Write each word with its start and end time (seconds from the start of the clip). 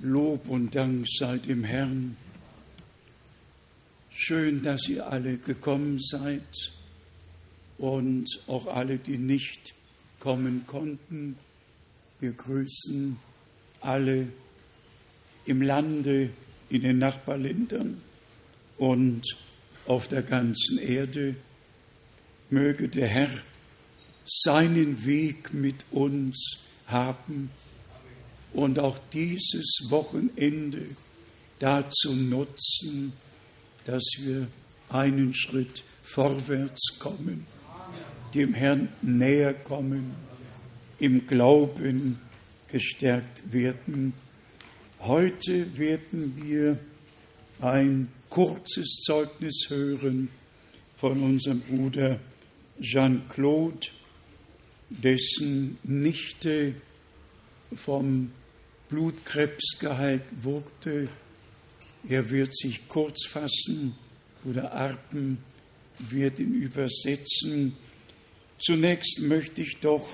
Lob 0.00 0.48
und 0.48 0.74
Dank 0.74 1.06
sei 1.08 1.38
dem 1.38 1.64
Herrn. 1.64 2.18
Schön, 4.10 4.62
dass 4.62 4.86
ihr 4.88 5.06
alle 5.06 5.38
gekommen 5.38 5.98
seid 6.00 6.42
und 7.78 8.26
auch 8.46 8.66
alle, 8.66 8.98
die 8.98 9.16
nicht 9.16 9.74
kommen 10.20 10.64
konnten. 10.66 11.36
Wir 12.20 12.32
grüßen 12.32 13.16
alle 13.80 14.28
im 15.46 15.62
Lande, 15.62 16.28
in 16.68 16.82
den 16.82 16.98
Nachbarländern 16.98 18.02
und 18.76 19.22
auf 19.86 20.08
der 20.08 20.22
ganzen 20.22 20.78
Erde. 20.78 21.36
Möge 22.50 22.88
der 22.88 23.08
Herr 23.08 23.30
seinen 24.26 25.06
Weg 25.06 25.54
mit 25.54 25.86
uns 25.90 26.58
haben 26.86 27.50
und 28.56 28.78
auch 28.78 28.96
dieses 29.12 29.80
Wochenende 29.90 30.86
dazu 31.58 32.14
nutzen, 32.14 33.12
dass 33.84 34.02
wir 34.20 34.48
einen 34.88 35.34
Schritt 35.34 35.82
vorwärts 36.02 36.98
kommen, 36.98 37.46
dem 38.32 38.54
Herrn 38.54 38.88
näher 39.02 39.52
kommen, 39.52 40.14
im 40.98 41.26
Glauben 41.26 42.18
gestärkt 42.72 43.52
werden. 43.52 44.14
Heute 45.00 45.78
werden 45.78 46.40
wir 46.42 46.78
ein 47.60 48.08
kurzes 48.30 49.02
Zeugnis 49.04 49.66
hören 49.68 50.30
von 50.96 51.22
unserem 51.22 51.60
Bruder 51.60 52.18
Jean-Claude, 52.80 53.88
dessen 54.88 55.76
Nichte 55.84 56.74
vom 57.76 58.30
Blutkrebs 58.88 59.78
geheilt 59.78 60.22
wurde. 60.42 61.08
Er 62.08 62.30
wird 62.30 62.56
sich 62.56 62.86
kurz 62.88 63.26
fassen, 63.26 63.96
Bruder 64.42 64.72
Arpen 64.72 65.38
wird 65.98 66.38
ihn 66.38 66.54
übersetzen. 66.54 67.76
Zunächst 68.58 69.20
möchte 69.20 69.62
ich 69.62 69.78
doch 69.80 70.06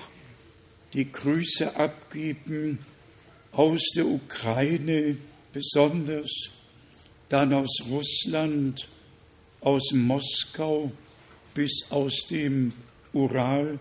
die 0.93 1.11
Grüße 1.11 1.75
abgeben 1.75 2.79
aus 3.51 3.81
der 3.95 4.07
Ukraine 4.07 5.17
besonders, 5.51 6.29
dann 7.29 7.53
aus 7.53 7.83
Russland, 7.89 8.87
aus 9.61 9.91
Moskau 9.93 10.91
bis 11.53 11.85
aus 11.89 12.25
dem 12.29 12.73
Ural, 13.13 13.79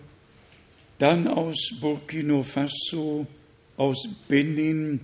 dann 0.98 1.27
aus 1.27 1.70
Burkina 1.80 2.42
Faso, 2.42 3.27
aus 3.83 4.06
Benin, 4.28 5.00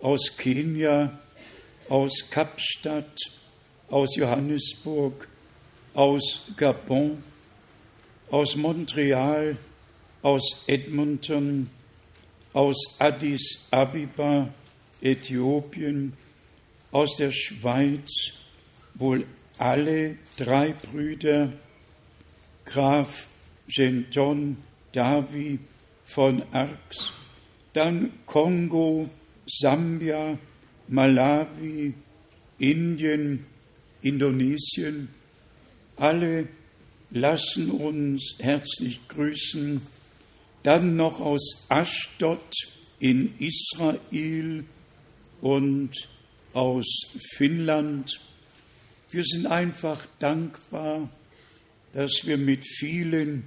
aus 0.00 0.36
Kenia, 0.36 1.18
aus 1.88 2.12
Kapstadt, 2.30 3.18
aus 3.88 4.14
Johannesburg, 4.14 5.26
aus 5.92 6.42
Gabon, 6.56 7.24
aus 8.30 8.54
Montreal, 8.54 9.56
aus 10.22 10.62
Edmonton, 10.68 11.68
aus 12.52 12.76
Addis 13.00 13.66
Abeba, 13.72 14.54
Äthiopien, 15.00 16.12
aus 16.92 17.16
der 17.16 17.32
Schweiz, 17.32 18.08
wohl 18.94 19.26
alle 19.58 20.16
drei 20.36 20.74
Brüder, 20.74 21.52
Graf 22.66 23.26
Genton 23.66 24.58
Davi 24.92 25.58
von 26.04 26.44
Arx, 26.52 27.12
dann 27.76 28.10
Kongo, 28.24 29.10
Sambia, 29.46 30.38
Malawi, 30.88 31.92
Indien, 32.58 33.44
Indonesien, 34.00 35.08
alle 35.96 36.48
lassen 37.10 37.70
uns 37.70 38.36
herzlich 38.38 39.06
grüßen. 39.08 39.82
Dann 40.62 40.96
noch 40.96 41.20
aus 41.20 41.66
Ashdod 41.68 42.50
in 42.98 43.34
Israel 43.38 44.64
und 45.42 45.90
aus 46.54 46.86
Finnland. 47.36 48.10
Wir 49.10 49.22
sind 49.22 49.46
einfach 49.46 50.06
dankbar, 50.18 51.10
dass 51.92 52.22
wir 52.24 52.38
mit 52.38 52.66
vielen 52.66 53.46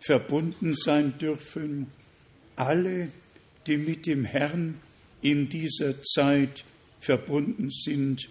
verbunden 0.00 0.74
sein 0.74 1.18
dürfen. 1.18 1.88
Alle 2.56 3.08
die 3.66 3.76
mit 3.76 4.06
dem 4.06 4.24
Herrn 4.24 4.80
in 5.22 5.48
dieser 5.48 6.02
Zeit 6.02 6.64
verbunden 7.00 7.70
sind, 7.70 8.28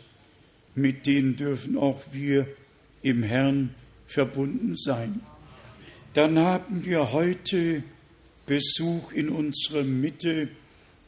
mit 0.76 1.06
denen 1.06 1.36
dürfen 1.36 1.78
auch 1.78 2.02
wir 2.12 2.48
im 3.02 3.24
Herrn 3.24 3.76
verbunden 4.08 4.76
sein. 4.78 5.22
Dann 6.14 6.40
haben 6.40 6.86
wir 6.86 7.12
heute 7.12 7.84
Besuch 8.46 9.12
in 9.12 9.30
unserer 9.30 9.84
Mitte 9.84 10.50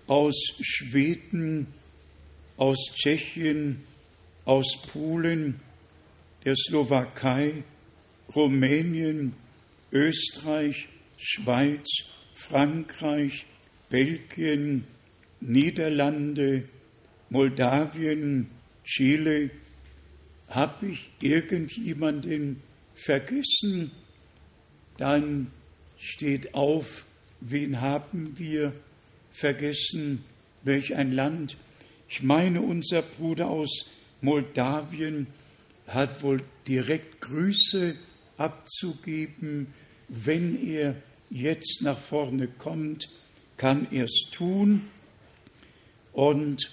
aus 0.08 0.36
Schweden, 0.62 1.68
aus 2.58 2.78
Tschechien, 2.94 3.82
aus 4.46 4.84
Polen, 4.92 5.60
der 6.46 6.56
Slowakei, 6.56 7.64
Rumänien, 8.36 9.34
Österreich, 9.92 10.88
Schweiz, 11.18 11.88
Frankreich, 12.36 13.46
Belgien, 13.92 14.86
Niederlande, 15.42 16.64
Moldawien, 17.30 18.48
Chile. 18.86 19.52
Habe 20.48 20.88
ich 20.88 21.10
irgendjemanden 21.20 22.62
vergessen? 22.96 23.92
Dann 24.98 25.52
steht 26.00 26.54
auf, 26.54 27.06
wen 27.42 27.82
haben 27.82 28.40
wir 28.40 28.72
vergessen? 29.34 30.24
Welch 30.64 30.96
ein 30.96 31.12
Land? 31.12 31.58
Ich 32.08 32.24
meine, 32.24 32.62
unser 32.62 33.02
Bruder 33.02 33.50
aus 33.50 33.90
Moldawien 34.22 35.28
hat 35.88 36.24
wohl 36.24 36.42
direkt 36.66 37.20
Grüße 37.20 37.96
abzugeben, 38.38 39.68
wenn 40.08 40.66
er 40.66 40.96
jetzt 41.30 41.82
nach 41.82 42.00
vorne 42.00 42.48
kommt 42.48 43.10
kann 43.62 43.88
es 43.92 44.26
tun. 44.32 44.90
Und 46.14 46.72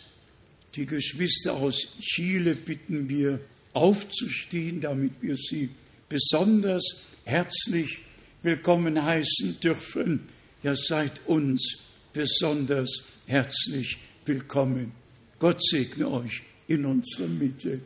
die 0.74 0.86
Geschwister 0.86 1.52
aus 1.52 1.98
Chile 2.00 2.54
bitten 2.54 3.10
wir 3.10 3.40
aufzustehen, 3.74 4.80
damit 4.80 5.12
wir 5.20 5.36
sie 5.36 5.68
besonders 6.08 7.04
herzlich 7.24 7.98
willkommen 8.42 9.04
heißen 9.04 9.60
dürfen. 9.60 10.28
Ja, 10.62 10.74
seid 10.74 11.20
uns 11.26 11.90
besonders 12.14 13.04
herzlich 13.26 13.98
willkommen. 14.24 14.92
Gott 15.38 15.62
segne 15.62 16.10
euch 16.10 16.42
in 16.68 16.86
unserer 16.86 17.28
Mitte. 17.28 17.80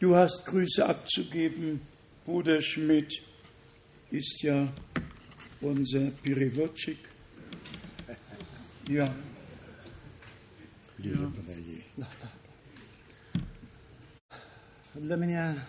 Du 0.00 0.16
hast 0.16 0.46
Grüße 0.46 0.84
abzugeben. 0.84 1.80
Bruder 2.24 2.60
Schmidt 2.60 3.22
ist 4.10 4.42
ja 4.42 4.72
unser 5.60 6.10
Piriwotschik. 6.22 7.11
Ja. 8.91 9.13
Ja. 10.99 11.31
Для 14.95 15.15
меня 15.15 15.63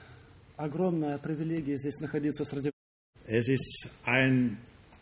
огромная 0.57 1.19
привилегия 1.19 1.77
здесь 1.77 2.01
находиться 2.01 2.45
среди 2.45 2.71
Es 3.27 3.47
ist 3.49 3.89
ein 4.07 4.57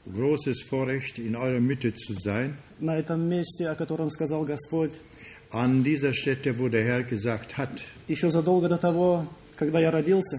großes 0.05 0.63
Vorrecht, 0.69 1.19
in 1.19 1.37
eurer 1.37 1.61
Mitte 1.61 1.95
zu 1.95 2.15
sein. 2.15 2.57
на 2.81 2.97
этом 2.97 3.29
месте, 3.29 3.69
о 3.69 3.75
котором 3.77 4.11
сказал 4.11 4.45
Господь. 4.45 4.91
An 5.51 5.85
dieser 5.85 6.13
Stätte, 6.13 6.59
wo 6.59 6.69
der 6.69 6.83
Herr 6.85 7.03
gesagt 7.05 7.57
hat, 7.57 7.81
Еще 8.09 8.31
задолго 8.33 8.69
до 8.69 8.79
того, 8.79 9.27
когда 9.57 9.79
я 9.81 9.91
родился, 9.93 10.39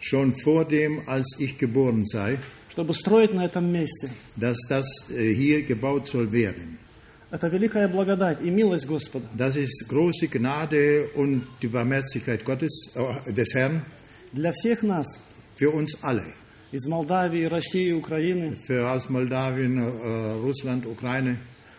schon 0.00 0.34
vor 0.34 0.64
dem, 0.64 1.08
als 1.08 1.36
ich 1.38 1.58
geboren 1.58 2.04
sei, 2.04 2.38
чтобы 2.70 2.92
строить 2.94 3.32
на 3.34 3.44
этом 3.44 3.70
месте. 3.70 4.10
dass 4.36 4.58
das 4.68 4.86
äh, 5.10 5.32
hier 5.32 5.62
gebaut 5.62 6.08
soll 6.08 6.32
werden. 6.32 6.78
Это 7.33 7.47
великая 7.47 7.87
благодать 7.87 8.37
и 8.43 8.51
милость 8.51 8.85
Господа. 8.85 9.25
Das 9.33 9.55
ist 9.55 9.89
große 9.89 10.27
Gnade 10.27 11.09
und 11.15 11.41
die 11.63 11.67
Barmherzigkeit 11.67 12.45
Gottes, 12.45 12.91
äh, 12.93 13.33
des 13.33 13.55
Herrn 13.55 13.81
Для 14.33 14.51
всех 14.51 14.83
нас, 14.83 15.07
für 15.55 15.71
uns 15.71 15.97
alle. 16.03 16.21
из 16.71 16.85
Молдавии, 16.87 17.45
России, 17.45 17.91
Украины, 17.91 18.55
Für 18.67 18.87
aus 18.91 19.09
Moldawien, 19.09 19.79
äh, 19.79 20.33
Russland, 20.45 20.85
Ukraine. 20.85 21.37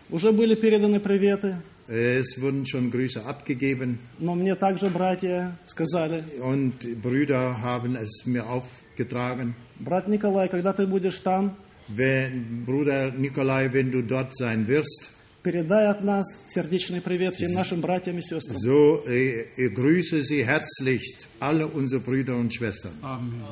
уже 0.09 0.33
были 0.33 0.55
переданы 0.55 0.99
приветы, 0.99 1.61
Es 1.87 2.41
wurden 2.41 2.65
schon 2.65 2.91
Grüße 2.91 3.23
abgegeben 3.25 3.99
но 4.19 4.35
мне 4.35 4.55
также 4.55 4.89
братья 4.89 5.57
сказали, 5.65 6.21
und 6.41 7.01
Brüder 7.01 7.61
haben 7.61 7.95
es 7.95 8.25
mir 8.25 8.45
aufgetragen. 8.45 9.55
брат 9.79 10.09
Николай, 10.09 10.49
когда 10.49 10.73
ты 10.73 10.85
будешь 10.85 11.19
там, 11.19 11.55
Wenn, 11.87 12.65
Bruder 12.65 13.11
Nikolai, 13.11 13.69
wenn 13.71 13.91
du 13.91 14.01
dort 14.01 14.35
sein 14.35 14.67
wirst, 14.67 15.11
передай 15.44 15.88
от 15.88 16.02
нас 16.02 16.26
сердечный 16.48 17.00
привет 17.00 17.34
всем 17.34 17.52
нашим 17.52 17.80
братьям 17.80 18.18
и 18.18 18.22
сестрам. 18.22 18.56
So 18.56 19.02
äh, 19.06 19.46
ich 19.56 19.74
grüße 19.74 20.22
Sie 20.24 20.44
herzlichst, 20.44 21.28
alle 21.40 21.66
unsere 21.66 22.00
Brüder 22.00 22.36
und 22.36 22.52
Schwestern. 22.52 22.92
Amen. 23.02 23.42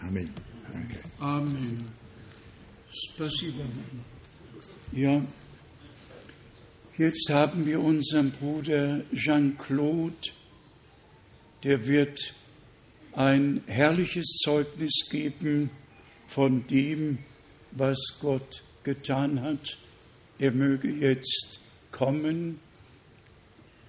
Amen. 0.00 0.30
Danke. 0.72 0.96
Amen. 1.18 1.88
Спасибо. 2.90 3.62
Ja, 4.92 5.22
jetzt 6.96 7.28
haben 7.30 7.66
wir 7.66 7.80
unseren 7.80 8.30
Bruder 8.30 9.02
Jean-Claude, 9.14 10.32
der 11.62 11.86
wird 11.86 12.34
ein 13.12 13.62
herrliches 13.66 14.38
Zeugnis 14.42 15.08
geben 15.10 15.70
von 16.28 16.66
dem, 16.68 17.18
was 17.72 17.98
Gott 18.20 18.62
getan 18.84 19.42
hat. 19.42 19.78
Er 20.43 20.51
möge 20.51 20.89
jetzt 20.89 21.61
kommen. 21.89 22.59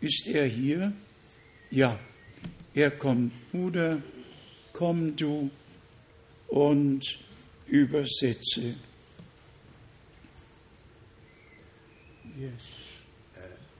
Ist 0.00 0.28
er 0.28 0.46
hier? 0.46 0.92
Ja, 1.72 1.98
er 2.74 2.92
kommt. 2.92 3.32
Bruder, 3.50 4.00
komm 4.72 5.16
du 5.16 5.50
und 6.46 7.02
übersetze. 7.66 8.76
Yes. 12.38 12.52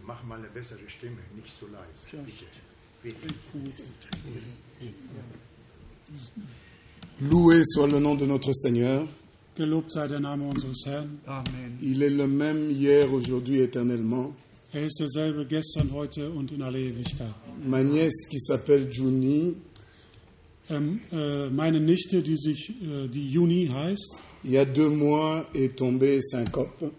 Mach 0.05 0.25
mal 0.25 0.41
eine 0.41 0.49
bessere 0.49 0.89
Stimme, 0.89 1.21
nicht 1.37 1.55
so 1.61 1.69
leise. 1.69 2.25
Bitte. 3.05 3.29
Loué 7.21 7.63
soit 7.65 7.87
le 7.87 8.01
nom 8.01 8.17
de 8.17 8.27
notre 8.27 8.53
Seigneur. 8.53 9.07
Gelobt 9.57 9.93
sei 9.93 10.09
der 10.09 10.21
Name 10.21 10.45
unseres 10.49 10.85
Herrn. 10.85 11.21
Amen. 11.27 11.79
Il 11.81 12.03
est 12.03 12.11
le 12.11 12.27
même 12.27 12.71
hier, 12.71 13.13
aujourd'hui, 13.13 13.61
éternellement. 13.61 14.35
Er 14.73 14.87
ist 14.87 14.99
derselbe 14.99 15.47
gestern, 15.47 15.93
heute 15.93 16.31
und 16.31 16.51
in 16.51 16.63
alle 16.63 16.81
Ewigkeit. 16.81 17.33
Ma 17.65 17.83
nièce 17.83 18.27
qui 18.29 18.41
s'appelle 18.41 18.89
Juni, 18.91 19.55
Ähm, 20.71 21.01
äh, 21.13 21.51
meine 21.51 21.79
Nichte, 21.79 22.23
die 22.23 22.37
sich 22.37 22.71
äh, 22.71 23.07
die 23.09 23.31
Juni 23.31 23.69
heißt, 23.71 24.23
il 24.45 24.53
y 24.53 24.59
a 24.59 24.65
deux 24.65 24.89
mois 24.89 25.45
est 25.55 25.77
tombée 25.77 26.21
syncope 26.23 26.91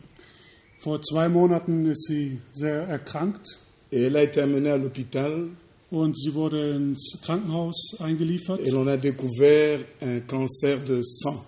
vor 0.80 1.02
zwei 1.02 1.28
Monaten 1.30 1.88
ist 1.88 2.06
sie 2.08 2.40
sehr 2.54 2.88
erkrankt 2.88 3.48
et 3.92 4.04
elle 4.04 4.18
a 4.18 4.24
été 4.24 4.42
amenée 4.42 4.70
à 4.70 4.78
l'hôpital 4.78 5.48
und 5.90 6.16
sie 6.16 6.32
wurde 6.36 6.76
ins 6.76 7.20
Krankenhaus 7.24 7.96
eingeliefert 8.00 8.60
et 8.64 8.70
l'on 8.70 8.86
a 8.86 8.98
découvert 8.98 9.80
un 10.02 10.20
cancer 10.20 10.78
de 10.86 11.02
sang 11.02 11.44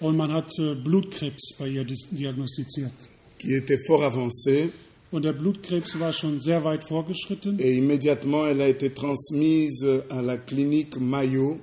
und 0.00 0.16
man 0.16 0.32
hat 0.32 0.50
äh, 0.58 0.74
Blutkrebs 0.74 1.54
bei 1.58 1.68
ihr 1.68 1.84
diagnostiziert. 2.10 2.92
qui 3.38 3.54
était 3.54 3.78
fort 3.86 4.02
avancé 4.02 4.70
Und 5.10 5.22
der 5.24 5.32
Blutkrebs 5.32 5.98
war 6.00 6.12
schon 6.12 6.38
sehr 6.40 6.62
weit 6.64 6.84
vorgeschritten 6.86 7.58
et 7.58 7.76
immédiatement 7.78 8.46
elle 8.46 8.60
a 8.62 8.68
été 8.68 8.90
transmise 8.92 10.02
à 10.10 10.20
la 10.20 10.36
clinique 10.36 10.98
Mayo 11.00 11.58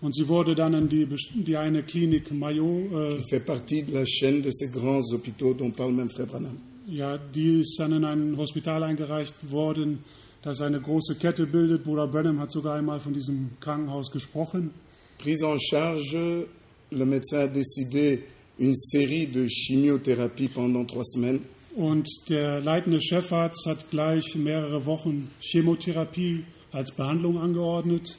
und 0.00 0.14
sie 0.14 0.26
wurde 0.28 0.54
dann 0.54 0.74
in 0.74 0.88
die, 0.88 1.06
die 1.46 1.56
eine 1.56 1.82
Klinik 1.82 2.30
Mayo, 2.30 2.86
äh, 2.92 3.16
qui 3.16 3.28
fait 3.30 3.40
partie 3.44 3.82
de 3.82 3.92
la 3.92 4.04
chaîne 4.04 4.42
de 4.42 4.50
ces 4.50 4.68
grands 4.68 5.02
hôpitaux 5.12 5.54
dont 5.54 5.70
parle 5.70 5.92
même 5.92 6.08
Frère 6.10 6.26
Branham. 6.26 6.58
ja, 6.88 7.18
die 7.18 7.60
ist 7.60 7.76
dann 7.78 7.92
in 7.92 8.04
ein 8.04 8.36
Hospital 8.36 8.82
eingereicht 8.82 9.34
worden, 9.50 9.98
das 10.42 10.60
eine 10.60 10.80
große 10.80 11.16
Kette 11.16 11.46
bildet. 11.46 11.82
Bruder 11.82 12.06
Branham 12.06 12.38
hat 12.38 12.52
sogar 12.52 12.76
einmal 12.76 13.00
von 13.00 13.12
diesem 13.12 13.50
Krankenhaus 13.60 14.10
gesprochen. 14.12 14.70
Prise 15.18 15.46
en 15.46 15.58
charge, 15.58 16.46
le 16.92 17.04
médecin 17.04 17.40
a 17.40 17.46
décidé 17.48 18.24
une 18.58 18.74
série 18.74 19.26
de 19.26 19.46
chimiothérapie 19.48 20.48
pendant 20.48 20.84
trois 20.84 21.04
semaines 21.04 21.40
Und 21.76 22.06
der 22.30 22.60
leitende 22.62 23.02
Chefarzt 23.02 23.66
hat 23.66 23.90
gleich 23.90 24.34
mehrere 24.34 24.86
Wochen 24.86 25.28
Chemotherapie 25.40 26.44
als 26.72 26.90
Behandlung 26.90 27.36
angeordnet. 27.38 28.16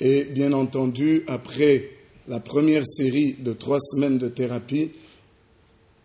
Et 0.00 0.24
bien 0.32 0.52
entendu, 0.52 1.24
après 1.26 1.88
la 2.28 2.38
première 2.38 2.86
série 2.86 3.34
de 3.40 3.52
trois 3.54 3.80
semaines 3.80 4.18
de 4.18 4.28
thérapie, 4.28 4.90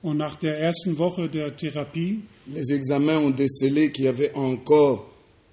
Und 0.01 0.17
nach 0.17 0.37
der 0.37 0.57
ersten 0.59 0.97
Woche 0.97 1.29
der 1.29 1.55
Therapie 1.55 2.21
les 2.51 2.71
examens 2.73 3.17
ont 3.19 3.29
décelé 3.31 3.91
qu'il 3.91 4.05
y 4.05 4.07
avait 4.07 4.33
encore 4.35 5.07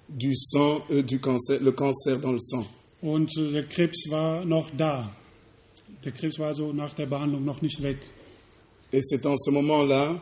du 0.09 0.35
sang, 0.35 0.81
euh, 0.91 1.01
du 1.03 1.19
cancer, 1.19 1.59
le 1.61 1.71
cancer 1.71 2.19
dans 2.19 2.31
le 2.31 2.39
sang. 2.39 2.65
und 3.03 3.29
der 3.35 3.63
Krebs 3.67 4.09
war 4.09 4.45
noch 4.45 4.69
da. 4.75 5.15
Der 6.03 6.11
Krebs 6.11 6.37
war 6.39 6.47
also 6.47 6.73
nach 6.73 6.93
der 6.93 7.05
Behandlung 7.05 7.45
noch 7.45 7.61
nicht 7.61 7.81
weg. 7.81 7.97
Et 8.91 9.01
c'est 9.03 9.25
en 9.25 9.37
ce 9.37 9.51
moment-là 9.51 10.21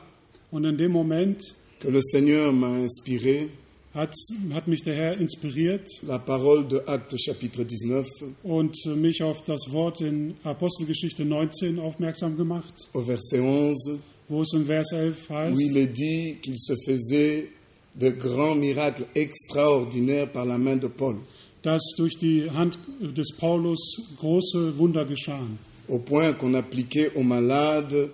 Und 0.51 0.65
in 0.65 0.77
dem 0.77 0.91
Moment 0.91 1.41
que 1.79 1.87
le 1.89 2.01
Seigneur 2.01 2.51
m'a 2.51 2.77
inspiré 2.77 3.49
hat, 3.93 4.13
hat 4.53 4.67
mich 4.67 4.83
der 4.83 4.95
Herr 4.95 5.17
inspiriert 5.17 5.87
la 6.03 6.17
parole 6.17 6.65
de 6.65 6.81
Actes 6.87 7.21
chapitre 7.25 7.63
19 7.63 8.35
und 8.43 8.75
mich 8.95 9.21
auf 9.23 9.43
das 9.43 9.71
Wort 9.71 10.01
in 10.01 10.35
Apostelgeschichte 10.43 11.25
19 11.25 11.79
aufmerksam 11.79 12.37
gemacht, 12.37 12.73
au 12.93 13.01
verset 13.01 13.39
11, 13.39 13.99
wo 14.29 14.41
es 14.43 14.53
in 14.53 14.65
Vers 14.65 14.91
11 14.93 15.29
où 15.29 15.33
heißt, 15.33 15.61
il 15.61 15.77
est 15.77 15.93
dit 15.93 16.37
qu'il 16.41 16.57
se 16.57 16.75
faisait 16.85 17.49
de 17.95 18.11
grands 18.11 18.55
miracles 18.55 19.05
extraordinaires 19.13 20.31
par 20.31 20.45
la 20.45 20.57
main 20.57 20.77
de 20.77 20.87
Paul, 20.87 21.17
dass 21.63 21.81
durch 21.97 22.17
die 22.17 22.49
Hand 22.49 22.77
des 23.01 23.33
Paulus 23.37 24.01
große 24.19 24.77
Wunder 24.77 25.05
geschahen. 25.05 25.57
Au 25.87 25.99
point 25.99 26.33
qu'on 26.33 26.53
appliquait 26.53 27.11
aux 27.15 27.23
malades 27.23 28.09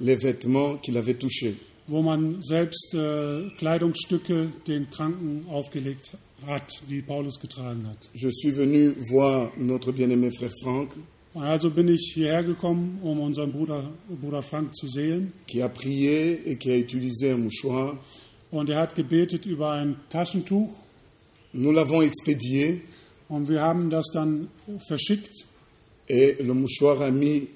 les 0.00 0.16
vêtements 0.16 0.76
qu'il 0.76 0.96
avait 0.96 1.14
touchés. 1.18 1.54
wo 1.88 2.02
man 2.02 2.40
selbst 2.42 2.94
äh, 2.94 3.48
Kleidungsstücke 3.58 4.50
den 4.66 4.88
Kranken 4.90 5.44
aufgelegt 5.50 6.12
hat, 6.46 6.70
die 6.88 7.02
Paulus 7.02 7.40
getragen 7.40 7.84
hat. 7.88 8.08
Je 8.14 8.30
suis 8.30 8.56
venu 8.56 8.94
voir 9.10 9.50
notre 9.58 9.90
bien-aimé 9.92 10.30
frère 10.32 10.52
Franck, 10.62 10.90
Also 11.34 11.70
bin 11.70 11.88
ich 11.88 12.12
hierher 12.14 12.42
gekommen, 12.44 12.98
um 13.02 13.20
unseren 13.20 13.52
Bruder, 13.52 13.90
Bruder 14.20 14.42
Frank 14.42 14.74
zu 14.74 14.88
sehen. 14.88 15.32
qui 15.48 15.62
a 15.62 15.68
prié 15.68 16.40
et 16.46 16.56
qui 16.58 16.70
a 16.70 16.76
utilisé 16.76 17.32
un 17.32 17.38
mouchoir. 17.38 17.98
Und 18.52 18.68
er 18.70 18.78
hat 18.80 18.94
gebetet 18.94 19.44
über 19.46 19.70
ein 19.72 19.96
Taschentuch. 20.10 20.70
Nous 21.52 21.72
l'avons 21.72 22.02
expédié 22.02 22.80
Und 23.28 23.48
wir 23.48 23.60
haben 23.62 23.90
das 23.90 24.06
dann 24.12 24.48
verschickt. 24.88 25.44
Et 26.10 26.36
le 26.42 26.54
mouchoir 26.54 27.00
a 27.02 27.10
mis 27.10 27.48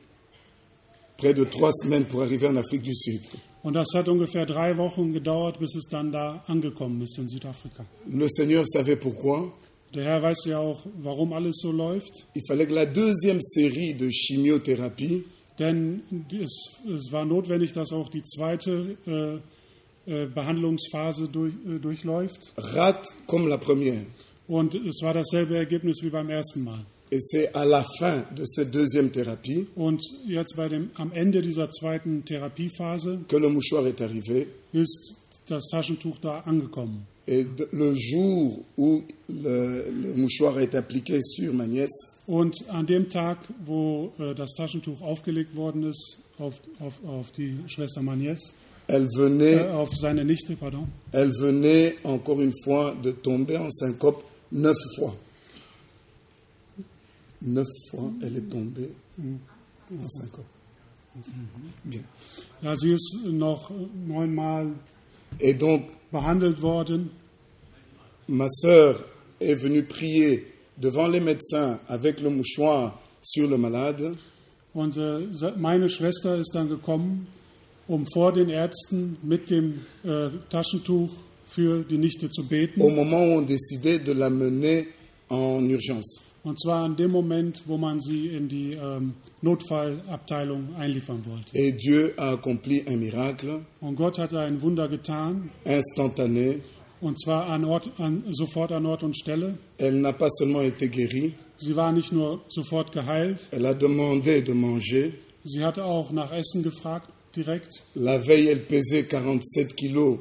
près 1.17 1.35
de 1.35 1.45
trois 1.45 1.73
semaines 1.73 2.05
pour 2.05 2.23
arriver 2.23 2.47
en 2.47 2.57
Afrique 2.57 2.83
du 2.83 2.95
Sud. 2.95 3.23
Und 3.63 3.75
das 3.75 3.89
hat 3.95 4.09
ungefähr 4.09 4.47
drei 4.47 4.77
Wochen 4.77 5.13
gedauert, 5.13 5.59
bis 5.59 5.75
es 5.75 5.89
dann 5.91 6.13
da 6.13 6.43
angekommen 6.47 7.01
ist 7.03 7.19
in 7.19 7.29
Südafrika. 7.29 7.85
Le 8.07 8.29
Seigneur 8.29 8.65
savait 8.67 8.97
pourquoi. 8.97 9.51
Der 9.95 10.05
Herr 10.05 10.23
weiß 10.23 10.45
ja 10.47 10.59
auch, 10.59 10.85
warum 11.03 11.33
alles 11.33 11.57
so 11.63 11.73
läuft. 11.73 12.27
Il 12.35 12.43
fallait 12.47 12.67
que 12.67 12.75
la 12.75 12.87
deuxième 12.87 13.41
série 13.41 13.95
de 13.95 14.11
chimiothérapie 14.11 15.25
Denn 15.59 16.03
es, 16.33 16.53
es 16.89 17.13
war 17.13 17.25
notwendig, 17.25 17.73
dass 17.73 17.93
auch 17.93 18.09
die 18.11 18.25
zweite 18.25 18.97
äh, 19.07 20.13
äh, 20.13 20.27
Behandlungsphase 20.27 21.29
durch, 21.29 21.55
äh, 21.67 21.79
durchläuft. 21.79 22.53
rate 22.57 23.09
comme 23.27 23.49
la 23.49 23.57
première. 23.57 24.05
Und 24.47 24.75
es 24.75 25.01
war 25.03 25.15
dasselbe 25.15 25.57
Ergebnis 25.57 26.03
wie 26.03 26.11
beim 26.11 26.29
ersten 26.29 26.65
Mal. 26.65 26.85
Et 27.15 27.21
c'est 27.21 27.55
à 27.55 27.65
la 27.65 27.85
fin 28.01 28.25
de 28.35 28.45
cette 28.45 28.73
deuxième 28.73 29.11
thérapie 29.11 29.67
Und 29.77 30.01
jetzt 30.27 30.57
bei 30.57 30.69
dem, 30.69 30.91
am 30.97 31.13
Ende 31.13 31.43
dieser 31.43 31.71
zweiten 31.71 32.25
Therapiephase 32.25 33.21
que 33.29 33.37
le 33.37 33.49
mouchoir 33.51 33.87
est 33.87 34.01
arrivé. 34.01 34.49
ist 34.73 35.15
das 35.47 35.69
Taschentuch 35.71 36.17
da 36.21 36.41
angekommen. 36.41 37.07
Et 37.29 37.47
le 37.71 37.95
jour 37.95 38.59
où 38.77 39.05
le, 39.29 39.85
le 39.93 40.15
mouchoir 40.17 40.59
est 40.59 40.75
appliqué 40.75 41.21
sur 41.23 41.55
ma 41.55 41.69
nièce, 41.69 42.19
Und 42.27 42.57
an 42.69 42.85
dem 42.85 43.09
Tag, 43.09 43.39
wo 43.65 44.11
äh, 44.19 44.35
das 44.35 44.51
Taschentuch 44.57 45.01
aufgelegt 45.01 45.55
worden 45.55 45.85
ist 45.91 46.19
auf, 46.41 46.55
auf, 46.81 46.95
auf 47.07 47.31
die 47.31 47.55
Schwester 47.69 48.03
Magnes, 48.03 48.41
elle 48.89 49.05
äh, 49.05 49.17
venait, 49.17 49.71
auf 49.71 49.91
seine 49.97 50.25
Nichte, 50.25 50.57
pardon, 50.57 50.89
elle 51.13 51.31
venait 51.39 51.95
encore 52.03 52.41
une 52.41 52.53
fois 52.65 52.93
de 53.05 53.13
tomber 53.13 53.61
en 53.61 53.71
syncope 53.71 54.25
neuf 54.51 54.77
fois. 54.97 55.15
Neuf 57.45 57.67
fois, 57.91 58.11
elle 58.23 58.37
est 58.37 58.49
tombée 58.51 58.91
en 59.19 60.03
syncope. 60.03 60.45
Bien. 61.85 62.03
ja, 62.63 62.75
sie 62.75 62.91
ist 62.93 63.25
noch 63.31 63.71
neunmal 64.09 64.73
Et 65.39 65.55
donc, 65.55 65.83
behandelt 66.11 66.61
worden. 66.63 67.11
ma 68.29 68.49
sœur 68.49 68.97
est 69.41 69.55
venue 69.55 69.85
prier 69.85 70.45
devant 70.77 71.07
les 71.07 71.21
médecins 71.21 71.79
avec 71.89 72.21
le 72.21 72.31
mouchoir 72.31 72.99
sur 73.23 73.49
le 73.49 73.57
malade. 73.59 74.17
Und 74.75 74.97
äh, 74.97 75.29
meine 75.57 75.89
Schwester 75.89 76.37
ist 76.37 76.51
dann 76.55 76.69
gekommen, 76.69 77.29
um 77.87 78.07
vor 78.13 78.33
den 78.33 78.49
Ärzten 78.49 79.17
mit 79.23 79.51
dem 79.51 79.83
äh, 80.03 80.31
Taschentuch 80.51 81.11
für 81.47 81.85
die 81.85 81.99
Nichte 81.99 82.29
zu 82.31 82.45
beten. 82.45 82.81
au 82.83 82.89
moment 82.91 83.29
où 83.35 83.39
on 83.39 83.43
décidait 83.43 84.01
de 84.01 84.13
l'amener 84.13 84.87
en 85.29 85.63
urgence. 85.71 86.23
Und 86.45 86.61
zwar 86.61 86.85
in 86.85 86.95
dem 86.97 87.11
Moment, 87.11 87.63
wo 87.67 87.79
man 87.79 88.01
sie 88.01 88.29
in 88.29 88.49
die 88.49 88.73
ähm, 88.75 89.15
Notfallabteilung 89.41 90.75
einliefern 90.77 91.25
wollte. 91.27 91.57
Et 91.57 91.81
Dieu 91.83 92.11
a 92.17 92.33
accompli 92.33 92.85
un 92.87 92.99
miracle 93.01 93.61
Und 93.81 93.97
Gott 93.97 94.19
hat 94.19 94.35
ein 94.35 94.61
Wunder 94.61 94.89
getan, 94.89 95.51
instantané. 95.65 96.61
und 97.01 97.19
zwar 97.21 97.47
an 97.49 97.65
Ort, 97.65 97.91
an, 97.99 98.25
sofort 98.33 98.73
an 98.73 98.85
Ort 98.87 99.03
und 99.03 99.17
Stelle. 99.17 99.57
Elle 99.79 100.01
n'a 100.01 100.13
pas 100.13 100.29
seulement 100.39 100.63
été 100.63 100.89
guérie, 100.89 101.33
Sie 101.57 101.75
war 101.77 101.93
nicht 101.93 102.13
nur 102.13 102.43
sofort 102.49 102.93
geheilt, 102.93 103.47
elle 103.51 103.67
a 103.69 103.75
demandé 103.75 104.43
de 104.43 104.53
manger. 104.55 105.13
sie 105.45 105.65
hatte 105.65 105.85
auch 105.85 106.11
nach 106.13 106.33
Essen 106.33 106.63
gefragt, 106.63 107.09
direkt. 107.37 107.83
La 107.95 108.19
veille, 108.19 108.51
elle 108.51 108.61
pesait 108.61 109.09
47 109.09 109.77
kilos. 109.77 110.19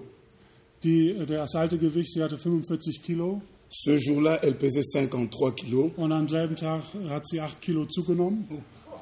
Die, 0.84 1.16
das 1.28 1.56
alte 1.56 1.78
Gewicht, 1.78 2.12
sie 2.14 2.22
hatte 2.22 2.38
45 2.38 3.02
Kilo 3.04 3.42
Ce 3.76 3.98
jour-là, 3.98 4.40
elle 4.44 4.56
pesait 4.56 4.84
53 4.84 5.56
kilos. 5.56 5.92
und 5.98 6.12
am 6.12 6.30
selben 6.30 6.56
Tag 6.56 6.84
hat 7.10 7.26
sie 7.28 7.40
8 7.40 7.60
Kilo 7.60 7.86
zugenommen. 7.86 8.46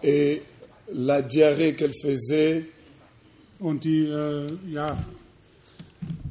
Et 0.02 0.42
la 0.94 1.22
diarrhée 1.22 1.76
qu'elle 1.76 1.94
faisait, 2.02 2.66
Und 3.60 3.84
die, 3.84 4.06
äh, 4.08 4.48
ja, 4.72 4.98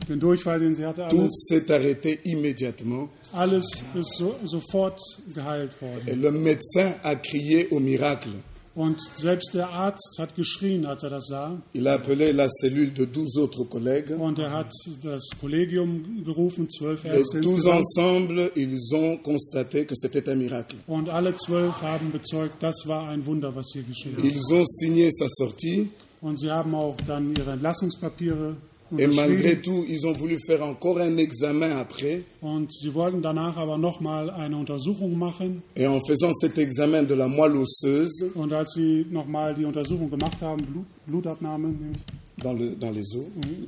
den 0.08 0.18
Durchfall, 0.18 0.58
den 0.58 0.74
sie 0.74 0.84
hatte, 0.84 1.06
tout 1.10 1.28
s'est 1.30 1.70
arrêté 1.70 2.18
immédiatement. 2.24 3.08
alles 3.32 3.84
ist 3.94 4.16
so, 4.16 4.34
sofort 4.46 4.98
geheilt 5.34 5.70
worden. 5.80 6.08
Et 6.08 6.16
le 6.16 6.32
médecin 6.32 6.94
a 7.04 7.14
crié 7.14 7.68
au 7.70 7.78
miracle. 7.78 8.30
Und 8.74 9.00
selbst 9.16 9.52
der 9.52 9.68
Arzt 9.68 10.16
hat 10.18 10.36
geschrien, 10.36 10.86
als 10.86 11.02
er 11.02 11.10
das 11.10 11.26
sah. 11.26 11.60
Il 11.72 11.88
a 11.88 11.94
appelé 11.94 12.30
la 12.32 12.48
cellule 12.48 12.92
de 12.92 13.06
12 13.06 13.36
autres 13.36 13.68
collègues. 13.68 14.16
Und 14.16 14.38
er 14.38 14.52
hat 14.52 14.72
das 15.02 15.28
Kollegium 15.40 16.22
gerufen, 16.24 16.68
zwölf 16.70 17.04
Et 17.04 17.14
Ärzte 17.14 17.40
tous 17.40 17.66
ensemble, 17.66 18.52
ils 18.54 18.94
ont 18.94 19.18
constaté 19.18 19.86
que 19.86 19.94
c'était 19.96 20.28
un 20.30 20.36
miracle. 20.36 20.76
Und 20.86 21.08
alle 21.08 21.34
zwölf 21.34 21.82
haben 21.82 22.12
bezeugt, 22.12 22.62
das 22.62 22.86
war 22.86 23.08
ein 23.08 23.26
Wunder, 23.26 23.54
was 23.56 23.66
hier 23.72 23.82
geschehen 23.82 24.16
ist. 24.18 24.24
Ils 24.24 24.52
ont 24.52 24.66
signé 24.68 25.10
sa 25.10 25.26
sortie. 25.28 25.90
Und 26.20 26.38
sie 26.38 26.50
haben 26.50 26.74
auch 26.74 26.96
dann 27.06 27.34
ihre 27.34 27.52
Entlassungspapiere 27.52 28.56
Et 28.98 29.06
malgré 29.06 29.56
tout, 29.60 29.84
ils 29.88 30.06
ont 30.06 30.12
voulu 30.12 30.38
faire 30.46 30.62
encore 30.62 30.98
un 30.98 31.16
examen 31.16 31.70
après. 31.78 32.22
Und 32.40 32.72
sie 32.72 32.92
wollten 32.94 33.22
danach 33.22 33.56
aber 33.56 33.78
nochmal 33.78 34.30
eine 34.30 34.56
Untersuchung 34.56 35.16
machen. 35.18 35.62
Et 35.76 35.86
en 35.86 36.00
faisant 36.06 36.32
cet 36.40 36.58
examen 36.58 37.04
de 37.06 37.14
la 37.14 37.28
moelle 37.28 37.56
osseuse 37.56 38.30
Und 38.34 38.52
als 38.52 38.72
sie 38.74 39.06
nochmal 39.10 39.54
die 39.54 39.64
Untersuchung 39.64 40.10
gemacht 40.10 40.40
haben, 40.42 40.62
Blut, 40.64 40.86
Blutabnahme, 41.06 41.68
nämlich, 41.68 42.02
dans, 42.42 42.52
le- 42.54 42.74
dans 42.74 42.90
les 42.90 43.14
os, 43.14 43.26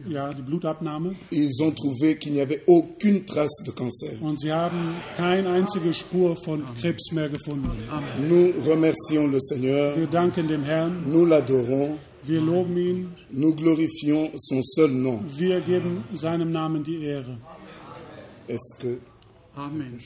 ja, 0.09 0.33
die 0.33 0.43
Blutabnahme, 0.43 1.15
ils 1.31 1.61
ont 1.63 1.71
trouvé 1.73 2.17
qu'il 2.17 2.33
n'y 2.33 2.41
avait 2.41 2.63
aucune 2.67 3.25
trace 3.27 3.63
de 3.67 3.71
cancer. 3.71 4.13
und 4.23 4.41
sie 4.41 4.51
haben 4.51 4.95
keine 5.17 5.51
einzige 5.51 5.93
Spur 5.93 6.37
von 6.43 6.63
Krebs 6.81 7.13
mehr 7.13 7.29
gefunden. 7.29 7.69
Nous 8.29 8.53
remercions 8.67 9.27
le 9.31 9.39
Seigneur, 9.41 9.97
Wir 9.97 10.07
danken 10.07 10.49
dem 10.49 10.63
Herrn, 10.65 11.05
nous 11.07 11.27
l'adorons, 11.27 11.97
wir 12.25 12.41
loben 12.41 12.77
ihn, 12.77 13.09
nous 13.31 13.55
glorifions 13.55 14.31
son 14.37 14.63
seul 14.63 14.91
nom. 14.91 15.21
wir 15.37 15.61
geben 15.61 16.05
seinem 16.15 16.51
Namen 16.53 16.85
die 16.85 17.05
Ehre. 17.05 17.39
Est-ce 18.49 18.79
que 18.81 18.99
Amen. 19.55 19.99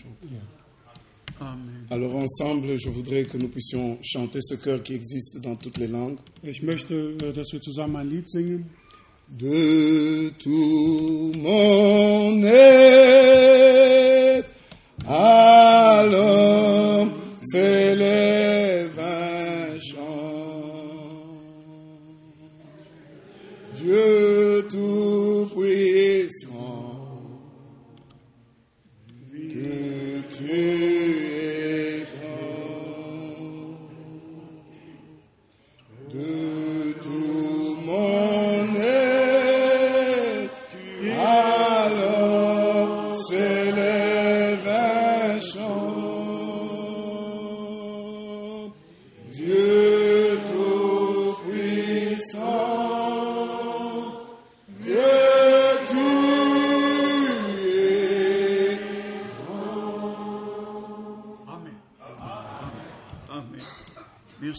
Amen. 1.39 1.87
alors 1.91 2.17
ensemble, 2.17 2.79
je 2.79 2.89
voudrais 2.89 3.25
que 3.25 3.37
nous 3.37 3.49
puissions 3.49 3.99
chanter 4.03 4.41
ce 4.41 4.55
chœur 4.55 4.83
qui 4.83 4.95
existe 4.95 5.39
dans 5.41 5.55
toutes 5.55 5.79
les 5.79 5.87
langues. 5.87 6.19
Ich 6.43 6.63
möchte, 6.63 6.95
äh, 6.95 7.33
dass 7.33 7.53
wir 7.53 7.61
zusammen 7.61 7.97
ein 7.97 8.09
Lied 8.09 8.29
singen. 8.29 8.65
De 9.29 10.31
tout 10.39 11.33
mon 11.37 12.43
être, 12.45 14.49
à 15.07 16.05
l'homme 16.11 17.11
Dieu 23.87 24.36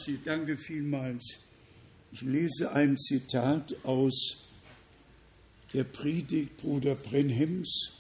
Merci, 0.07 0.19
danke 0.23 0.55
vielmals. 0.57 1.37
Ich 2.13 2.21
lese 2.21 2.71
ein 2.71 2.97
Zitat 2.97 3.75
aus 3.83 4.37
der 5.73 5.83
Predigt 5.83 6.55
Bruder 6.57 6.95
Brenhems 6.95 7.91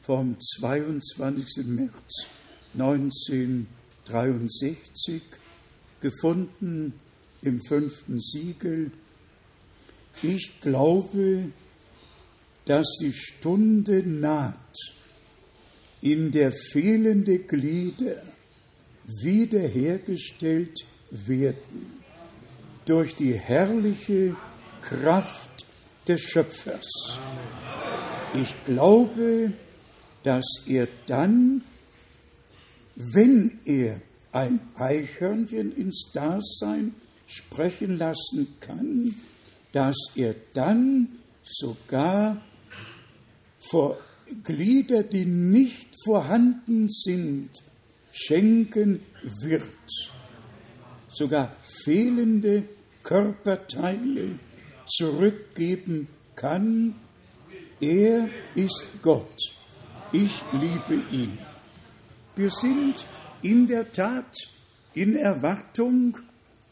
vom 0.00 0.36
22. 0.40 1.66
März 1.66 2.26
1963, 2.74 5.22
gefunden 6.00 6.94
im 7.42 7.60
fünften 7.68 8.20
Siegel. 8.20 8.90
Ich 10.22 10.60
glaube, 10.60 11.52
dass 12.64 12.96
die 13.00 13.12
Stunde 13.12 14.02
naht, 14.02 14.56
in 16.00 16.32
der 16.32 16.50
fehlende 16.50 17.38
Glieder 17.38 18.20
wiederhergestellt 19.04 20.84
werden 21.12 22.02
durch 22.86 23.14
die 23.14 23.34
herrliche 23.34 24.34
Kraft 24.80 25.66
des 26.08 26.20
Schöpfers. 26.22 27.18
Ich 28.34 28.54
glaube, 28.64 29.52
dass 30.24 30.44
er 30.66 30.88
dann, 31.06 31.62
wenn 32.96 33.60
er 33.64 34.00
ein 34.32 34.60
Eichhörnchen 34.74 35.76
ins 35.76 36.10
Dasein 36.12 36.94
sprechen 37.26 37.98
lassen 37.98 38.56
kann, 38.60 39.14
dass 39.72 39.96
er 40.16 40.34
dann 40.54 41.08
sogar 41.44 42.42
vor 43.58 43.98
Glieder, 44.44 45.02
die 45.02 45.26
nicht 45.26 45.88
vorhanden 46.04 46.88
sind, 46.88 47.50
schenken 48.12 49.00
wird. 49.40 49.62
Sogar 51.12 51.54
fehlende 51.84 52.64
Körperteile 53.02 54.38
zurückgeben 54.86 56.08
kann. 56.34 56.94
Er 57.80 58.28
ist 58.54 58.88
Gott. 59.02 59.36
Ich 60.12 60.32
liebe 60.52 61.02
ihn. 61.10 61.38
Wir 62.36 62.50
sind 62.50 63.04
in 63.42 63.66
der 63.66 63.92
Tat 63.92 64.34
in 64.94 65.16
Erwartung, 65.16 66.18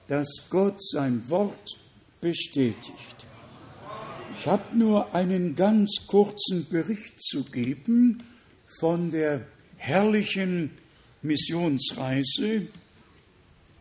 dass 0.09 0.29
Gott 0.51 0.83
sein 0.83 1.23
Wort 1.29 1.79
bestätigt. 2.21 3.27
Ich 4.39 4.47
habe 4.47 4.77
nur 4.77 5.15
einen 5.15 5.55
ganz 5.55 6.07
kurzen 6.07 6.67
Bericht 6.69 7.21
zu 7.23 7.45
geben 7.45 8.23
von 8.79 9.11
der 9.11 9.47
herrlichen 9.77 10.71
Missionsreise 11.23 12.69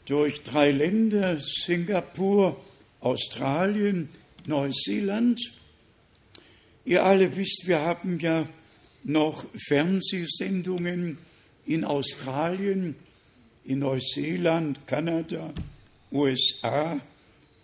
durch 0.09 0.41
drei 0.41 0.71
Länder, 0.71 1.39
Singapur, 1.39 2.59
Australien, 2.99 4.09
Neuseeland. 4.47 5.39
Ihr 6.83 7.05
alle 7.05 7.35
wisst, 7.37 7.67
wir 7.67 7.81
haben 7.81 8.19
ja 8.19 8.47
noch 9.03 9.45
Fernsehsendungen 9.67 11.19
in 11.67 11.85
Australien, 11.85 12.95
in 13.63 13.79
Neuseeland, 13.79 14.87
Kanada, 14.87 15.53
USA 16.11 16.99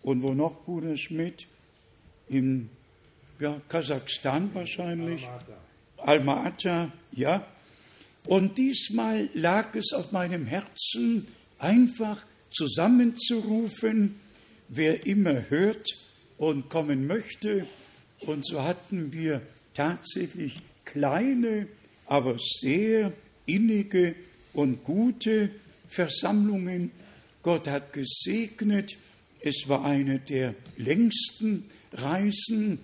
und 0.04 0.22
wo 0.22 0.36
noch, 0.36 0.64
Bruder 0.66 0.96
Schmidt? 0.98 1.48
In 2.30 2.70
ja, 3.40 3.60
Kasachstan 3.68 4.52
wahrscheinlich. 4.54 5.28
Alma-Ata, 5.98 6.92
ja. 7.12 7.48
Und 8.26 8.60
diesmal 8.60 9.30
lag 9.34 9.74
es 9.74 9.94
auf 9.94 10.12
meinem 10.12 10.46
Herzen, 10.46 11.28
einfach 11.58 12.24
zusammenzurufen, 12.56 14.16
wer 14.70 15.06
immer 15.06 15.50
hört 15.50 15.88
und 16.38 16.70
kommen 16.70 17.08
möchte. 17.08 17.68
Und 18.22 18.46
so 18.46 18.64
hatten 18.64 19.12
wir 19.14 19.42
tatsächlich 19.74 20.60
kleine, 20.86 21.68
aber 22.06 22.38
sehr 22.40 23.12
innige 23.46 24.16
und 24.54 24.84
gute 24.84 25.50
Versammlungen. 25.90 26.92
Gott 27.44 27.68
hat 27.68 27.94
gesegnet. 27.94 28.98
Es 29.42 29.68
war 29.68 29.86
eine 29.86 30.20
der 30.20 30.56
längsten 30.78 31.66
Reisen 31.94 32.80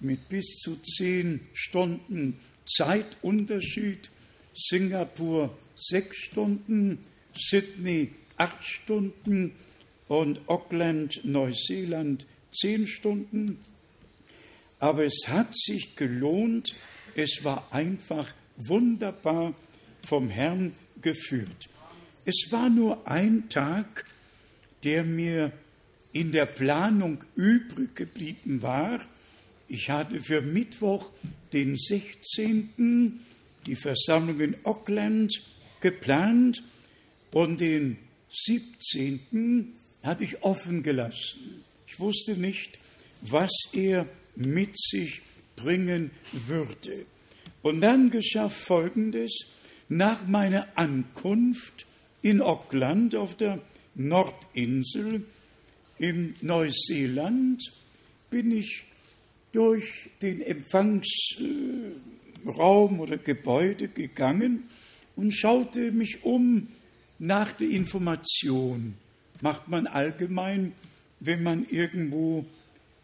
mit 0.00 0.28
bis 0.28 0.46
zu 0.60 0.76
zehn 0.76 1.40
Stunden 1.52 2.38
Zeitunterschied. 2.66 4.10
Singapur 4.54 5.56
sechs 5.74 6.16
Stunden, 6.16 6.98
Sydney 7.34 8.10
acht 8.38 8.64
Stunden 8.64 9.52
und 10.08 10.48
Auckland, 10.48 11.20
Neuseeland 11.24 12.26
zehn 12.52 12.86
Stunden. 12.86 13.58
Aber 14.78 15.04
es 15.04 15.26
hat 15.26 15.56
sich 15.56 15.96
gelohnt. 15.96 16.74
Es 17.14 17.40
war 17.42 17.72
einfach 17.72 18.32
wunderbar 18.56 19.54
vom 20.04 20.28
Herrn 20.28 20.72
geführt. 21.02 21.68
Es 22.24 22.48
war 22.50 22.70
nur 22.70 23.08
ein 23.08 23.48
Tag, 23.48 24.04
der 24.84 25.04
mir 25.04 25.52
in 26.12 26.32
der 26.32 26.46
Planung 26.46 27.24
übrig 27.36 27.94
geblieben 27.94 28.62
war. 28.62 29.00
Ich 29.68 29.90
hatte 29.90 30.20
für 30.20 30.40
Mittwoch, 30.40 31.10
den 31.52 31.76
16. 31.76 33.20
die 33.66 33.76
Versammlung 33.76 34.40
in 34.40 34.56
Auckland 34.64 35.32
geplant 35.80 36.62
und 37.30 37.60
den 37.60 37.98
17. 38.30 39.74
hatte 40.02 40.24
ich 40.24 40.42
offen 40.42 40.82
gelassen. 40.82 41.64
Ich 41.86 41.98
wusste 41.98 42.36
nicht, 42.36 42.78
was 43.22 43.50
er 43.72 44.06
mit 44.36 44.78
sich 44.78 45.22
bringen 45.56 46.10
würde. 46.32 47.06
Und 47.62 47.80
dann 47.80 48.10
geschah 48.10 48.48
Folgendes. 48.48 49.46
Nach 49.88 50.26
meiner 50.26 50.68
Ankunft 50.76 51.86
in 52.22 52.42
Auckland 52.42 53.14
auf 53.14 53.36
der 53.36 53.60
Nordinsel 53.94 55.24
in 55.98 56.34
Neuseeland 56.42 57.62
bin 58.30 58.50
ich 58.50 58.84
durch 59.52 60.10
den 60.20 60.42
Empfangsraum 60.42 63.00
oder 63.00 63.16
Gebäude 63.16 63.88
gegangen 63.88 64.64
und 65.16 65.32
schaute 65.32 65.90
mich 65.90 66.22
um 66.22 66.68
nach 67.18 67.52
der 67.52 67.70
Information. 67.70 68.94
Macht 69.40 69.68
man 69.68 69.86
allgemein, 69.86 70.72
wenn 71.20 71.42
man 71.42 71.66
irgendwo 71.68 72.44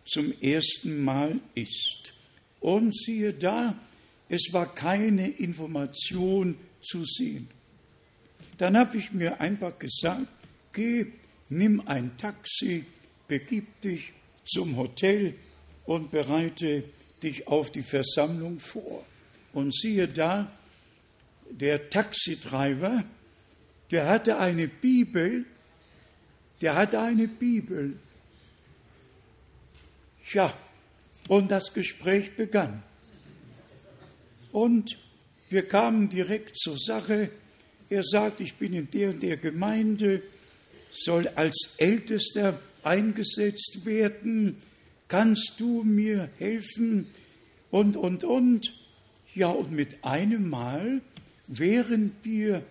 zum 0.06 0.33
ersten 0.40 1.02
Mal 1.02 1.40
ist. 1.54 2.14
Und 2.61 2.97
siehe 2.97 3.33
da, 3.33 3.76
es 4.28 4.52
war 4.52 4.75
keine 4.75 5.28
Information 5.28 6.56
zu 6.80 7.04
sehen. 7.04 7.49
Dann 8.59 8.76
habe 8.76 8.99
ich 8.99 9.12
mir 9.12 9.40
einfach 9.40 9.78
gesagt, 9.78 10.26
geh, 10.73 11.06
nimm 11.49 11.87
ein 11.87 12.16
Taxi, 12.18 12.85
begib 13.26 13.80
dich 13.80 14.12
zum 14.44 14.76
Hotel 14.76 15.35
und 15.85 16.11
bereite 16.11 16.85
dich 17.23 17.47
auf 17.49 17.71
die 17.71 17.83
Versammlung 17.83 18.59
vor. 18.59 19.04
Und 19.52 19.75
siehe 19.75 20.09
da, 20.09 20.50
der 21.50 21.90
Taxitreiber, 21.90 23.04
der 23.90 24.06
hatte 24.06 24.38
eine 24.38 24.68
Bibel, 24.68 25.44
der 26.60 26.74
hatte 26.74 27.00
eine 27.00 27.28
Bibel. 27.28 27.96
Tja, 30.26 30.52
und 31.28 31.50
das 31.50 31.72
Gespräch 31.72 32.36
begann. 32.36 32.82
Und 34.52 34.98
wir 35.50 35.66
kamen 35.66 36.08
direkt 36.08 36.56
zur 36.58 36.78
Sache. 36.78 37.30
Er 37.90 38.02
sagt, 38.02 38.40
ich 38.40 38.54
bin 38.54 38.72
in 38.72 38.90
der 38.90 39.10
und 39.10 39.22
der 39.22 39.36
Gemeinde, 39.36 40.22
soll 40.90 41.28
als 41.28 41.74
Ältester 41.78 42.58
eingesetzt 42.82 43.84
werden. 43.84 44.56
Kannst 45.08 45.54
du 45.58 45.82
mir 45.82 46.30
helfen? 46.38 47.08
Und, 47.70 47.96
und, 47.96 48.24
und. 48.24 48.72
Ja, 49.34 49.48
und 49.48 49.72
mit 49.72 50.04
einem 50.04 50.48
Mal, 50.48 51.00
während 51.48 52.24
wir 52.24 52.64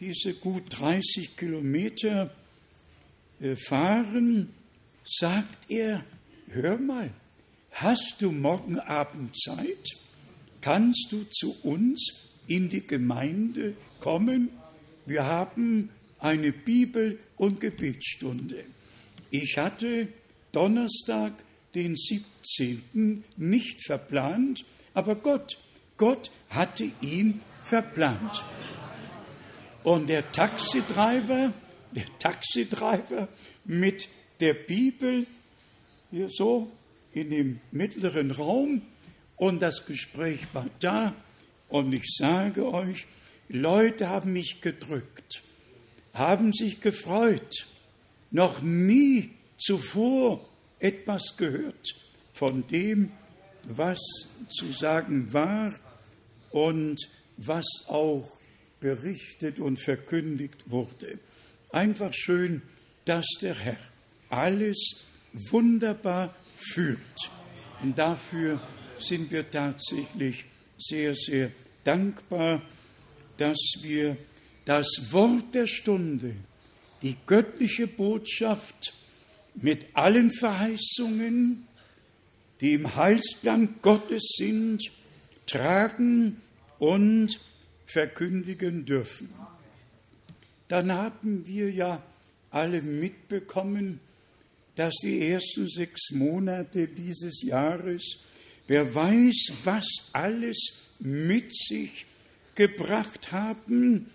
diese 0.00 0.32
gut 0.34 0.64
30 0.70 1.36
Kilometer 1.36 2.30
äh, 3.40 3.54
fahren, 3.54 4.48
sagt 5.04 5.70
er, 5.70 6.04
hör 6.48 6.78
mal, 6.78 7.10
hast 7.72 8.16
du 8.20 8.32
morgen 8.32 8.80
Abend 8.80 9.38
Zeit? 9.38 9.98
Kannst 10.62 11.08
du 11.10 11.24
zu 11.24 11.54
uns 11.62 12.28
in 12.46 12.68
die 12.68 12.86
Gemeinde 12.86 13.74
kommen? 14.00 14.48
Wir 15.04 15.24
haben 15.24 15.90
eine 16.18 16.52
Bibel- 16.52 17.18
und 17.36 17.60
Gebetsstunde. 17.60 18.64
Ich 19.30 19.56
hatte 19.58 20.08
Donnerstag, 20.52 21.32
den 21.74 21.94
17. 21.94 23.24
nicht 23.36 23.86
verplant, 23.86 24.64
aber 24.92 25.14
Gott, 25.14 25.58
Gott 25.96 26.30
hatte 26.48 26.90
ihn 27.00 27.40
verplant. 27.62 28.44
Und 29.82 30.08
der 30.08 30.30
Taxitreiber, 30.32 31.52
der 31.92 32.18
Taxitreiber 32.18 33.28
mit 33.64 34.08
der 34.40 34.54
Bibel 34.54 35.26
hier 36.10 36.28
so 36.28 36.70
in 37.12 37.30
dem 37.30 37.60
mittleren 37.70 38.30
Raum. 38.30 38.82
Und 39.36 39.60
das 39.62 39.86
Gespräch 39.86 40.40
war 40.52 40.66
da. 40.80 41.14
Und 41.68 41.92
ich 41.92 42.04
sage 42.18 42.66
euch, 42.66 43.06
Leute 43.48 44.08
haben 44.08 44.32
mich 44.32 44.60
gedrückt, 44.60 45.42
haben 46.12 46.52
sich 46.52 46.80
gefreut, 46.80 47.66
noch 48.30 48.60
nie 48.60 49.30
zuvor 49.56 50.48
etwas 50.78 51.36
gehört 51.36 51.94
von 52.32 52.66
dem, 52.68 53.12
was 53.64 53.98
zu 54.48 54.72
sagen 54.72 55.32
war 55.32 55.74
und 56.50 56.98
was 57.36 57.66
auch 57.86 58.39
berichtet 58.80 59.60
und 59.60 59.82
verkündigt 59.82 60.64
wurde. 60.66 61.18
Einfach 61.70 62.12
schön, 62.12 62.62
dass 63.04 63.26
der 63.40 63.54
Herr 63.54 63.78
alles 64.28 65.04
wunderbar 65.32 66.34
führt. 66.56 67.30
Und 67.82 67.96
dafür 67.98 68.60
sind 68.98 69.30
wir 69.30 69.50
tatsächlich 69.50 70.44
sehr, 70.78 71.14
sehr 71.14 71.50
dankbar, 71.84 72.62
dass 73.36 73.58
wir 73.82 74.16
das 74.64 74.86
Wort 75.10 75.54
der 75.54 75.66
Stunde, 75.66 76.34
die 77.02 77.16
göttliche 77.26 77.86
Botschaft 77.86 78.92
mit 79.54 79.86
allen 79.94 80.30
Verheißungen, 80.30 81.66
die 82.60 82.74
im 82.74 82.94
Heilsplan 82.94 83.76
Gottes 83.80 84.34
sind, 84.36 84.82
tragen 85.46 86.40
und 86.78 87.40
verkündigen 87.92 88.84
dürfen. 88.84 89.28
Dann 90.68 90.92
haben 90.92 91.46
wir 91.46 91.70
ja 91.70 92.02
alle 92.50 92.82
mitbekommen, 92.82 94.00
dass 94.76 94.94
die 95.02 95.28
ersten 95.28 95.68
sechs 95.68 96.10
Monate 96.12 96.88
dieses 96.88 97.42
Jahres, 97.42 98.18
wer 98.66 98.94
weiß, 98.94 99.52
was 99.64 99.86
alles 100.12 100.56
mit 101.00 101.54
sich 101.54 102.06
gebracht 102.54 103.32
haben, 103.32 104.10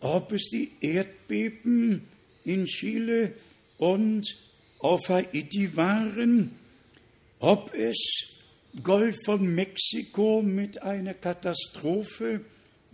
ob 0.00 0.32
es 0.32 0.50
die 0.50 0.72
Erdbeben 0.80 2.02
in 2.44 2.66
Chile 2.66 3.32
und 3.78 4.36
auf 4.78 5.08
Haiti 5.08 5.74
waren, 5.76 6.50
ob 7.38 7.72
es 7.74 7.96
Golf 8.82 9.16
von 9.24 9.54
Mexiko 9.54 10.42
mit 10.42 10.82
einer 10.82 11.14
Katastrophe, 11.14 12.40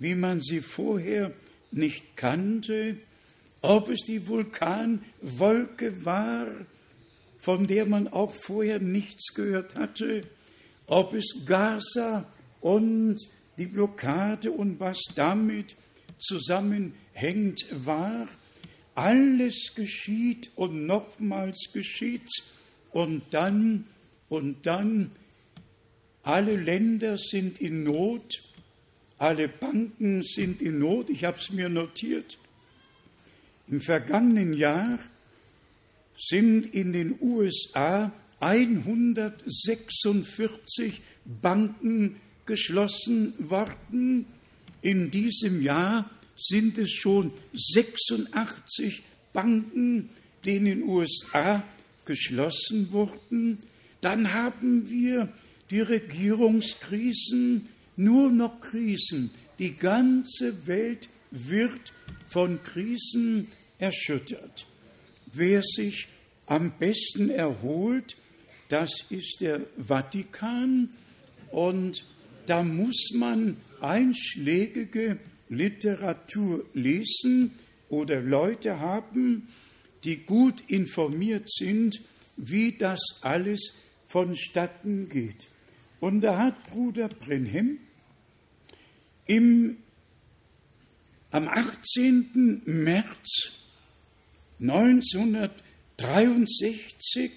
wie 0.01 0.17
man 0.17 0.41
sie 0.41 0.61
vorher 0.61 1.33
nicht 1.71 2.17
kannte, 2.17 2.97
ob 3.63 3.91
es 3.91 4.01
die 4.07 4.27
Vulkanwolke 4.27 6.05
war, 6.05 6.49
von 7.39 7.67
der 7.67 7.87
man 7.87 8.09
auch 8.09 8.33
vorher 8.33 8.81
nichts 8.81 9.35
gehört 9.35 9.75
hatte, 9.75 10.23
ob 10.87 11.15
es 11.15 11.45
Gaza 11.47 12.27
und 12.61 13.19
die 13.59 13.67
Blockade 13.67 14.51
und 14.51 14.81
was 14.81 14.99
damit 15.15 15.77
zusammenhängt 16.19 17.67
war. 17.71 18.27
Alles 18.95 19.75
geschieht 19.75 20.51
und 20.57 20.87
nochmals 20.87 21.71
geschieht 21.73 22.29
und 22.91 23.23
dann 23.31 23.85
und 24.29 24.67
dann 24.67 25.13
alle 26.23 26.57
Länder 26.57 27.17
sind 27.17 27.61
in 27.61 27.83
Not, 27.85 28.43
alle 29.21 29.49
Banken 29.49 30.23
sind 30.23 30.63
in 30.63 30.79
Not. 30.79 31.11
Ich 31.11 31.25
habe 31.25 31.37
es 31.39 31.53
mir 31.53 31.69
notiert. 31.69 32.39
Im 33.69 33.83
vergangenen 33.83 34.55
Jahr 34.55 34.99
sind 36.17 36.75
in 36.75 36.95
den 36.95 37.19
USA 37.21 38.13
146 38.41 41.03
Banken 41.43 42.17
geschlossen 42.47 43.35
worden. 43.51 44.25
In 44.81 45.11
diesem 45.11 45.61
Jahr 45.63 46.09
sind 46.37 46.79
es 46.79 46.91
schon 46.91 47.35
86 47.53 49.03
Banken, 49.35 50.09
die 50.45 50.57
in 50.57 50.65
den 50.65 50.83
USA 50.85 51.63
geschlossen 52.07 52.91
wurden. 52.91 53.59
Dann 54.01 54.33
haben 54.33 54.89
wir 54.89 55.29
die 55.71 55.81
Regierungskrisen, 55.81 57.69
nur 58.01 58.31
noch 58.31 58.61
Krisen. 58.61 59.31
Die 59.59 59.77
ganze 59.77 60.67
Welt 60.67 61.09
wird 61.31 61.93
von 62.29 62.63
Krisen 62.63 63.49
erschüttert. 63.79 64.67
Wer 65.33 65.63
sich 65.63 66.09
am 66.47 66.73
besten 66.79 67.31
erholt, 67.31 68.17
das 68.69 68.91
ist 69.11 69.41
der 69.41 69.61
Vatikan 69.77 70.89
und 71.51 72.05
da 72.47 72.63
muss 72.63 73.11
man 73.15 73.57
einschlägige 73.81 75.19
Literatur 75.49 76.65
lesen 76.75 77.53
oder 77.89 78.21
Leute 78.21 78.79
haben, 78.79 79.49
die 80.05 80.17
gut 80.17 80.63
informiert 80.69 81.51
sind, 81.53 82.01
wie 82.37 82.73
das 82.73 83.01
alles 83.21 83.75
vonstatten 84.07 85.09
geht. 85.09 85.49
Und 86.01 86.23
da 86.23 86.39
hat 86.39 86.67
Bruder 86.71 87.09
Brenhem 87.09 87.79
im, 89.31 89.79
am 91.31 91.47
18. 91.47 92.63
März 92.65 93.69
1963 94.59 97.31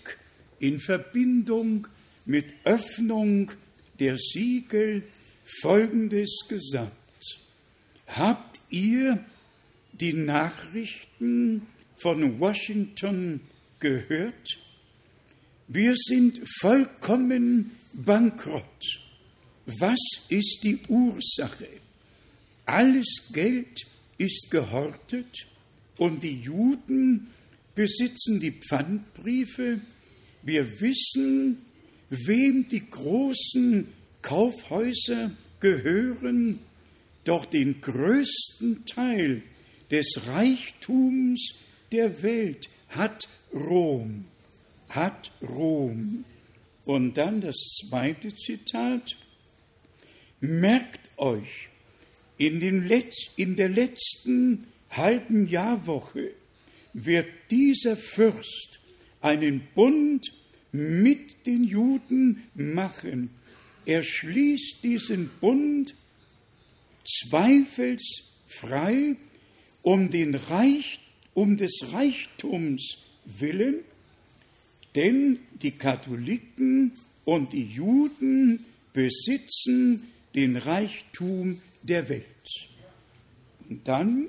in 0.59 0.79
Verbindung 0.79 1.87
mit 2.25 2.55
Öffnung 2.63 3.51
der 3.99 4.17
Siegel 4.17 5.03
Folgendes 5.61 6.47
gesagt. 6.49 6.91
Habt 8.07 8.59
ihr 8.71 9.23
die 9.91 10.13
Nachrichten 10.13 11.67
von 11.97 12.39
Washington 12.39 13.41
gehört? 13.79 14.47
Wir 15.67 15.93
sind 15.95 16.41
vollkommen 16.59 17.69
bankrott. 17.93 19.02
Was 19.65 19.99
ist 20.29 20.59
die 20.63 20.79
Ursache? 20.87 21.67
Alles 22.65 23.07
Geld 23.31 23.85
ist 24.17 24.49
gehortet 24.49 25.47
und 25.97 26.23
die 26.23 26.41
Juden 26.41 27.27
besitzen 27.75 28.39
die 28.39 28.51
Pfandbriefe. 28.51 29.79
Wir 30.41 30.81
wissen, 30.81 31.59
wem 32.09 32.67
die 32.67 32.89
großen 32.89 33.87
Kaufhäuser 34.21 35.31
gehören, 35.59 36.59
doch 37.23 37.45
den 37.45 37.79
größten 37.79 38.85
Teil 38.85 39.43
des 39.89 40.27
Reichtums 40.27 41.59
der 41.91 42.21
Welt 42.21 42.69
hat 42.89 43.27
Rom, 43.53 44.25
hat 44.89 45.31
Rom. 45.41 46.25
Und 46.85 47.17
dann 47.17 47.39
das 47.39 47.55
zweite 47.79 48.35
Zitat. 48.35 49.15
Merkt 50.45 51.09
euch, 51.15 51.69
in, 52.37 52.59
den 52.59 52.85
Letz-, 52.85 53.29
in 53.37 53.55
der 53.55 53.69
letzten 53.69 54.65
halben 54.89 55.47
Jahrwoche 55.47 56.31
wird 56.91 57.27
dieser 57.49 57.95
Fürst 57.95 58.81
einen 59.21 59.61
Bund 59.73 60.33
mit 60.73 61.45
den 61.45 61.63
Juden 61.63 62.43
machen. 62.55 63.29
Er 63.85 64.03
schließt 64.03 64.83
diesen 64.83 65.29
Bund 65.39 65.95
zweifelsfrei 67.05 69.15
um, 69.81 70.09
den 70.09 70.35
Reich, 70.35 70.99
um 71.33 71.55
des 71.55 71.93
Reichtums 71.93 72.97
willen, 73.23 73.75
denn 74.93 75.39
die 75.61 75.71
Katholiken 75.71 76.91
und 77.23 77.53
die 77.53 77.63
Juden 77.63 78.65
besitzen 78.91 80.09
den 80.35 80.57
Reichtum 80.57 81.61
der 81.81 82.09
Welt. 82.09 82.25
Und 83.69 83.87
dann 83.87 84.27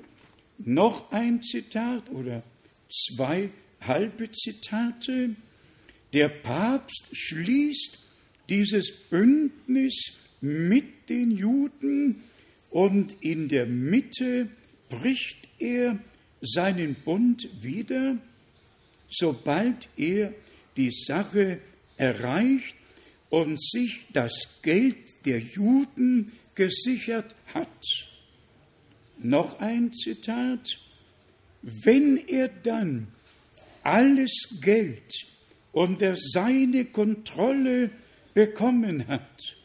noch 0.57 1.11
ein 1.11 1.41
Zitat 1.43 2.09
oder 2.09 2.43
zwei 2.89 3.49
halbe 3.81 4.31
Zitate. 4.31 5.35
Der 6.13 6.29
Papst 6.29 7.09
schließt 7.11 7.99
dieses 8.49 8.91
Bündnis 9.09 10.13
mit 10.41 11.09
den 11.09 11.31
Juden 11.31 12.23
und 12.69 13.15
in 13.21 13.47
der 13.49 13.65
Mitte 13.65 14.49
bricht 14.89 15.49
er 15.59 15.97
seinen 16.41 16.95
Bund 16.95 17.47
wieder, 17.61 18.17
sobald 19.09 19.89
er 19.97 20.33
die 20.77 20.91
Sache 20.91 21.59
erreicht 21.97 22.75
und 23.29 23.61
sich 23.61 24.05
das 24.13 24.33
Geld 24.61 25.25
der 25.25 25.39
Juden 25.39 26.31
gesichert 26.55 27.35
hat. 27.53 27.67
Noch 29.17 29.59
ein 29.59 29.93
Zitat. 29.93 30.79
Wenn 31.61 32.17
er 32.27 32.49
dann 32.49 33.07
alles 33.83 34.31
Geld 34.61 35.13
unter 35.71 36.15
seine 36.15 36.85
Kontrolle 36.85 37.89
bekommen 38.33 39.07
hat, 39.07 39.57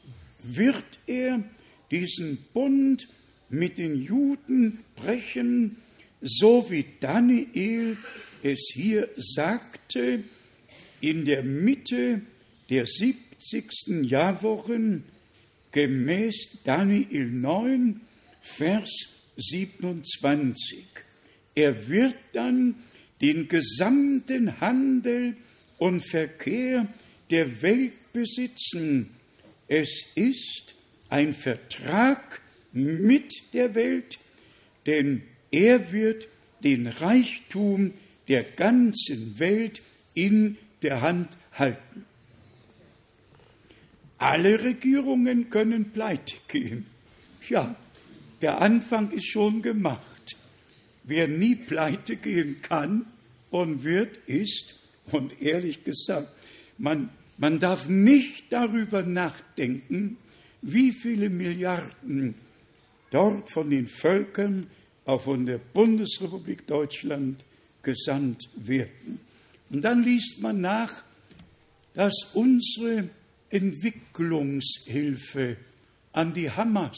wird 0.43 0.99
er 1.07 1.43
diesen 1.91 2.39
Bund 2.53 3.09
mit 3.51 3.79
den 3.79 4.03
Juden 4.03 4.79
brechen, 4.97 5.77
so 6.23 6.71
wie 6.71 6.87
Daniel 7.01 7.97
es 8.43 8.71
hier 8.75 9.09
sagte, 9.17 10.25
in 11.01 11.25
der 11.25 11.43
Mitte 11.43 12.23
der 12.69 12.87
70. 13.41 14.05
Jahrwochen 14.05 15.05
gemäß 15.73 16.59
Daniel 16.65 17.27
9, 17.27 18.01
Vers 18.41 18.91
27. 19.37 20.87
Er 21.55 21.89
wird 21.89 22.17
dann 22.33 22.75
den 23.21 23.49
gesamten 23.49 24.61
Handel 24.61 25.37
und 25.79 26.01
Verkehr 26.07 26.87
der 27.31 27.63
Welt 27.63 27.93
besitzen. 28.13 29.11
Es 29.69 30.07
ist 30.15 30.75
ein 31.09 31.35
Vertrag 31.35 32.41
mit 32.73 33.33
der 33.53 33.75
Welt, 33.75 34.19
denn 34.87 35.23
er 35.51 35.93
wird 35.93 36.29
den 36.63 36.87
Reichtum 36.87 37.95
der 38.29 38.45
ganzen 38.45 39.39
Welt 39.39 39.83
in 40.15 40.57
der 40.83 41.01
Hand 41.01 41.37
halten. 41.53 42.05
Alle 44.21 44.63
Regierungen 44.63 45.49
können 45.49 45.93
pleite 45.93 46.35
gehen. 46.47 46.85
Ja, 47.49 47.75
der 48.43 48.61
Anfang 48.61 49.11
ist 49.13 49.27
schon 49.27 49.63
gemacht. 49.63 50.37
Wer 51.05 51.27
nie 51.27 51.55
pleite 51.55 52.17
gehen 52.17 52.61
kann 52.61 53.07
und 53.51 53.83
wird, 53.83 54.19
ist, 54.27 54.79
und 55.11 55.41
ehrlich 55.41 55.85
gesagt, 55.85 56.29
man, 56.77 57.09
man 57.39 57.61
darf 57.61 57.89
nicht 57.89 58.53
darüber 58.53 59.03
nachdenken, 59.03 60.19
wie 60.61 60.93
viele 60.93 61.31
Milliarden 61.31 62.35
dort 63.11 63.51
von 63.51 63.71
den 63.71 63.89
Völkern 63.89 64.67
auch 65.07 65.23
von 65.23 65.47
der 65.47 65.57
Bundesrepublik 65.57 66.67
Deutschland 66.67 67.43
gesandt 67.83 68.51
werden. 68.55 69.19
Und 69.71 69.81
dann 69.81 70.03
liest 70.03 70.43
man 70.43 70.61
nach, 70.61 70.93
dass 71.95 72.33
unsere 72.35 73.09
Entwicklungshilfe 73.51 75.57
an 76.13 76.33
die 76.33 76.51
Hamas 76.51 76.97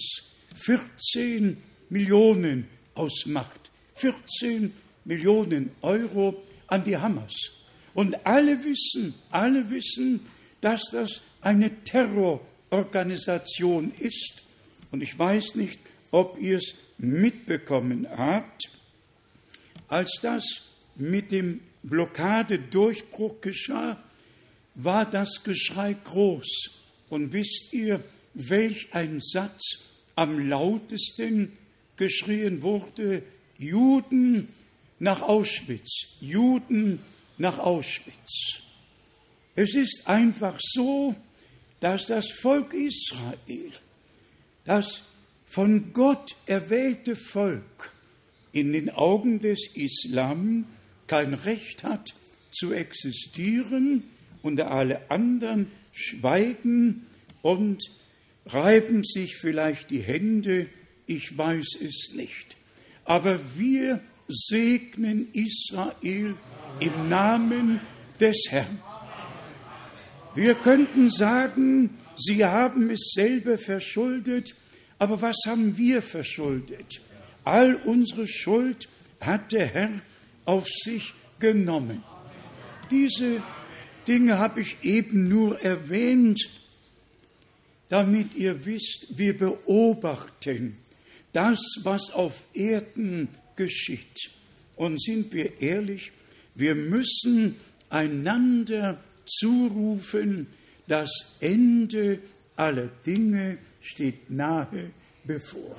14 0.55 1.57
Millionen 1.89 2.69
ausmacht. 2.95 3.71
14 3.95 4.73
Millionen 5.05 5.71
Euro 5.83 6.43
an 6.67 6.83
die 6.85 6.97
Hamas. 6.97 7.35
Und 7.95 8.27
alle 8.27 8.65
wissen, 8.65 9.15
alle 9.31 9.69
wissen, 9.71 10.21
dass 10.61 10.83
das 10.93 11.23
eine 11.41 11.83
Terrororganisation 11.85 13.93
ist. 13.99 14.45
Und 14.91 15.03
ich 15.03 15.19
weiß 15.19 15.55
nicht, 15.57 15.81
ob 16.11 16.39
ihr 16.41 16.59
es 16.59 16.75
mitbekommen 16.99 18.07
habt, 18.09 18.63
als 19.89 20.19
das 20.23 20.45
mit 20.97 21.33
dem 21.33 21.61
Blockadedurchbruch 21.83 23.41
geschah, 23.41 24.03
war 24.75 25.09
das 25.09 25.43
Geschrei 25.45 25.95
groß. 26.05 26.71
Und 27.09 27.33
wisst 27.33 27.73
ihr, 27.73 28.03
welch 28.35 28.89
ein 28.93 29.21
Satz 29.21 29.81
am 30.15 30.49
lautesten 30.49 31.53
geschrien 31.97 32.63
wurde? 32.63 33.23
Juden 33.59 34.49
nach 34.99 35.23
Auschwitz, 35.23 36.17
Juden 36.21 37.01
nach 37.39 37.59
Auschwitz. 37.59 38.63
Es 39.55 39.75
ist 39.75 40.03
einfach 40.07 40.59
so, 40.61 41.15
dass 41.81 42.07
das 42.07 42.31
Volk 42.31 42.73
Israel, 42.73 43.73
das 44.65 45.03
von 45.51 45.93
Gott 45.93 46.35
erwählte 46.47 47.17
Volk 47.17 47.93
in 48.53 48.73
den 48.73 48.89
Augen 48.91 49.41
des 49.41 49.75
Islam 49.75 50.67
kein 51.07 51.35
Recht 51.35 51.85
hat 51.85 52.15
zu 52.53 52.73
existieren 52.73 54.05
und 54.43 54.61
alle 54.61 55.11
anderen 55.11 55.71
schweigen 55.93 57.07
und 57.43 57.83
reiben 58.47 59.03
sich 59.05 59.37
vielleicht 59.37 59.91
die 59.91 60.01
Hände, 60.01 60.67
ich 61.07 61.37
weiß 61.37 61.79
es 61.83 62.13
nicht. 62.15 62.57
Aber 63.05 63.39
wir 63.57 64.01
segnen 64.29 65.29
Israel 65.33 66.35
im 66.81 67.09
Namen 67.09 67.81
des 68.21 68.47
Herrn. 68.51 68.79
Wir 70.35 70.55
könnten 70.55 71.11
sagen, 71.11 71.91
sie 72.17 72.45
haben 72.45 72.91
es 72.91 73.13
selber 73.15 73.59
verschuldet, 73.59 74.55
aber 74.99 75.21
was 75.21 75.37
haben 75.47 75.77
wir 75.77 76.01
verschuldet? 76.01 77.03
All 77.45 77.75
unsere 77.75 78.27
Schuld 78.27 78.89
hat 79.21 79.53
der 79.53 79.67
Herr 79.67 79.91
auf 80.45 80.67
sich 80.69 81.13
genommen. 81.39 82.03
Diese 82.91 83.43
Dinge 84.07 84.39
habe 84.39 84.61
ich 84.61 84.77
eben 84.83 85.29
nur 85.29 85.61
erwähnt, 85.61 86.49
damit 87.89 88.35
ihr 88.35 88.65
wisst, 88.65 89.07
wir 89.17 89.37
beobachten 89.37 90.77
das, 91.33 91.61
was 91.83 92.11
auf 92.11 92.35
Erden 92.55 93.29
geschieht. 93.57 94.31
Und 94.77 95.03
sind 95.03 95.33
wir 95.33 95.61
ehrlich, 95.61 96.13
wir 96.55 96.75
müssen 96.75 97.57
einander 97.91 98.99
zurufen, 99.27 100.47
das 100.89 101.37
Ende 101.41 102.19
aller 102.57 102.89
Dinge 103.07 103.59
steht 103.81 104.31
nahe 104.31 104.91
bevor. 105.25 105.77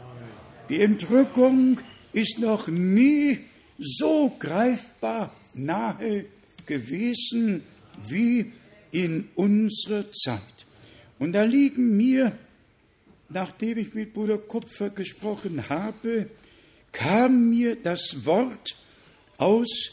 Die 0.69 0.81
Entrückung 0.81 1.79
ist 2.13 2.39
noch 2.39 2.67
nie 2.67 3.39
so 3.79 4.31
greifbar 4.39 5.33
nahe 5.53 6.25
gewesen 6.65 7.63
wie 8.09 8.51
in 8.91 9.29
unserer 9.35 10.11
Zeit. 10.11 10.41
Und 11.19 11.33
da 11.33 11.43
liegen 11.43 11.95
mir, 11.95 12.37
nachdem 13.29 13.77
ich 13.77 13.93
mit 13.93 14.13
Bruder 14.13 14.37
Kupfer 14.37 14.89
gesprochen 14.89 15.69
habe, 15.69 16.29
kam 16.91 17.49
mir 17.49 17.75
das 17.75 18.25
Wort 18.25 18.75
aus 19.37 19.91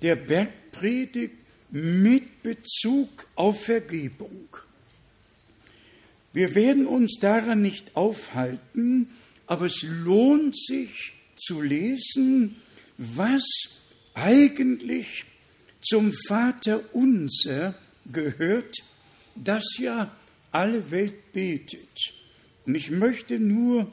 der 0.00 0.16
Bergpredigt 0.16 1.34
mit 1.70 2.42
Bezug 2.42 3.26
auf 3.34 3.64
Vergebung. 3.64 4.48
Wir 6.32 6.54
werden 6.54 6.86
uns 6.86 7.18
daran 7.18 7.62
nicht 7.62 7.96
aufhalten, 7.96 9.08
aber 9.46 9.66
es 9.66 9.82
lohnt 9.82 10.56
sich 10.56 11.12
zu 11.36 11.60
lesen, 11.62 12.56
was 12.98 13.42
eigentlich 14.14 15.24
zum 15.88 16.12
Vater 16.26 16.80
unser 16.92 17.74
gehört, 18.12 18.76
das 19.34 19.64
ja 19.78 20.10
alle 20.50 20.90
Welt 20.90 21.32
betet. 21.32 22.14
Und 22.64 22.74
ich 22.74 22.90
möchte 22.90 23.38
nur 23.38 23.92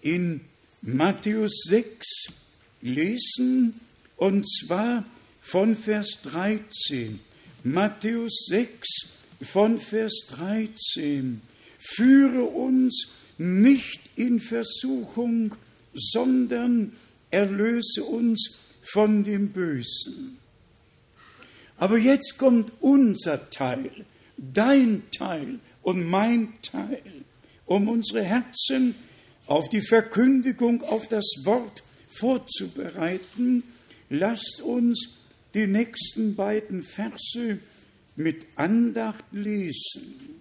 in 0.00 0.40
Matthäus 0.82 1.52
6 1.68 2.06
lesen, 2.82 3.80
und 4.16 4.46
zwar 4.48 5.04
von 5.40 5.76
Vers 5.76 6.18
13. 6.22 7.20
Matthäus 7.64 8.46
6 8.48 8.88
von 9.42 9.78
Vers 9.78 10.12
13. 10.28 11.42
Führe 11.78 12.44
uns 12.44 13.08
nicht 13.36 14.00
in 14.16 14.40
Versuchung, 14.40 15.54
sondern 15.94 16.92
erlöse 17.30 18.04
uns 18.04 18.56
von 18.82 19.24
dem 19.24 19.48
Bösen. 19.50 20.38
Aber 21.78 21.98
jetzt 21.98 22.38
kommt 22.38 22.72
unser 22.80 23.50
Teil, 23.50 23.90
dein 24.36 25.02
Teil 25.16 25.58
und 25.82 26.08
mein 26.08 26.54
Teil, 26.62 27.02
um 27.66 27.88
unsere 27.88 28.22
Herzen 28.22 28.94
auf 29.46 29.68
die 29.68 29.82
Verkündigung, 29.82 30.82
auf 30.82 31.06
das 31.08 31.24
Wort 31.44 31.82
vorzubereiten. 32.12 33.62
Lasst 34.08 34.60
uns 34.62 35.18
die 35.54 35.66
nächsten 35.66 36.34
beiden 36.34 36.82
Verse 36.82 37.58
mit 38.16 38.46
Andacht 38.56 39.24
lesen. 39.32 40.40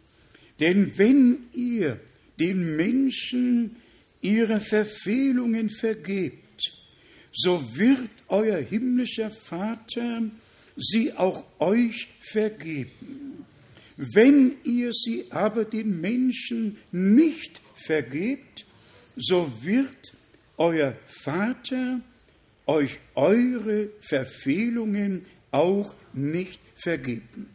Denn 0.59 0.97
wenn 0.97 1.47
ihr 1.53 1.99
den 2.39 2.75
Menschen 2.75 3.75
ihre 4.21 4.59
Verfehlungen 4.59 5.69
vergebt, 5.69 6.41
so 7.31 7.61
wird 7.75 8.09
euer 8.29 8.59
himmlischer 8.59 9.29
Vater 9.29 10.23
sie 10.75 11.13
auch 11.13 11.43
euch 11.59 12.07
vergeben. 12.19 13.45
Wenn 13.97 14.57
ihr 14.63 14.91
sie 14.91 15.25
aber 15.31 15.65
den 15.65 16.01
Menschen 16.01 16.77
nicht 16.91 17.61
vergebt, 17.75 18.65
so 19.15 19.51
wird 19.61 20.17
euer 20.57 20.95
Vater 21.23 22.01
euch 22.65 22.99
eure 23.13 23.89
Verfehlungen 24.01 25.25
auch 25.51 25.95
nicht 26.13 26.59
vergeben. 26.75 27.47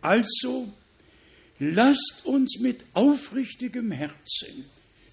Also 0.00 0.72
lasst 1.58 2.22
uns 2.24 2.58
mit 2.60 2.84
aufrichtigem 2.92 3.90
Herzen 3.90 4.66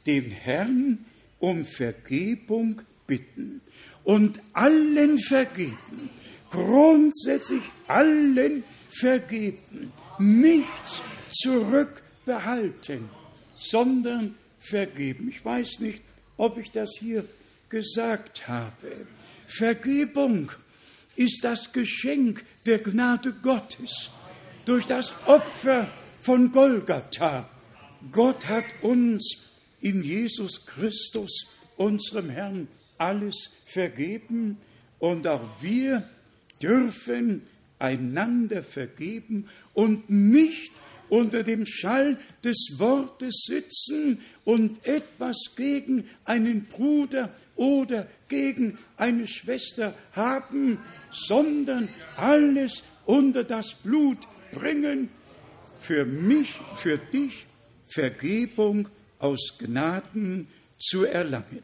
den 0.05 0.29
Herrn 0.31 1.05
um 1.39 1.65
Vergebung 1.65 2.81
bitten 3.07 3.61
und 4.03 4.39
allen 4.53 5.19
vergeben, 5.19 6.09
grundsätzlich 6.53 7.63
allen 7.87 8.63
vergeben, 8.89 9.91
nichts 10.19 11.01
zurückbehalten, 11.31 13.09
sondern 13.55 14.35
vergeben. 14.59 15.29
Ich 15.29 15.43
weiß 15.43 15.79
nicht, 15.79 16.01
ob 16.37 16.57
ich 16.57 16.71
das 16.71 16.89
hier 16.99 17.25
gesagt 17.69 18.47
habe. 18.47 19.07
Vergebung 19.47 20.51
ist 21.15 21.43
das 21.43 21.73
Geschenk 21.73 22.45
der 22.65 22.79
Gnade 22.79 23.33
Gottes 23.33 24.11
durch 24.65 24.85
das 24.85 25.13
Opfer 25.25 25.87
von 26.21 26.51
Golgatha. 26.51 27.49
Gott 28.11 28.47
hat 28.47 28.65
uns 28.81 29.37
in 29.81 30.03
Jesus 30.03 30.65
Christus, 30.65 31.47
unserem 31.77 32.29
Herrn, 32.29 32.67
alles 32.97 33.49
vergeben 33.65 34.57
und 34.99 35.27
auch 35.27 35.41
wir 35.61 36.07
dürfen 36.63 37.43
einander 37.79 38.63
vergeben 38.63 39.49
und 39.73 40.09
nicht 40.09 40.71
unter 41.09 41.43
dem 41.43 41.65
Schall 41.65 42.17
des 42.43 42.75
Wortes 42.77 43.43
sitzen 43.45 44.21
und 44.45 44.85
etwas 44.87 45.37
gegen 45.55 46.09
einen 46.25 46.65
Bruder 46.65 47.33
oder 47.55 48.07
gegen 48.29 48.79
eine 48.97 49.27
Schwester 49.27 49.93
haben, 50.13 50.79
sondern 51.11 51.87
alles 52.17 52.83
unter 53.05 53.43
das 53.43 53.75
Blut 53.75 54.17
bringen, 54.51 55.09
für 55.81 56.05
mich, 56.05 56.49
für 56.77 56.97
dich 56.97 57.45
Vergebung 57.89 58.87
aus 59.19 59.57
Gnaden 59.59 60.47
zu 60.79 61.03
erlangen. 61.03 61.63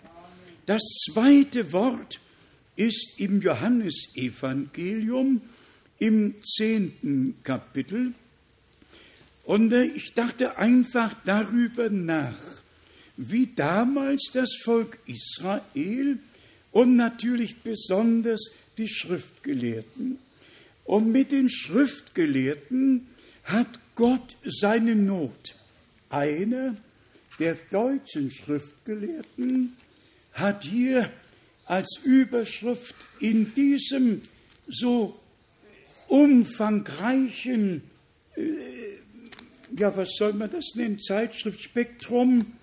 Das 0.65 0.81
zweite 1.11 1.71
Wort 1.73 2.19
ist 2.79 3.15
im 3.17 3.41
Johannesevangelium 3.41 5.41
im 5.99 6.35
zehnten 6.41 7.35
Kapitel. 7.43 8.13
Und 9.43 9.73
äh, 9.73 9.83
ich 9.83 10.13
dachte 10.13 10.57
einfach 10.57 11.13
darüber 11.25 11.89
nach, 11.89 12.37
wie 13.17 13.49
damals 13.53 14.29
das 14.31 14.55
Volk 14.63 14.97
Israel 15.07 16.19
und 16.71 16.95
natürlich 16.95 17.57
besonders 17.57 18.49
die 18.77 18.87
Schriftgelehrten. 18.87 20.17
Und 20.85 21.11
mit 21.11 21.33
den 21.33 21.49
Schriftgelehrten 21.49 23.07
hat 23.43 23.67
Gott 23.95 24.37
seine 24.45 24.95
Not. 24.95 25.53
Einer 26.09 26.77
der 27.39 27.57
deutschen 27.69 28.31
Schriftgelehrten 28.31 29.73
hat 30.31 30.63
hier 30.63 31.11
als 31.69 31.99
Überschrift 32.03 32.95
in 33.19 33.53
diesem 33.53 34.23
so 34.67 35.19
umfangreichen, 36.07 37.83
äh, 38.35 38.41
ja, 39.77 39.95
was 39.95 40.09
soll 40.17 40.33
man 40.33 40.49
das 40.49 40.65
nennen, 40.73 40.99
Zeitschriftspektrum. 40.99 42.53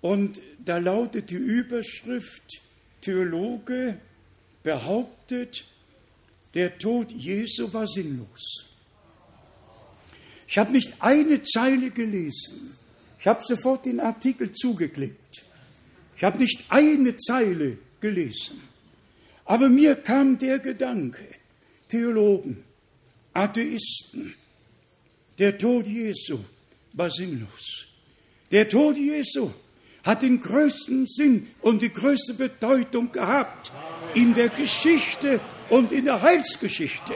Und 0.00 0.40
da 0.64 0.78
lautet 0.78 1.30
die 1.30 1.34
Überschrift, 1.34 2.62
Theologe 3.02 3.98
behauptet, 4.62 5.64
der 6.54 6.78
Tod 6.78 7.12
Jesu 7.12 7.70
war 7.74 7.86
sinnlos. 7.86 8.66
Ich 10.48 10.56
habe 10.56 10.72
nicht 10.72 10.94
eine 11.00 11.42
Zeile 11.42 11.90
gelesen. 11.90 12.78
Ich 13.20 13.26
habe 13.26 13.42
sofort 13.44 13.84
den 13.84 14.00
Artikel 14.00 14.52
zugeklickt. 14.52 15.42
Ich 16.16 16.24
habe 16.24 16.38
nicht 16.38 16.64
eine 16.70 17.14
Zeile 17.18 17.76
gelesen. 18.00 18.60
Aber 19.44 19.68
mir 19.68 19.94
kam 19.94 20.38
der 20.38 20.58
Gedanke, 20.58 21.24
Theologen, 21.88 22.64
Atheisten, 23.32 24.34
der 25.38 25.56
Tod 25.56 25.86
Jesu 25.86 26.38
war 26.92 27.10
sinnlos. 27.10 27.86
Der 28.50 28.68
Tod 28.68 28.96
Jesu 28.96 29.50
hat 30.04 30.22
den 30.22 30.40
größten 30.40 31.06
Sinn 31.06 31.48
und 31.60 31.82
die 31.82 31.92
größte 31.92 32.34
Bedeutung 32.34 33.12
gehabt 33.12 33.72
in 34.14 34.34
der 34.34 34.48
Geschichte 34.48 35.40
und 35.70 35.92
in 35.92 36.06
der 36.06 36.20
Heilsgeschichte. 36.22 37.14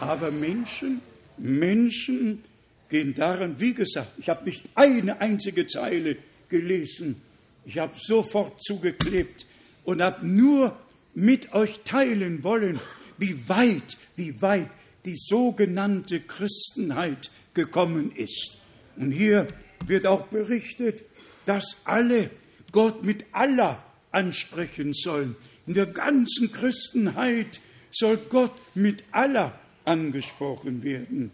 Aber 0.00 0.30
Menschen, 0.30 1.00
Menschen 1.36 2.44
gehen 2.88 3.14
daran, 3.14 3.60
wie 3.60 3.74
gesagt, 3.74 4.12
ich 4.18 4.28
habe 4.28 4.44
nicht 4.44 4.64
eine 4.74 5.20
einzige 5.20 5.66
Zeile 5.66 6.16
gelesen, 6.48 7.20
ich 7.64 7.78
habe 7.78 7.92
sofort 7.98 8.62
zugeklebt 8.62 9.46
und 9.84 10.02
habe 10.02 10.26
nur 10.26 10.76
mit 11.14 11.52
euch 11.52 11.80
teilen 11.84 12.44
wollen, 12.44 12.80
wie 13.18 13.48
weit, 13.48 13.98
wie 14.16 14.40
weit 14.40 14.70
die 15.04 15.16
sogenannte 15.16 16.20
Christenheit 16.20 17.30
gekommen 17.54 18.12
ist. 18.14 18.58
Und 18.96 19.12
hier 19.12 19.48
wird 19.86 20.06
auch 20.06 20.26
berichtet, 20.26 21.04
dass 21.46 21.64
alle 21.84 22.30
Gott 22.72 23.02
mit 23.02 23.24
aller 23.32 23.82
ansprechen 24.12 24.92
sollen. 24.92 25.36
In 25.66 25.74
der 25.74 25.86
ganzen 25.86 26.52
Christenheit 26.52 27.60
soll 27.90 28.18
Gott 28.28 28.52
mit 28.74 29.04
aller 29.10 29.58
angesprochen 29.84 30.82
werden. 30.82 31.30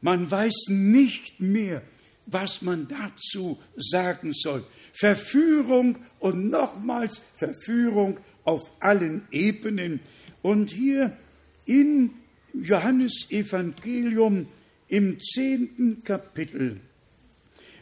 Man 0.00 0.30
weiß 0.30 0.68
nicht 0.68 1.40
mehr, 1.40 1.82
was 2.26 2.62
man 2.62 2.88
dazu 2.88 3.58
sagen 3.76 4.32
soll. 4.32 4.64
Verführung 4.98 5.98
und 6.18 6.48
nochmals 6.50 7.20
Verführung 7.36 8.18
auf 8.44 8.62
allen 8.80 9.26
Ebenen. 9.30 10.00
Und 10.42 10.70
hier 10.70 11.16
in 11.64 12.10
Johannes 12.54 13.26
Evangelium 13.30 14.46
im 14.88 15.18
zehnten 15.20 16.02
Kapitel 16.04 16.80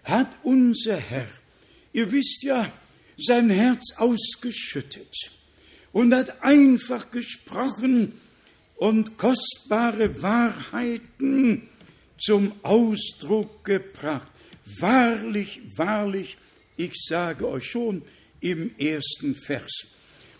hat 0.03 0.37
unser 0.43 0.97
Herr, 0.97 1.29
ihr 1.93 2.11
wisst 2.11 2.43
ja, 2.43 2.71
sein 3.17 3.51
Herz 3.51 3.95
ausgeschüttet 3.97 5.15
und 5.93 6.13
hat 6.13 6.43
einfach 6.43 7.11
gesprochen 7.11 8.13
und 8.77 9.17
kostbare 9.17 10.21
Wahrheiten 10.21 11.69
zum 12.19 12.53
Ausdruck 12.63 13.65
gebracht. 13.65 14.31
Wahrlich, 14.81 15.61
wahrlich, 15.77 16.37
ich 16.77 16.93
sage 17.09 17.49
euch 17.49 17.65
schon 17.65 18.03
im 18.41 18.71
ersten 18.79 19.35
Vers. 19.35 19.73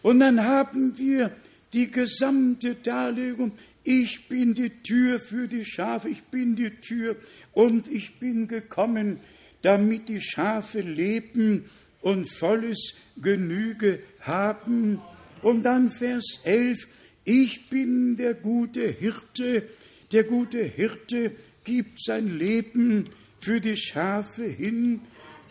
Und 0.03 0.21
dann 0.21 0.45
haben 0.45 0.99
wir 0.99 1.35
die 1.73 1.91
gesamte 1.91 2.75
Darlegung. 2.75 3.53
Ich 3.83 4.29
bin 4.29 4.55
die 4.55 4.71
Tür 4.71 5.21
für 5.21 5.49
die 5.49 5.65
Schafe, 5.65 6.09
ich 6.09 6.23
bin 6.25 6.57
die 6.57 6.71
Tür 6.71 7.17
und 7.53 7.89
ich 7.89 8.19
bin 8.19 8.49
gekommen, 8.49 9.21
damit 9.63 10.09
die 10.09 10.23
Schafe 10.23 10.81
leben 10.81 11.65
und 12.01 12.31
volles 12.31 12.95
Genüge 13.21 14.01
haben. 14.21 15.01
Und 15.43 15.63
dann 15.63 15.91
Vers 15.91 16.41
11, 16.45 16.87
ich 17.25 17.69
bin 17.69 18.17
der 18.17 18.35
gute 18.35 18.89
Hirte, 18.89 19.69
der 20.13 20.25
gute 20.25 20.63
Hirte 20.63 21.33
gibt 21.65 22.05
sein 22.05 22.39
Leben 22.39 23.09
für 23.41 23.61
die 23.61 23.77
Schafe 23.77 24.45
hin. 24.45 25.01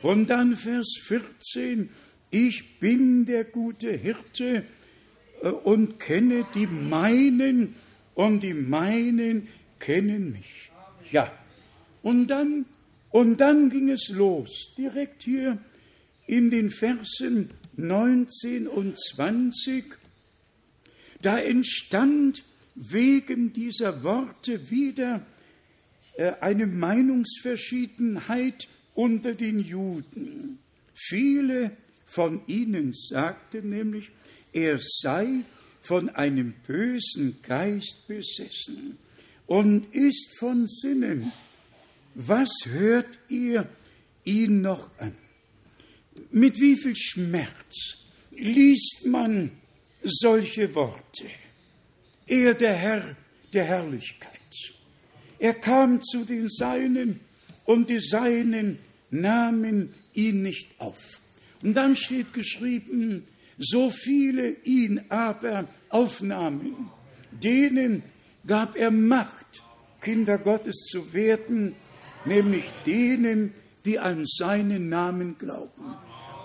Und 0.04 0.30
dann 0.30 0.56
Vers 0.58 1.00
14, 1.02 1.90
ich 2.30 2.80
bin 2.80 3.26
der 3.26 3.46
gute 3.46 3.94
Hirte 3.94 4.66
äh, 5.42 5.48
und 5.48 6.00
kenne 6.00 6.46
die 6.54 6.68
meinen 6.68 7.74
und 8.14 8.44
die 8.44 8.54
meinen 8.54 9.48
kennen 9.80 10.34
mich. 10.34 10.70
Ja, 11.10 11.32
und 12.02 12.28
dann, 12.28 12.66
und 13.12 13.38
dann 13.38 13.70
ging 13.70 13.90
es 13.90 14.10
los, 14.10 14.74
direkt 14.78 15.24
hier 15.24 15.58
in 16.28 16.52
den 16.52 16.70
Versen 16.70 17.52
19 17.78 18.68
und 18.68 19.00
20. 19.00 19.86
Da 21.22 21.38
entstand 21.38 22.44
wegen 22.76 23.54
dieser 23.54 24.04
Worte 24.04 24.70
wieder 24.70 25.26
äh, 26.18 26.34
eine 26.42 26.68
Meinungsverschiedenheit 26.68 28.68
unter 28.96 29.34
den 29.34 29.60
Juden. 29.60 30.60
Viele 30.94 31.76
von 32.06 32.42
ihnen 32.48 32.94
sagten 32.94 33.70
nämlich, 33.70 34.10
er 34.52 34.80
sei 35.02 35.44
von 35.82 36.10
einem 36.10 36.54
bösen 36.68 37.42
Geist 37.42 38.08
besessen 38.08 38.98
und 39.48 39.94
ist 39.94 40.38
von 40.38 40.68
Sinnen. 40.68 41.32
Was 42.16 42.52
hört 42.66 43.10
ihr 43.30 43.68
ihn 44.24 44.62
noch 44.62 44.90
an? 45.00 45.16
Mit 46.32 46.60
wie 46.60 46.78
viel 46.78 46.96
Schmerz 46.96 47.98
liest 48.32 49.06
man 49.06 49.52
solche 50.04 50.74
Worte? 50.76 51.26
Er, 52.28 52.54
der 52.54 52.74
Herr 52.74 53.16
der 53.54 53.66
Herrlichkeit. 53.66 54.32
Er 55.40 55.54
kam 55.54 56.02
zu 56.02 56.26
den 56.26 56.50
Seinen 56.50 57.20
und 57.66 57.90
die 57.90 58.00
Seinen 58.00 58.80
nahmen 59.10 59.94
ihn 60.14 60.42
nicht 60.42 60.80
auf. 60.80 61.22
Und 61.62 61.76
dann 61.76 61.96
steht 61.96 62.34
geschrieben, 62.34 63.26
so 63.58 63.90
viele 63.90 64.50
ihn 64.64 65.02
aber 65.10 65.68
aufnahmen, 65.90 66.90
denen 67.32 68.04
gab 68.46 68.76
er 68.76 68.92
Macht, 68.92 69.64
Kinder 70.02 70.38
Gottes 70.38 70.88
zu 70.92 71.14
werden, 71.14 71.76
nämlich 72.26 72.66
denen, 72.86 73.54
die 73.86 74.00
an 74.00 74.26
seinen 74.26 74.90
Namen 74.90 75.38
glauben. 75.38 75.96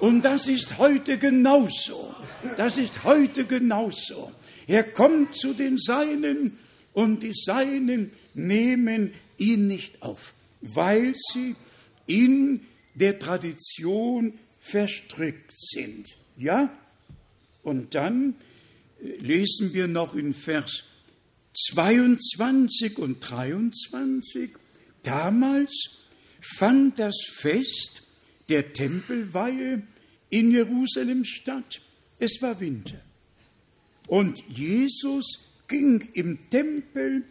Und 0.00 0.22
das 0.22 0.48
ist 0.48 0.78
heute 0.78 1.18
genauso. 1.18 2.14
Das 2.56 2.78
ist 2.78 3.02
heute 3.04 3.44
genauso. 3.44 4.30
Er 4.66 4.84
kommt 4.84 5.34
zu 5.34 5.54
den 5.54 5.76
Seinen 5.76 6.58
und 6.92 7.22
die 7.22 7.32
Seinen 7.34 8.12
nehmen 8.34 9.12
ihn 9.38 9.66
nicht 9.66 10.02
auf, 10.02 10.34
weil 10.60 11.14
sie 11.32 11.56
in 12.06 12.60
der 12.94 13.18
Tradition 13.18 14.38
verstrickt 14.60 15.52
sind. 15.56 16.06
Ja? 16.36 16.76
Und 17.62 17.94
dann 17.94 18.34
äh, 19.00 19.16
lesen 19.18 19.72
wir 19.74 19.88
noch 19.88 20.14
in 20.14 20.34
Vers 20.34 20.84
22 21.70 22.98
und 22.98 23.18
23, 23.20 24.50
damals 25.02 25.98
fand 26.40 26.98
das 26.98 27.16
Fest 27.34 28.02
der 28.48 28.72
Tempelweihe 28.72 29.82
in 30.30 30.50
Jerusalem 30.50 31.24
statt. 31.24 31.80
Es 32.18 32.40
war 32.40 32.60
Winter. 32.60 33.00
Und 34.06 34.42
Jesus 34.48 35.40
ging 35.66 36.08
im 36.14 36.48
Tempel 36.50 37.24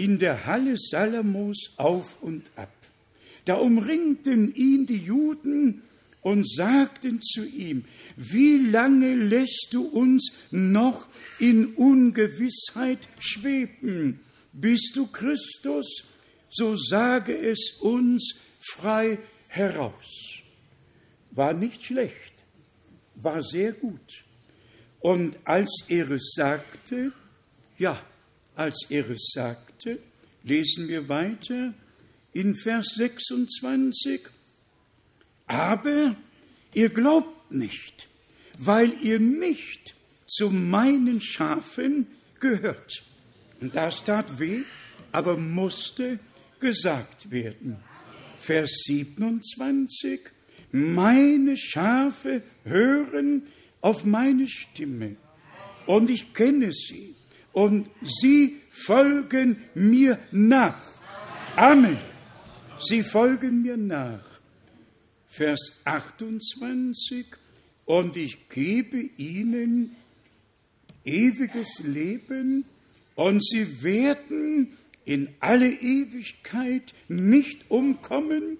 in 0.00 0.18
der 0.18 0.46
Halle 0.46 0.76
Salamos 0.78 1.74
auf 1.76 2.22
und 2.22 2.44
ab. 2.56 2.72
Da 3.44 3.56
umringten 3.56 4.54
ihn 4.54 4.86
die 4.86 4.96
Juden 4.96 5.82
und 6.22 6.50
sagten 6.50 7.20
zu 7.20 7.46
ihm, 7.46 7.84
wie 8.16 8.56
lange 8.56 9.14
lässt 9.14 9.68
du 9.72 9.86
uns 9.86 10.32
noch 10.50 11.06
in 11.38 11.74
Ungewissheit 11.74 13.08
schweben? 13.18 14.20
Bist 14.54 14.92
du 14.94 15.06
Christus? 15.06 16.04
So 16.48 16.76
sage 16.76 17.36
es 17.36 17.76
uns 17.80 18.40
frei 18.58 19.18
heraus. 19.48 20.40
War 21.30 21.52
nicht 21.52 21.84
schlecht, 21.84 22.32
war 23.16 23.42
sehr 23.42 23.72
gut. 23.72 24.24
Und 25.00 25.38
als 25.44 25.84
er 25.88 26.10
es 26.10 26.32
sagte, 26.34 27.12
ja, 27.78 28.02
als 28.56 28.86
er 28.88 29.08
es 29.10 29.30
sagte, 29.32 29.98
lesen 30.42 30.88
wir 30.88 31.08
weiter 31.08 31.74
in 32.32 32.54
Vers 32.54 32.94
26, 32.96 34.20
aber 35.46 36.14
ihr 36.74 36.88
glaubt 36.90 37.50
nicht, 37.50 38.08
weil 38.58 38.92
ihr 39.02 39.18
nicht 39.18 39.94
zu 40.26 40.50
meinen 40.50 41.20
Schafen 41.20 42.06
gehört. 42.38 43.02
Und 43.60 43.74
das 43.74 44.04
tat 44.04 44.38
weh, 44.38 44.62
aber 45.12 45.36
musste 45.36 46.18
gesagt 46.60 47.30
werden. 47.30 47.76
Vers 48.42 48.70
27, 48.84 50.20
meine 50.72 51.56
Schafe 51.56 52.42
hören 52.64 53.48
auf 53.80 54.04
meine 54.04 54.46
Stimme 54.46 55.16
und 55.86 56.10
ich 56.10 56.32
kenne 56.32 56.70
sie 56.72 57.14
und 57.52 57.88
sie 58.02 58.60
folgen 58.70 59.62
mir 59.74 60.18
nach. 60.30 60.80
Amen. 61.56 61.98
Sie 62.80 63.02
folgen 63.02 63.62
mir 63.62 63.76
nach. 63.76 64.24
Vers 65.26 65.80
28. 65.84 67.26
und 67.84 68.16
ich 68.16 68.48
gebe 68.48 68.98
ihnen 69.16 69.96
ewiges 71.04 71.82
Leben 71.84 72.64
und 73.14 73.44
sie 73.44 73.82
werden 73.82 74.76
in 75.04 75.28
alle 75.40 75.70
Ewigkeit 75.70 76.94
nicht 77.08 77.70
umkommen 77.70 78.58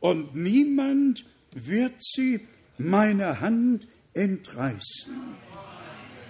und 0.00 0.34
niemand 0.34 1.24
wird 1.52 1.94
sie 1.98 2.40
meiner 2.78 3.40
Hand 3.40 3.88
entreißen. 4.12 5.12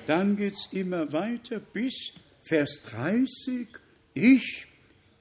Dann 0.07 0.37
geht 0.37 0.55
es 0.55 0.69
immer 0.73 1.13
weiter 1.13 1.61
bis 1.61 2.13
Vers 2.43 2.81
30. 2.91 3.69
Ich 4.15 4.67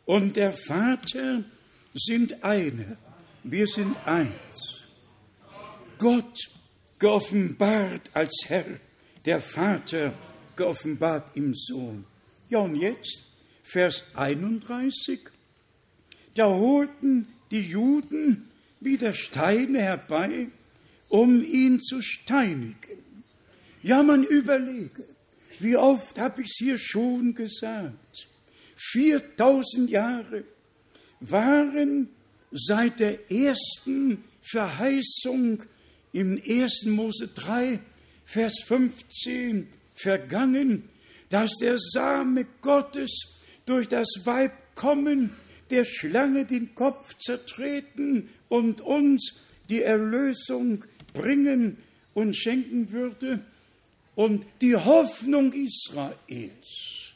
und 0.06 0.36
der 0.36 0.54
Vater 0.54 1.44
sind 1.94 2.44
eine. 2.44 2.98
Wir 3.44 3.68
sind 3.68 3.96
eins. 4.06 4.88
Gott 5.98 6.38
geoffenbart 7.00 8.10
als 8.14 8.34
Herr, 8.48 8.66
der 9.26 9.42
Vater 9.42 10.14
geoffenbart 10.56 11.36
im 11.36 11.54
Sohn. 11.54 12.06
Ja, 12.50 12.60
und 12.60 12.76
jetzt 12.76 13.24
Vers 13.64 14.04
31. 14.16 15.20
Da 16.36 16.46
holten 16.48 17.28
die 17.52 17.62
Juden 17.62 18.50
wieder 18.80 19.14
Steine 19.14 19.82
herbei, 19.82 20.48
um 21.10 21.44
ihn 21.44 21.80
zu 21.80 22.02
steinigen. 22.02 23.03
Ja, 23.84 24.02
man 24.02 24.24
überlege, 24.24 25.06
wie 25.60 25.76
oft 25.76 26.18
habe 26.18 26.42
ich 26.42 26.48
es 26.48 26.56
hier 26.58 26.78
schon 26.78 27.36
gesagt. 27.36 28.30
4000 28.78 29.90
Jahre 29.90 30.46
waren 31.20 32.08
seit 32.52 33.02
der 33.02 33.30
ersten 33.30 34.24
Verheißung 34.42 35.64
im 36.14 36.42
1. 36.48 36.86
Mose 36.86 37.28
3, 37.36 37.80
Vers 38.26 38.62
15 38.66 39.68
vergangen, 39.96 40.90
dass 41.30 41.52
der 41.60 41.78
Same 41.78 42.46
Gottes 42.62 43.42
durch 43.66 43.90
das 43.90 44.08
Weib 44.24 44.54
kommen, 44.76 45.36
der 45.72 45.84
Schlange 45.84 46.46
den 46.46 46.74
Kopf 46.74 47.18
zertreten 47.18 48.30
und 48.48 48.80
uns 48.80 49.42
die 49.70 49.82
Erlösung 49.82 50.86
bringen 51.14 51.78
und 52.14 52.36
schenken 52.36 52.92
würde. 52.92 53.44
Und 54.16 54.46
die 54.62 54.76
Hoffnung 54.76 55.54
Israels 55.54 57.14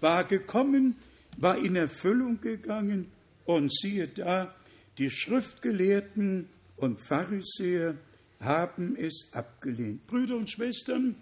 war 0.00 0.24
gekommen, 0.24 0.96
war 1.36 1.58
in 1.58 1.76
Erfüllung 1.76 2.40
gegangen 2.40 3.10
und 3.46 3.72
siehe 3.72 4.08
da, 4.08 4.54
die 4.98 5.10
Schriftgelehrten 5.10 6.48
und 6.76 7.00
Pharisäer 7.00 7.96
haben 8.40 8.96
es 8.96 9.30
abgelehnt. 9.32 10.06
Brüder 10.06 10.36
und 10.36 10.50
Schwestern, 10.50 11.16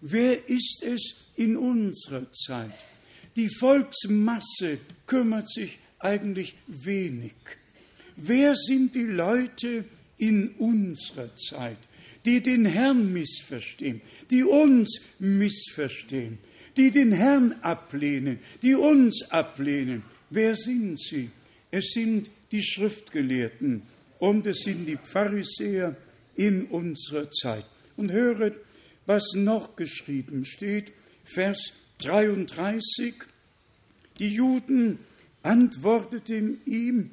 wer 0.00 0.48
ist 0.48 0.82
es 0.82 1.32
in 1.36 1.56
unserer 1.56 2.30
Zeit? 2.32 2.74
Die 3.36 3.48
Volksmasse 3.48 4.78
kümmert 5.06 5.48
sich 5.48 5.78
eigentlich 5.98 6.54
wenig. 6.66 7.34
Wer 8.16 8.54
sind 8.54 8.94
die 8.94 9.06
Leute 9.06 9.84
in 10.18 10.50
unserer 10.58 11.34
Zeit, 11.36 11.78
die 12.24 12.40
den 12.40 12.64
Herrn 12.64 13.12
missverstehen, 13.12 14.00
die 14.34 14.42
uns 14.42 15.00
missverstehen, 15.20 16.38
die 16.76 16.90
den 16.90 17.12
Herrn 17.12 17.52
ablehnen, 17.62 18.40
die 18.62 18.74
uns 18.74 19.30
ablehnen? 19.30 20.02
Wer 20.28 20.56
sind 20.56 21.00
sie? 21.00 21.30
Es 21.70 21.92
sind 21.92 22.32
die 22.50 22.64
Schriftgelehrten 22.64 23.82
und 24.18 24.44
es 24.48 24.62
sind 24.64 24.86
die 24.86 24.98
Pharisäer 25.04 25.96
in 26.34 26.64
unserer 26.64 27.30
Zeit. 27.30 27.64
Und 27.96 28.10
höret, 28.10 28.56
was 29.06 29.34
noch 29.36 29.76
geschrieben 29.76 30.44
steht, 30.44 30.92
Vers 31.24 31.72
33. 31.98 33.14
Die 34.18 34.34
Juden 34.34 34.98
antworteten 35.44 36.60
ihm, 36.66 37.10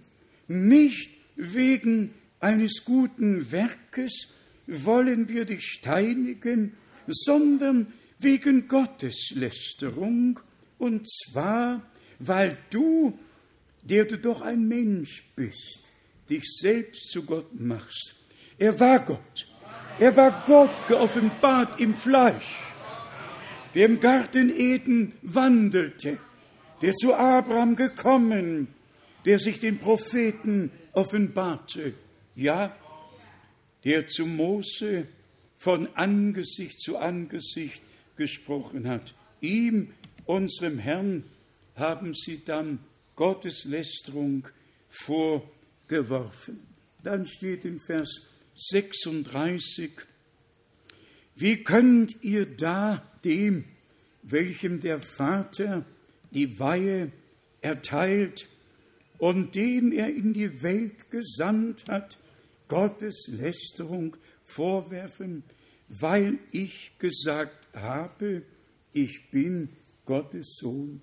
nicht 0.48 1.12
wegen 1.36 2.16
eines 2.40 2.84
guten 2.84 3.52
Werkes 3.52 4.34
wollen 4.66 5.30
wir 5.30 5.46
dich 5.46 5.66
steinigen, 5.66 6.74
sondern 7.08 7.94
wegen 8.20 8.68
Gotteslästerung, 8.68 10.40
und 10.78 11.08
zwar, 11.10 11.82
weil 12.20 12.58
du 12.70 13.18
der 13.84 14.06
du 14.06 14.18
doch 14.18 14.42
ein 14.42 14.68
Mensch 14.68 15.24
bist, 15.36 15.92
dich 16.30 16.44
selbst 16.60 17.10
zu 17.12 17.24
Gott 17.24 17.60
machst. 17.60 18.16
Er 18.58 18.80
war 18.80 19.00
Gott. 19.00 19.48
Er 20.00 20.16
war 20.16 20.44
Gott 20.48 20.88
geoffenbart 20.88 21.80
im 21.80 21.94
Fleisch, 21.94 22.58
der 23.76 23.86
im 23.88 24.00
Garten 24.00 24.52
Eden 24.56 25.14
wandelte, 25.22 26.18
der 26.82 26.94
zu 26.94 27.14
Abraham 27.14 27.76
gekommen, 27.76 28.68
der 29.26 29.40
sich 29.40 29.60
den 29.60 29.80
Propheten 29.80 30.72
offenbarte. 30.94 31.94
Ja, 32.36 32.76
der 33.84 34.08
zu 34.08 34.26
Mose 34.26 35.08
von 35.62 35.96
Angesicht 35.96 36.82
zu 36.82 36.98
Angesicht 36.98 37.84
gesprochen 38.16 38.88
hat. 38.88 39.14
Ihm, 39.42 39.94
unserem 40.26 40.80
Herrn, 40.80 41.24
haben 41.76 42.16
sie 42.16 42.44
dann 42.44 42.80
Gotteslästerung 43.16 44.48
vorgeworfen. 44.90 46.62
Dann 47.04 47.28
steht 47.28 47.64
in 47.66 47.80
Vers 47.80 48.24
36, 48.56 49.92
wie 51.36 51.64
könnt 51.64 52.24
ihr 52.24 52.48
da 52.48 53.04
dem, 53.24 53.66
welchem 54.24 54.80
der 54.80 55.00
Vater 55.00 55.86
die 56.32 56.58
Weihe 56.60 57.12
erteilt 57.62 58.48
und 59.20 59.54
den 59.54 59.92
er 59.92 60.10
in 60.10 60.34
die 60.34 60.64
Welt 60.64 61.12
gesandt 61.12 61.88
hat, 61.88 62.18
Gottes 62.68 63.28
Lästerung 63.28 64.18
weil 65.90 66.40
ich 66.52 66.92
gesagt 67.00 67.68
habe, 67.74 68.44
ich 68.94 69.30
bin 69.32 69.70
Gottes 70.06 70.58
Sohn? 70.60 71.02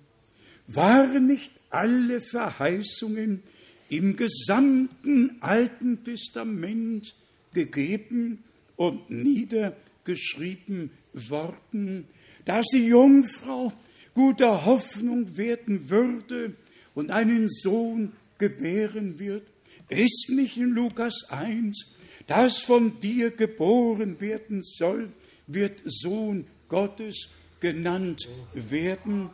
Waren 0.67 1.27
nicht 1.27 1.51
alle 1.69 2.21
Verheißungen 2.21 3.43
im 3.89 4.15
gesamten 4.15 5.41
Alten 5.41 6.03
Testament 6.03 7.15
gegeben 7.53 8.43
und 8.75 9.09
niedergeschrieben 9.09 10.91
worden, 11.13 12.05
dass 12.45 12.65
die 12.73 12.87
Jungfrau 12.87 13.73
guter 14.13 14.65
Hoffnung 14.65 15.37
werden 15.37 15.89
würde 15.89 16.55
und 16.93 17.11
einen 17.11 17.47
Sohn 17.47 18.13
gebären 18.37 19.19
wird, 19.19 19.43
ist 19.89 20.29
nicht 20.29 20.57
in 20.57 20.69
Lukas 20.69 21.29
1, 21.29 21.95
das 22.29 22.59
von 22.59 23.01
dir 23.01 23.31
geboren 23.31 24.21
werden 24.21 24.61
soll, 24.61 25.11
wird 25.47 25.81
Sohn 25.83 26.45
Gottes 26.67 27.31
genannt 27.59 28.27
werden. 28.53 29.31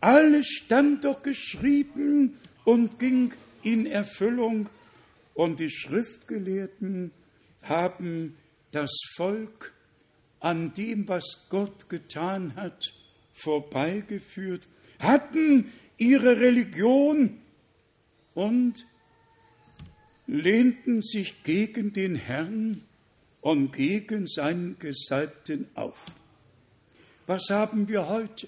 Alles 0.00 0.46
stand 0.46 1.04
doch 1.04 1.22
geschrieben 1.22 2.38
und 2.64 2.98
ging 2.98 3.34
in 3.62 3.84
Erfüllung. 3.84 4.70
Und 5.34 5.60
die 5.60 5.70
Schriftgelehrten 5.70 7.12
haben 7.62 8.34
das 8.72 8.90
Volk 9.14 9.74
an 10.40 10.72
dem, 10.72 11.06
was 11.06 11.46
Gott 11.50 11.90
getan 11.90 12.56
hat, 12.56 12.82
vorbeigeführt, 13.34 14.66
hatten 14.98 15.70
ihre 15.98 16.40
Religion 16.40 17.42
und 18.34 18.86
lehnten 20.28 21.02
sich 21.02 21.42
gegen 21.42 21.92
den 21.92 22.14
Herrn 22.14 22.82
und 23.40 23.72
gegen 23.72 24.28
seinen 24.28 24.78
Gesalbten 24.78 25.66
auf. 25.74 26.04
Was 27.26 27.50
haben 27.50 27.88
wir 27.88 28.08
heute? 28.08 28.46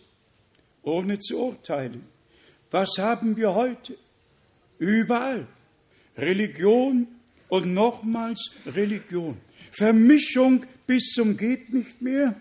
ohne 0.83 1.18
zu 1.18 1.39
urteilen. 1.39 2.05
Was 2.70 2.91
haben 2.99 3.37
wir 3.37 3.55
heute? 3.55 3.97
Überall. 4.78 5.47
Religion 6.16 7.09
und 7.49 7.74
nochmals 7.74 8.53
Religion. 8.66 9.37
Vermischung 9.72 10.64
bis 10.87 11.12
zum 11.14 11.37
geht 11.37 11.72
nicht 11.72 12.01
mehr. 12.01 12.35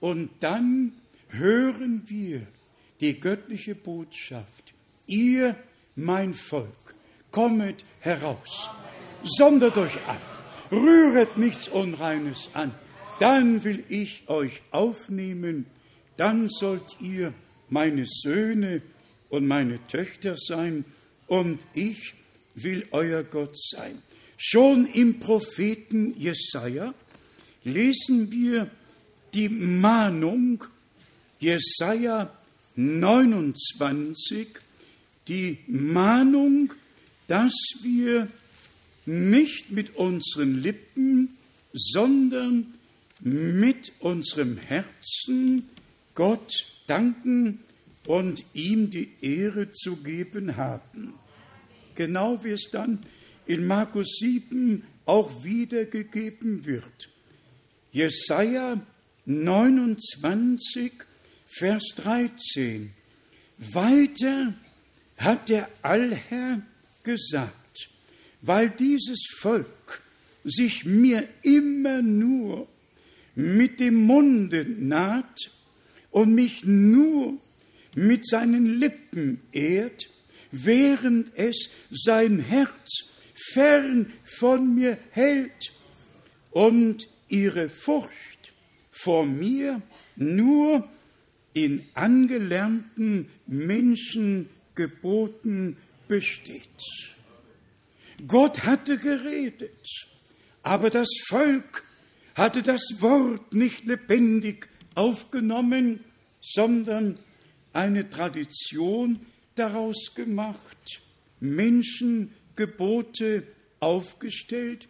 Und 0.00 0.30
dann 0.40 0.92
hören 1.28 2.02
wir 2.06 2.46
die 3.00 3.18
göttliche 3.18 3.74
Botschaft. 3.74 4.74
Ihr, 5.06 5.56
mein 5.96 6.34
Volk, 6.34 6.68
kommet 7.30 7.84
heraus, 8.00 8.70
sondert 9.22 9.76
euch 9.76 9.96
ab, 10.06 10.20
rühret 10.70 11.36
nichts 11.36 11.68
Unreines 11.68 12.48
an, 12.54 12.74
dann 13.18 13.64
will 13.64 13.84
ich 13.88 14.28
euch 14.28 14.62
aufnehmen. 14.70 15.66
Dann 16.16 16.48
sollt 16.48 17.00
ihr 17.00 17.34
meine 17.68 18.04
Söhne 18.06 18.82
und 19.28 19.46
meine 19.46 19.86
Töchter 19.86 20.36
sein. 20.36 20.84
Und 21.26 21.60
ich 21.74 22.14
will 22.54 22.86
euer 22.90 23.22
Gott 23.22 23.56
sein. 23.56 24.02
Schon 24.36 24.86
im 24.86 25.20
Propheten 25.20 26.14
Jesaja 26.18 26.94
lesen 27.62 28.32
wir 28.32 28.70
die 29.34 29.50
Mahnung 29.50 30.64
Jesaja 31.38 32.32
29, 32.76 34.48
die 35.28 35.58
Mahnung, 35.66 36.72
dass 37.30 37.54
wir 37.80 38.26
nicht 39.06 39.70
mit 39.70 39.94
unseren 39.94 40.60
Lippen, 40.60 41.38
sondern 41.72 42.74
mit 43.20 43.92
unserem 44.00 44.56
Herzen 44.56 45.68
Gott 46.16 46.50
danken 46.88 47.60
und 48.04 48.44
ihm 48.52 48.90
die 48.90 49.12
Ehre 49.20 49.70
zu 49.70 49.98
geben 49.98 50.56
haben. 50.56 51.14
Genau 51.94 52.42
wie 52.42 52.50
es 52.50 52.68
dann 52.72 52.98
in 53.46 53.64
Markus 53.64 54.08
7 54.18 54.82
auch 55.06 55.44
wiedergegeben 55.44 56.66
wird. 56.66 57.10
Jesaja 57.92 58.80
29, 59.26 60.92
Vers 61.46 61.84
13. 61.94 62.90
Weiter 63.58 64.54
hat 65.16 65.48
der 65.48 65.68
Allherr 65.82 66.62
gesagt, 67.02 67.90
weil 68.42 68.70
dieses 68.70 69.26
Volk 69.38 70.02
sich 70.44 70.84
mir 70.84 71.26
immer 71.42 72.02
nur 72.02 72.68
mit 73.34 73.80
dem 73.80 74.06
Munde 74.06 74.64
naht 74.64 75.50
und 76.10 76.34
mich 76.34 76.64
nur 76.64 77.38
mit 77.94 78.26
seinen 78.26 78.78
Lippen 78.78 79.40
ehrt, 79.52 80.08
während 80.50 81.30
es 81.36 81.70
sein 81.90 82.40
Herz 82.40 83.10
fern 83.34 84.12
von 84.24 84.74
mir 84.74 84.98
hält 85.10 85.72
und 86.50 87.08
ihre 87.28 87.68
Furcht 87.68 88.54
vor 88.90 89.24
mir 89.24 89.80
nur 90.16 90.88
in 91.52 91.84
angelernten 91.94 93.28
Menschengeboten 93.46 95.76
besteht. 96.10 96.82
Gott 98.26 98.64
hatte 98.64 98.98
geredet, 98.98 99.86
aber 100.62 100.90
das 100.90 101.08
Volk 101.28 101.84
hatte 102.34 102.62
das 102.62 102.82
Wort 102.98 103.54
nicht 103.54 103.84
lebendig 103.84 104.68
aufgenommen, 104.96 106.00
sondern 106.42 107.18
eine 107.72 108.10
Tradition 108.10 109.24
daraus 109.54 110.12
gemacht, 110.16 111.00
Menschengebote 111.38 113.44
aufgestellt. 113.78 114.88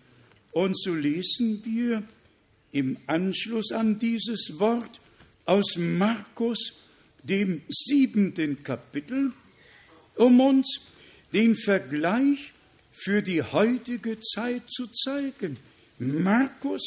Und 0.53 0.81
so 0.81 0.95
lesen 0.95 1.63
wir 1.65 2.03
im 2.73 2.97
Anschluss 3.07 3.73
an 3.73 3.99
dieses 3.99 4.59
Wort 4.59 5.01
aus 5.45 5.77
Markus, 5.77 6.81
dem 7.23 7.61
siebenten 7.69 8.63
Kapitel, 8.63 9.33
um 10.17 10.41
uns 10.41 10.90
den 11.33 11.57
Vergleich 11.57 12.53
für 12.93 13.23
die 13.23 13.43
heutige 13.43 14.21
Zeit 14.21 14.63
zu 14.71 14.87
zeigen. 14.89 15.59
Markus 15.99 16.83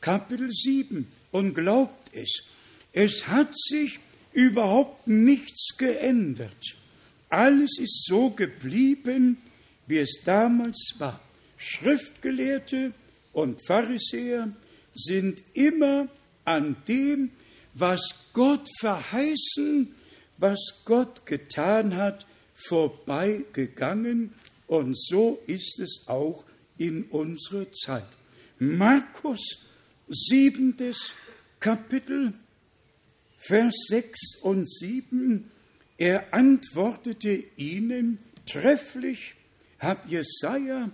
Kapitel 0.00 0.50
7 0.50 1.06
und 1.32 1.54
glaubt 1.54 2.14
es, 2.14 2.44
es 2.92 3.28
hat 3.28 3.56
sich 3.56 3.98
überhaupt 4.32 5.06
nichts 5.06 5.76
geändert. 5.76 6.76
Alles 7.28 7.78
ist 7.78 8.04
so 8.06 8.30
geblieben, 8.30 9.38
wie 9.86 9.98
es 9.98 10.20
damals 10.24 10.94
war. 10.98 11.20
Schriftgelehrte 11.56 12.92
und 13.32 13.58
Pharisäer 13.66 14.52
sind 14.94 15.42
immer 15.54 16.08
an 16.44 16.76
dem, 16.86 17.30
was 17.74 18.00
Gott 18.32 18.68
verheißen, 18.80 19.94
was 20.38 20.58
Gott 20.84 21.26
getan 21.26 21.96
hat, 21.96 22.26
vorbeigegangen. 22.58 24.34
Und 24.66 24.98
so 24.98 25.40
ist 25.46 25.78
es 25.80 26.04
auch 26.06 26.44
in 26.76 27.04
unserer 27.04 27.70
Zeit. 27.72 28.06
Markus, 28.58 29.64
siebentes 30.08 31.12
Kapitel, 31.60 32.34
Vers 33.38 33.74
6 33.88 34.42
und 34.42 34.70
7. 34.70 35.50
Er 35.96 36.32
antwortete 36.34 37.44
ihnen 37.56 38.18
trefflich, 38.46 39.34
hat 39.78 40.08
Jesaja 40.08 40.90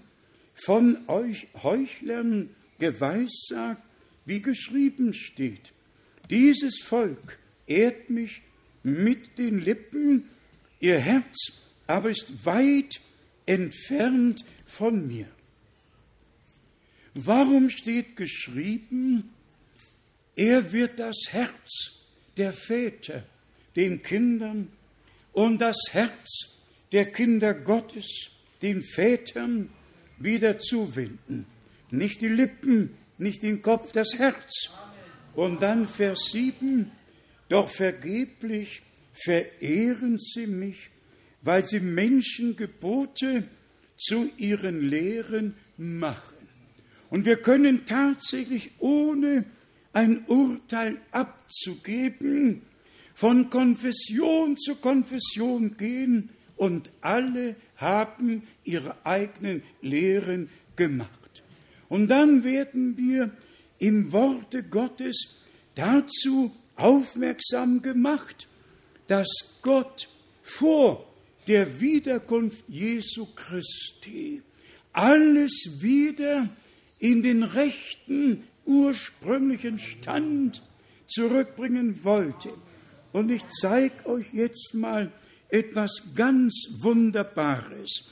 von 0.64 1.08
euch 1.08 1.48
Heuchlern 1.62 2.50
geweissagt, 2.78 3.82
wie 4.24 4.40
geschrieben 4.40 5.12
steht. 5.12 5.72
Dieses 6.30 6.80
Volk 6.82 7.38
ehrt 7.66 8.08
mich 8.10 8.42
mit 8.82 9.38
den 9.38 9.58
Lippen, 9.58 10.30
ihr 10.84 11.00
Herz 11.00 11.52
aber 11.86 12.10
ist 12.10 12.44
weit 12.44 13.00
entfernt 13.46 14.44
von 14.66 15.06
mir. 15.06 15.28
Warum 17.14 17.70
steht 17.70 18.16
geschrieben, 18.16 19.30
er 20.36 20.72
wird 20.72 20.98
das 20.98 21.16
Herz 21.30 22.02
der 22.36 22.52
Väter 22.52 23.24
den 23.76 24.02
Kindern 24.02 24.68
und 25.32 25.60
das 25.60 25.76
Herz 25.90 26.60
der 26.92 27.10
Kinder 27.10 27.54
Gottes 27.54 28.30
den 28.62 28.82
Vätern 28.82 29.70
wieder 30.18 30.58
zuwenden. 30.58 31.46
Nicht 31.90 32.20
die 32.20 32.28
Lippen, 32.28 32.96
nicht 33.18 33.42
den 33.42 33.62
Kopf, 33.62 33.92
das 33.92 34.18
Herz. 34.18 34.70
Und 35.34 35.62
dann 35.62 35.88
Vers 35.88 36.30
7, 36.32 36.90
doch 37.48 37.68
vergeblich 37.68 38.82
verehren 39.14 40.18
sie 40.18 40.46
mich, 40.46 40.90
weil 41.42 41.64
sie 41.64 41.80
Menschengebote 41.80 43.44
zu 43.96 44.30
ihren 44.36 44.88
Lehren 44.88 45.54
machen. 45.76 46.48
Und 47.10 47.24
wir 47.26 47.36
können 47.36 47.84
tatsächlich 47.86 48.72
ohne 48.78 49.44
ein 49.92 50.24
Urteil 50.26 50.98
abzugeben, 51.12 52.62
von 53.14 53.48
Konfession 53.48 54.56
zu 54.56 54.74
Konfession 54.74 55.76
gehen 55.76 56.30
und 56.56 56.90
alle 57.00 57.54
haben 57.76 58.42
ihre 58.64 59.06
eigenen 59.06 59.62
Lehren 59.80 60.48
gemacht. 60.74 61.44
Und 61.88 62.08
dann 62.08 62.42
werden 62.42 62.96
wir 62.96 63.30
im 63.78 64.12
Worte 64.12 64.64
Gottes 64.64 65.36
dazu 65.76 66.52
aufmerksam 66.74 67.82
gemacht, 67.82 68.48
dass 69.06 69.28
Gott 69.62 70.08
vor 70.42 71.06
der 71.46 71.80
Wiederkunft 71.80 72.64
Jesu 72.68 73.26
Christi 73.34 74.42
alles 74.92 75.68
wieder 75.80 76.48
in 76.98 77.22
den 77.22 77.42
rechten 77.42 78.44
ursprünglichen 78.64 79.78
Stand 79.78 80.62
zurückbringen 81.08 82.00
wollte. 82.02 82.50
Und 83.12 83.30
ich 83.30 83.42
zeige 83.60 84.06
euch 84.06 84.32
jetzt 84.32 84.74
mal 84.74 85.12
etwas 85.48 85.90
ganz 86.14 86.54
Wunderbares 86.80 88.08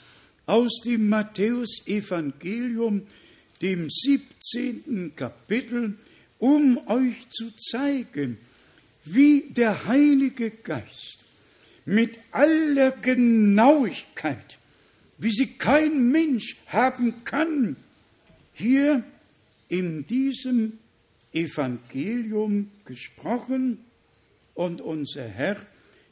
aus 0.47 0.81
dem 0.85 1.09
Matthäusevangelium, 1.09 3.03
dem 3.61 3.89
17. 3.89 5.13
Kapitel, 5.17 5.97
um 6.39 6.79
euch 6.89 7.29
zu 7.31 7.51
zeigen, 7.57 8.39
wie 9.05 9.49
der 9.51 9.87
Heilige 9.87 10.51
Geist 10.51 11.25
mit 11.85 12.19
aller 12.31 12.93
Genauigkeit, 12.93 14.59
wie 15.19 15.33
sie 15.33 15.55
kein 15.55 16.11
Mensch 16.11 16.57
haben 16.67 17.25
kann, 17.25 17.77
hier 18.55 19.03
in 19.69 20.07
diesem 20.07 20.79
Evangelium 21.33 22.71
gesprochen 22.85 23.79
und 24.55 24.81
unser 24.81 25.27
Herr 25.27 25.67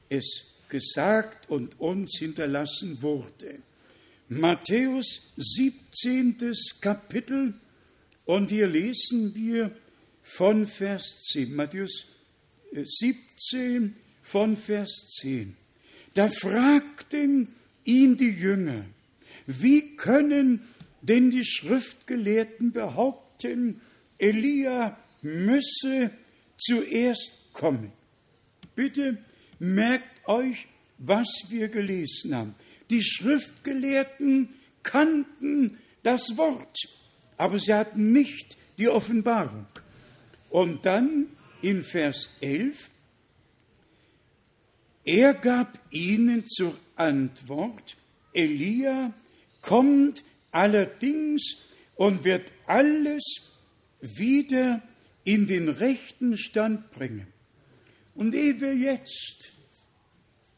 es 0.09 0.47
gesagt 0.69 1.51
und 1.51 1.79
uns 1.79 2.17
hinterlassen 2.19 3.03
wurde. 3.03 3.59
Matthäus 4.29 5.33
17. 5.37 6.55
Kapitel 6.81 7.55
und 8.25 8.51
hier 8.51 8.69
lesen 8.69 9.35
wir 9.35 9.73
von 10.23 10.67
Vers 10.67 11.25
10. 11.33 11.55
Matthäus 11.55 12.07
17 12.73 13.85
äh, 13.85 13.91
von 14.23 14.57
Vers 14.57 15.09
10. 15.21 15.57
Da 16.15 16.29
fragten 16.29 17.49
ihn 17.85 18.17
die 18.17 18.31
Jünger, 18.31 18.85
wie 19.47 19.97
können 19.97 20.63
denn 21.03 21.31
die 21.31 21.45
Schriftgelehrten 21.45 22.73
behaupten, 22.73 23.81
Elia 24.19 24.99
müsse 25.23 26.11
zuerst 26.59 27.53
kommen? 27.53 27.93
Bitte 28.75 29.19
merkt 29.59 30.29
euch, 30.29 30.67
was 30.99 31.27
wir 31.49 31.69
gelesen 31.69 32.35
haben. 32.35 32.55
Die 32.91 33.03
Schriftgelehrten 33.03 34.51
kannten 34.83 35.79
das 36.03 36.37
Wort, 36.37 36.77
aber 37.37 37.59
sie 37.59 37.73
hatten 37.73 38.13
nicht 38.13 38.57
die 38.79 38.89
Offenbarung. 38.89 39.67
Und 40.51 40.85
dann 40.85 41.27
in 41.63 41.83
Vers 41.83 42.31
11, 42.41 42.91
er 45.05 45.35
gab 45.35 45.79
ihnen 45.91 46.45
zur 46.47 46.77
Antwort, 46.97 47.97
Elia 48.33 49.13
kommt 49.63 50.23
allerdings 50.51 51.63
und 51.97 52.25
wird 52.25 52.51
alles 52.67 53.23
wieder 54.01 54.83
in 55.25 55.47
den 55.47 55.69
rechten 55.69 56.37
Stand 56.37 56.91
bringen. 56.91 57.27
Und 58.15 58.35
ehe 58.35 58.61
wir 58.61 58.75
jetzt 58.75 59.53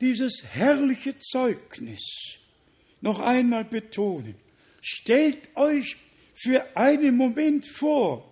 dieses 0.00 0.44
herrliche 0.44 1.18
Zeugnis 1.18 2.38
noch 3.00 3.20
einmal 3.20 3.64
betonen, 3.64 4.34
stellt 4.80 5.48
euch 5.56 5.96
für 6.34 6.76
einen 6.76 7.16
Moment 7.16 7.66
vor, 7.66 8.31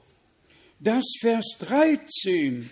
dass 0.81 1.05
Vers 1.20 1.45
13 1.61 2.68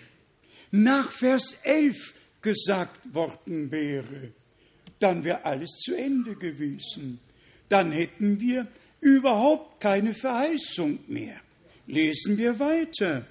nach 0.71 1.11
Vers 1.11 1.53
11 1.63 2.13
gesagt 2.41 3.13
worden 3.13 3.71
wäre, 3.71 4.33
dann 4.99 5.23
wäre 5.23 5.45
alles 5.45 5.69
zu 5.79 5.95
Ende 5.95 6.35
gewesen. 6.35 7.19
Dann 7.69 7.91
hätten 7.91 8.39
wir 8.39 8.67
überhaupt 8.99 9.79
keine 9.79 10.13
Verheißung 10.13 10.99
mehr. 11.07 11.39
Lesen 11.87 12.37
wir 12.37 12.59
weiter. 12.59 13.25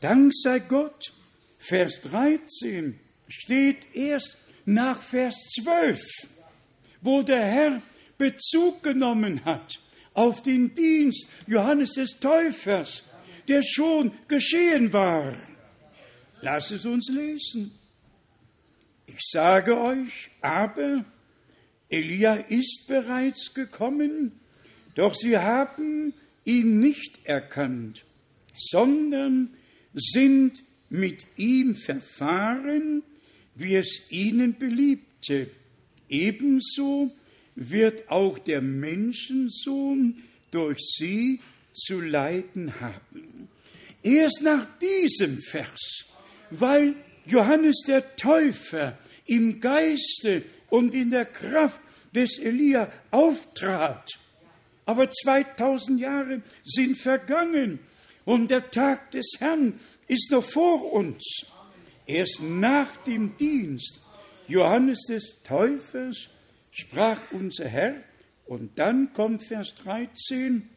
Dank 0.00 0.32
sei 0.34 0.60
Gott, 0.60 1.12
Vers 1.58 2.00
13 2.02 2.98
steht 3.28 3.94
erst 3.94 4.36
nach 4.66 5.02
Vers 5.02 5.34
12, 5.62 6.00
wo 7.00 7.22
der 7.22 7.44
Herr 7.44 7.82
Bezug 8.18 8.82
genommen 8.82 9.44
hat 9.44 9.78
auf 10.14 10.42
den 10.42 10.74
Dienst 10.74 11.28
Johannes 11.46 11.92
des 11.92 12.18
Täufers, 12.18 13.04
der 13.48 13.62
schon 13.62 14.12
geschehen 14.28 14.92
war. 14.92 15.34
Lass 16.42 16.70
es 16.70 16.84
uns 16.84 17.08
lesen. 17.08 17.72
Ich 19.06 19.20
sage 19.30 19.78
euch 19.80 20.30
aber, 20.40 21.04
Elia 21.88 22.34
ist 22.34 22.86
bereits 22.86 23.54
gekommen, 23.54 24.32
doch 24.94 25.14
sie 25.14 25.38
haben 25.38 26.12
ihn 26.44 26.80
nicht 26.80 27.24
erkannt, 27.24 28.04
sondern 28.56 29.50
sind 29.94 30.62
mit 30.88 31.26
ihm 31.36 31.76
verfahren, 31.76 33.02
wie 33.54 33.76
es 33.76 34.02
ihnen 34.10 34.58
beliebte. 34.58 35.50
Ebenso 36.08 37.10
wird 37.54 38.10
auch 38.10 38.38
der 38.38 38.60
Menschensohn 38.60 40.22
durch 40.50 40.78
sie 40.98 41.40
zu 41.72 42.00
leiden 42.00 42.80
haben. 42.80 43.35
Erst 44.06 44.40
nach 44.40 44.68
diesem 44.78 45.42
Vers, 45.42 46.04
weil 46.50 46.94
Johannes 47.24 47.82
der 47.88 48.14
Täufer 48.14 48.96
im 49.24 49.58
Geiste 49.58 50.42
und 50.70 50.94
in 50.94 51.10
der 51.10 51.24
Kraft 51.24 51.80
des 52.14 52.38
Elia 52.38 52.92
auftrat, 53.10 54.08
aber 54.84 55.10
2000 55.10 55.98
Jahre 55.98 56.40
sind 56.64 57.00
vergangen 57.00 57.80
und 58.24 58.48
der 58.52 58.70
Tag 58.70 59.10
des 59.10 59.26
Herrn 59.40 59.80
ist 60.06 60.30
noch 60.30 60.44
vor 60.44 60.92
uns. 60.92 61.24
Erst 62.06 62.40
nach 62.40 62.98
dem 62.98 63.36
Dienst 63.36 63.98
Johannes 64.46 65.00
des 65.08 65.34
Täufers 65.42 66.28
sprach 66.70 67.18
unser 67.32 67.66
Herr, 67.66 67.96
und 68.46 68.78
dann 68.78 69.12
kommt 69.12 69.44
Vers 69.44 69.74
13, 69.74 70.68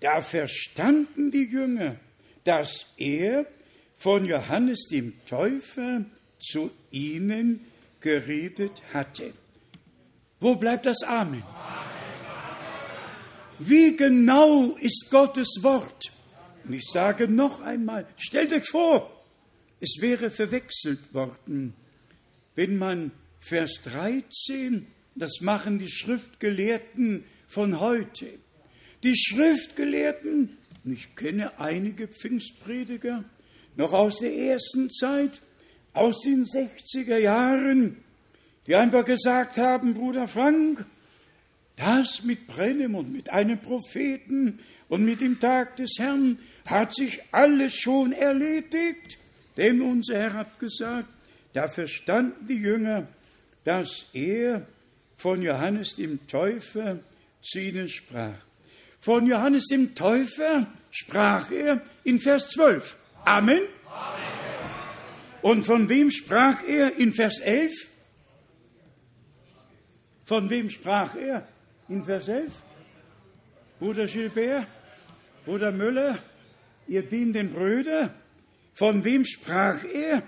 da 0.00 0.20
verstanden 0.20 1.30
die 1.30 1.44
Jünger, 1.44 1.96
dass 2.44 2.86
er 2.96 3.46
von 3.96 4.24
Johannes 4.24 4.88
dem 4.90 5.14
Täufer 5.26 6.04
zu 6.40 6.70
ihnen 6.90 7.60
geredet 8.00 8.72
hatte. 8.92 9.32
Wo 10.40 10.54
bleibt 10.54 10.86
das 10.86 11.02
Amen? 11.02 11.42
Wie 13.58 13.96
genau 13.96 14.76
ist 14.76 15.08
Gottes 15.10 15.58
Wort? 15.62 16.12
Und 16.64 16.74
ich 16.74 16.84
sage 16.92 17.26
noch 17.26 17.60
einmal, 17.60 18.06
stellt 18.16 18.52
euch 18.52 18.68
vor, 18.68 19.10
es 19.80 19.96
wäre 20.00 20.30
verwechselt 20.30 21.12
worden, 21.12 21.74
wenn 22.54 22.76
man 22.76 23.10
Vers 23.40 23.80
13, 23.84 24.86
das 25.14 25.40
machen 25.40 25.78
die 25.78 25.90
Schriftgelehrten 25.90 27.24
von 27.48 27.80
heute. 27.80 28.28
Die 29.02 29.16
Schriftgelehrten, 29.16 30.58
und 30.88 30.94
ich 30.94 31.14
kenne 31.16 31.60
einige 31.60 32.08
Pfingstprediger, 32.08 33.22
noch 33.76 33.92
aus 33.92 34.20
der 34.20 34.34
ersten 34.34 34.88
Zeit, 34.88 35.42
aus 35.92 36.22
den 36.22 36.46
60er 36.46 37.18
Jahren, 37.18 37.98
die 38.66 38.74
einfach 38.74 39.04
gesagt 39.04 39.58
haben, 39.58 39.92
Bruder 39.92 40.26
Frank, 40.26 40.86
das 41.76 42.24
mit 42.24 42.46
Brennem 42.46 42.94
und 42.94 43.12
mit 43.12 43.28
einem 43.28 43.58
Propheten 43.58 44.60
und 44.88 45.04
mit 45.04 45.20
dem 45.20 45.38
Tag 45.38 45.76
des 45.76 45.90
Herrn 45.98 46.38
hat 46.64 46.94
sich 46.94 47.20
alles 47.32 47.74
schon 47.74 48.12
erledigt. 48.12 49.18
Denn 49.58 49.82
unser 49.82 50.16
Herr 50.16 50.32
hat 50.32 50.58
gesagt, 50.58 51.10
da 51.52 51.68
verstanden 51.68 52.46
die 52.46 52.62
Jünger, 52.62 53.08
dass 53.64 54.06
er 54.14 54.66
von 55.18 55.42
Johannes 55.42 55.96
dem 55.96 56.26
Täufer 56.26 57.00
zu 57.42 57.60
ihnen 57.60 57.90
sprach. 57.90 58.38
Von 59.00 59.26
Johannes 59.26 59.66
dem 59.66 59.94
Täufer 59.94 60.66
sprach 60.90 61.50
er 61.50 61.80
in 62.04 62.18
Vers 62.18 62.50
12. 62.50 62.96
Amen. 63.24 63.62
Und 65.42 65.64
von 65.64 65.88
wem 65.88 66.10
sprach 66.10 66.62
er 66.66 66.96
in 66.96 67.14
Vers 67.14 67.38
11? 67.40 67.72
Von 70.24 70.50
wem 70.50 70.68
sprach 70.68 71.14
er 71.14 71.46
in 71.88 72.04
Vers 72.04 72.28
11? 72.28 72.52
Bruder 73.78 74.06
Gilbert, 74.06 74.66
Bruder 75.44 75.72
Müller, 75.72 76.18
ihr 76.88 77.02
dient 77.02 77.36
den 77.36 77.52
Brüder. 77.52 78.12
Von 78.74 79.04
wem 79.04 79.24
sprach 79.24 79.84
er 79.84 80.22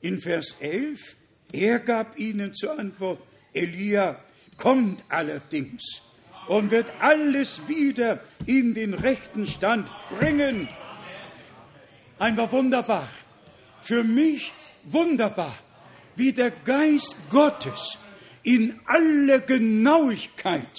in 0.00 0.20
Vers 0.20 0.56
11? 0.60 0.98
Er 1.52 1.78
gab 1.78 2.18
ihnen 2.18 2.52
zur 2.52 2.78
Antwort, 2.78 3.22
Elia 3.52 4.22
kommt 4.56 5.02
allerdings 5.08 6.02
und 6.50 6.72
wird 6.72 6.90
alles 6.98 7.68
wieder 7.68 8.18
in 8.44 8.74
den 8.74 8.92
rechten 8.92 9.46
Stand 9.46 9.88
bringen. 10.18 10.66
Einfach 12.18 12.50
wunderbar. 12.50 13.08
Für 13.82 14.02
mich 14.02 14.50
wunderbar, 14.82 15.54
wie 16.16 16.32
der 16.32 16.50
Geist 16.50 17.14
Gottes 17.30 17.98
in 18.42 18.80
aller 18.86 19.38
Genauigkeit 19.38 20.76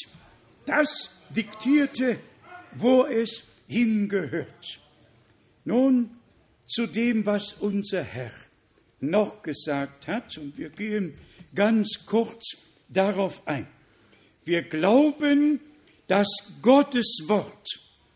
das 0.66 1.10
diktierte, 1.30 2.20
wo 2.74 3.06
es 3.06 3.48
hingehört. 3.66 4.82
Nun 5.64 6.18
zu 6.66 6.86
dem, 6.86 7.26
was 7.26 7.54
unser 7.54 8.04
Herr 8.04 8.34
noch 9.00 9.42
gesagt 9.42 10.10
hat, 10.10 10.38
und 10.38 10.58
wir 10.58 10.70
gehen 10.70 11.18
ganz 11.56 12.06
kurz 12.06 12.58
darauf 12.90 13.48
ein. 13.48 13.68
Wir 14.44 14.64
glauben, 14.64 15.60
dass 16.08 16.28
Gottes 16.62 17.24
Wort 17.28 17.68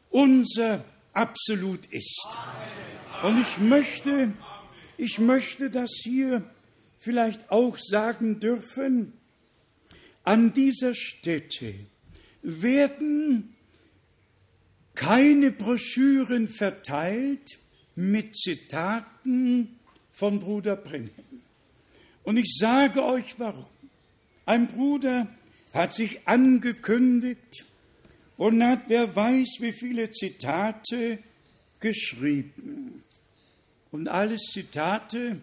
unser 0.09 0.83
Absolut 1.13 1.85
ist. 1.87 2.27
Und 3.23 3.41
ich 3.41 3.57
möchte, 3.59 4.33
ich 4.97 5.17
möchte 5.17 5.69
das 5.69 5.89
hier 6.03 6.43
vielleicht 6.99 7.49
auch 7.49 7.77
sagen 7.77 8.39
dürfen, 8.39 9.13
an 10.23 10.53
dieser 10.53 10.93
Stätte 10.93 11.75
werden 12.41 13.55
keine 14.95 15.51
Broschüren 15.51 16.47
verteilt 16.47 17.59
mit 17.95 18.35
Zitaten 18.35 19.79
von 20.11 20.39
Bruder 20.39 20.75
Brenhem. 20.75 21.41
Und 22.23 22.37
ich 22.37 22.57
sage 22.59 23.05
euch 23.05 23.39
warum. 23.39 23.67
Ein 24.45 24.67
Bruder 24.67 25.27
hat 25.75 25.93
sich 25.93 26.25
angekündigt 26.25 27.65
und 28.37 28.63
hat, 28.63 28.83
wer 28.87 29.13
weiß, 29.13 29.57
wie 29.59 29.73
viele 29.73 30.09
Zitate 30.09 31.19
geschrieben. 31.81 33.03
Und 33.91 34.07
alles 34.07 34.41
Zitate 34.53 35.41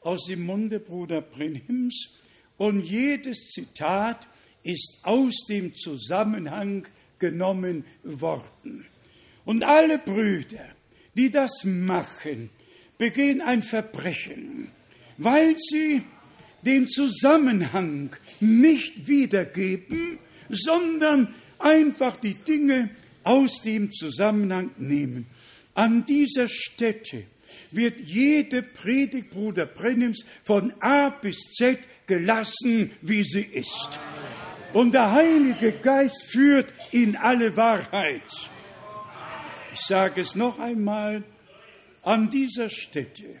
aus 0.00 0.26
dem 0.26 0.44
Munde 0.46 0.80
Bruder 0.80 1.20
Brenhims. 1.20 2.18
Und 2.56 2.80
jedes 2.80 3.50
Zitat 3.50 4.26
ist 4.62 5.00
aus 5.02 5.44
dem 5.48 5.74
Zusammenhang 5.74 6.86
genommen 7.18 7.84
worden. 8.02 8.86
Und 9.44 9.64
alle 9.64 9.98
Brüder, 9.98 10.66
die 11.14 11.30
das 11.30 11.62
machen, 11.64 12.48
begehen 12.96 13.42
ein 13.42 13.62
Verbrechen, 13.62 14.70
weil 15.18 15.56
sie 15.56 16.02
den 16.64 16.88
Zusammenhang 16.88 18.10
nicht 18.40 19.06
wiedergeben, 19.06 20.18
sondern 20.48 21.34
einfach 21.58 22.16
die 22.20 22.34
Dinge 22.34 22.90
aus 23.22 23.62
dem 23.62 23.92
Zusammenhang 23.92 24.70
nehmen. 24.78 25.26
An 25.74 26.04
dieser 26.06 26.48
Stätte 26.48 27.24
wird 27.70 28.00
jede 28.00 28.62
Predigt 28.62 29.30
Bruder 29.30 29.66
Brennims 29.66 30.24
von 30.44 30.72
A 30.80 31.10
bis 31.10 31.40
Z 31.52 31.78
gelassen, 32.06 32.92
wie 33.00 33.24
sie 33.24 33.42
ist. 33.42 33.98
Und 34.72 34.92
der 34.92 35.12
Heilige 35.12 35.72
Geist 35.72 36.24
führt 36.28 36.72
in 36.92 37.16
alle 37.16 37.56
Wahrheit. 37.56 38.22
Ich 39.72 39.80
sage 39.80 40.20
es 40.20 40.34
noch 40.34 40.58
einmal, 40.58 41.24
an 42.02 42.30
dieser 42.30 42.68
Stätte 42.68 43.40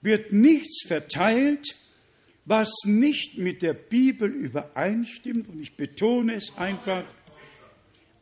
wird 0.00 0.32
nichts 0.32 0.86
verteilt, 0.86 1.76
was 2.50 2.68
nicht 2.84 3.38
mit 3.38 3.62
der 3.62 3.74
Bibel 3.74 4.28
übereinstimmt. 4.28 5.48
Und 5.48 5.60
ich 5.60 5.76
betone 5.76 6.34
es 6.34 6.52
einfach, 6.56 7.04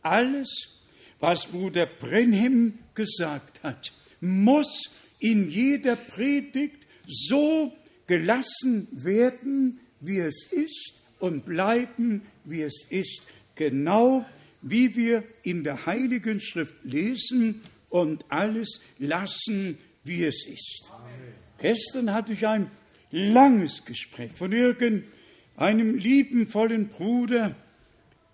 alles, 0.03 0.83
was 1.19 1.47
Bruder 1.47 1.87
Brenhem 1.87 2.79
gesagt 2.95 3.63
hat, 3.63 3.91
muss 4.21 4.91
in 5.19 5.51
jeder 5.51 5.97
Predigt 5.97 6.87
so 7.07 7.73
gelassen 8.07 8.87
werden, 8.91 9.81
wie 10.01 10.19
es 10.19 10.45
ist 10.53 11.03
und 11.21 11.47
bleiben, 11.47 12.21
wie 12.45 12.61
es 12.61 12.85
ist, 12.91 13.23
genau 13.55 14.27
wie 14.61 14.95
wir 14.95 15.25
in 15.43 15.65
der 15.65 15.87
Heiligen 15.87 16.39
Schrift 16.41 16.75
lesen 16.85 17.63
und 17.89 18.27
alles 18.29 18.83
lassen, 18.99 19.79
wie 20.05 20.25
es 20.25 20.47
ist. 20.47 20.91
Amen. 20.93 21.33
Gestern 21.59 22.13
hatte 22.13 22.35
ich 22.35 22.47
ein 22.47 22.71
langes 23.11 23.85
Gespräch 23.85 24.33
von 24.35 24.53
irgendeinem 24.53 25.97
liebenvollen 25.97 26.89
Bruder, 26.89 27.57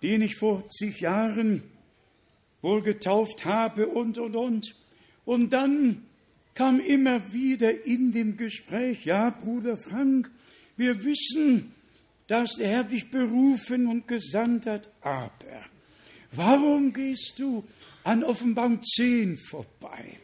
den 0.01 0.21
ich 0.21 0.35
vor 0.35 0.67
zig 0.69 1.01
Jahren 1.01 1.63
wohl 2.61 2.81
getauft 2.81 3.45
habe 3.45 3.87
und, 3.87 4.17
und, 4.17 4.35
und. 4.35 4.75
Und 5.23 5.53
dann 5.53 6.03
kam 6.53 6.79
immer 6.79 7.33
wieder 7.33 7.85
in 7.85 8.11
dem 8.11 8.37
Gespräch, 8.37 9.05
ja, 9.05 9.29
Bruder 9.29 9.77
Frank, 9.77 10.29
wir 10.77 11.03
wissen, 11.03 11.73
dass 12.27 12.55
der 12.55 12.67
Herr 12.67 12.83
dich 12.83 13.09
berufen 13.11 13.87
und 13.87 14.07
gesandt 14.07 14.65
hat, 14.65 14.89
aber 15.01 15.65
warum 16.31 16.91
gehst 16.91 17.35
du 17.37 17.63
an 18.03 18.23
Offenbarung 18.23 18.81
10 18.83 19.37
vorbei? 19.37 20.17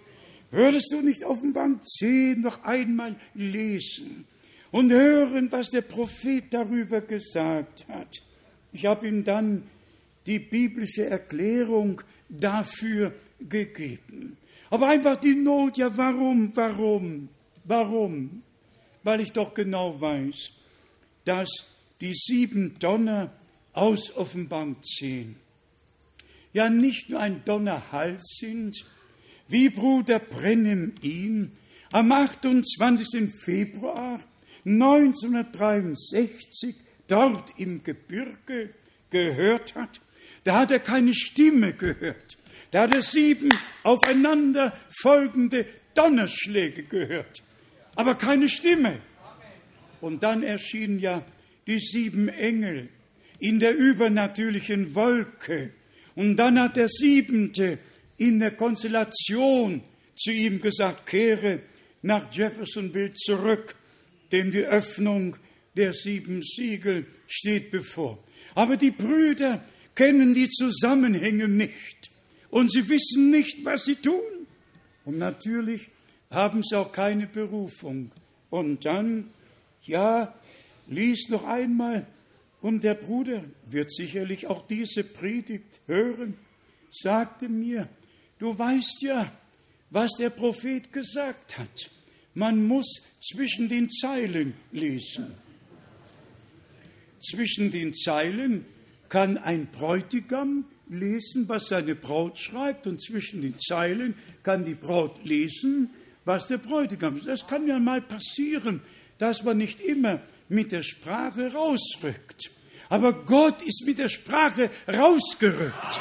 Würdest 0.49 0.91
du 0.91 1.01
nicht 1.01 1.23
Offenbarung 1.23 1.79
10 1.83 2.41
noch 2.41 2.63
einmal 2.63 3.15
lesen 3.33 4.25
und 4.71 4.91
hören, 4.91 5.51
was 5.51 5.69
der 5.69 5.81
Prophet 5.81 6.53
darüber 6.53 7.01
gesagt 7.01 7.87
hat? 7.87 8.09
Ich 8.71 8.85
habe 8.85 9.07
ihm 9.07 9.23
dann 9.23 9.63
die 10.25 10.39
biblische 10.39 11.05
Erklärung 11.05 12.01
dafür 12.29 13.13
gegeben. 13.39 14.37
Aber 14.69 14.87
einfach 14.87 15.17
die 15.17 15.35
Not, 15.35 15.77
ja 15.77 15.95
warum, 15.97 16.55
warum, 16.55 17.29
warum? 17.65 18.43
Weil 19.03 19.21
ich 19.21 19.33
doch 19.33 19.53
genau 19.53 19.99
weiß, 19.99 20.51
dass 21.25 21.49
die 21.99 22.13
sieben 22.13 22.79
Donner 22.79 23.31
aus 23.73 24.15
Offenbarung 24.15 24.77
10 24.83 25.35
ja 26.53 26.69
nicht 26.69 27.09
nur 27.09 27.19
ein 27.19 27.43
Donnerhals 27.45 28.21
sind, 28.39 28.75
wie 29.47 29.69
Bruder 29.69 30.19
Brennem 30.19 30.93
ihn 31.01 31.53
am 31.91 32.11
28. 32.11 33.29
Februar 33.33 34.19
1963 34.65 36.75
dort 37.07 37.53
im 37.57 37.83
Gebirge 37.83 38.69
gehört 39.09 39.75
hat. 39.75 40.01
Da 40.43 40.59
hat 40.59 40.71
er 40.71 40.79
keine 40.79 41.13
Stimme 41.13 41.73
gehört. 41.73 42.37
Da 42.71 42.83
hat 42.83 42.93
er 42.93 43.01
sieben 43.01 43.49
aufeinander 43.83 44.77
folgende 45.01 45.65
Donnerschläge 45.93 46.83
gehört, 46.83 47.43
aber 47.95 48.15
keine 48.15 48.47
Stimme. 48.47 48.99
Und 49.99 50.23
dann 50.23 50.41
erschienen 50.41 50.99
ja 50.99 51.23
die 51.67 51.79
sieben 51.79 52.29
Engel 52.29 52.87
in 53.39 53.59
der 53.59 53.75
übernatürlichen 53.75 54.95
Wolke. 54.95 55.71
Und 56.15 56.37
dann 56.37 56.59
hat 56.59 56.77
der 56.77 56.87
siebente 56.87 57.77
in 58.17 58.39
der 58.39 58.51
Konstellation 58.51 59.81
zu 60.15 60.31
ihm 60.31 60.61
gesagt, 60.61 61.07
kehre 61.07 61.59
nach 62.01 62.33
Jeffersonville 62.33 63.13
zurück, 63.13 63.75
denn 64.31 64.51
die 64.51 64.65
Öffnung 64.65 65.35
der 65.75 65.93
sieben 65.93 66.41
Siegel 66.41 67.05
steht 67.27 67.71
bevor. 67.71 68.23
Aber 68.55 68.77
die 68.77 68.91
Brüder 68.91 69.63
kennen 69.95 70.33
die 70.33 70.49
Zusammenhänge 70.49 71.47
nicht 71.47 72.11
und 72.49 72.71
sie 72.71 72.87
wissen 72.89 73.29
nicht, 73.29 73.63
was 73.63 73.85
sie 73.85 73.95
tun. 73.95 74.47
Und 75.05 75.17
natürlich 75.17 75.89
haben 76.29 76.63
sie 76.63 76.75
auch 76.75 76.91
keine 76.91 77.27
Berufung. 77.27 78.11
Und 78.49 78.85
dann, 78.85 79.29
ja, 79.83 80.33
lies 80.87 81.29
noch 81.29 81.45
einmal, 81.45 82.05
und 82.61 82.83
der 82.83 82.93
Bruder 82.93 83.43
wird 83.65 83.91
sicherlich 83.91 84.45
auch 84.45 84.67
diese 84.67 85.03
Predigt 85.03 85.79
hören, 85.87 86.37
sagte 86.91 87.49
mir, 87.49 87.89
du 88.37 88.57
weißt 88.57 89.01
ja, 89.01 89.31
was 89.89 90.11
der 90.19 90.29
Prophet 90.29 90.93
gesagt 90.93 91.57
hat. 91.57 91.89
Man 92.35 92.67
muss 92.67 93.01
zwischen 93.21 93.69
den 93.69 93.89
Zeilen 93.89 94.53
lesen. 94.71 95.27
Zwischen 97.21 97.71
den 97.71 97.93
Zeilen 97.93 98.65
kann 99.09 99.37
ein 99.37 99.67
Bräutigam 99.67 100.65
lesen, 100.89 101.47
was 101.47 101.67
seine 101.67 101.95
Braut 101.95 102.39
schreibt, 102.39 102.87
und 102.87 103.01
zwischen 103.01 103.41
den 103.41 103.59
Zeilen 103.59 104.15
kann 104.43 104.65
die 104.65 104.73
Braut 104.73 105.23
lesen, 105.23 105.91
was 106.25 106.47
der 106.47 106.57
Bräutigam 106.57 107.15
schreibt. 107.15 107.27
Das 107.27 107.47
kann 107.47 107.67
ja 107.67 107.79
mal 107.79 108.01
passieren, 108.01 108.81
dass 109.19 109.43
man 109.43 109.57
nicht 109.57 109.79
immer 109.79 110.21
mit 110.49 110.71
der 110.71 110.83
Sprache 110.83 111.53
rausrückt. 111.53 112.49
Aber 112.89 113.13
Gott 113.13 113.61
ist 113.61 113.85
mit 113.85 113.99
der 113.99 114.09
Sprache 114.09 114.69
rausgerückt. 114.87 115.99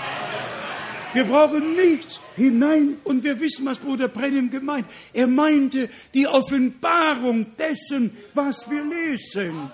Wir 1.12 1.24
brauchen 1.24 1.74
nichts 1.74 2.20
hinein 2.36 2.98
und 3.04 3.24
wir 3.24 3.40
wissen, 3.40 3.66
was 3.66 3.78
Bruder 3.78 4.08
Brennim 4.08 4.50
gemeint. 4.50 4.86
Er 5.12 5.26
meinte 5.26 5.88
die 6.14 6.26
Offenbarung 6.26 7.56
dessen, 7.56 8.16
was 8.34 8.70
wir 8.70 8.84
lesen. 8.84 9.70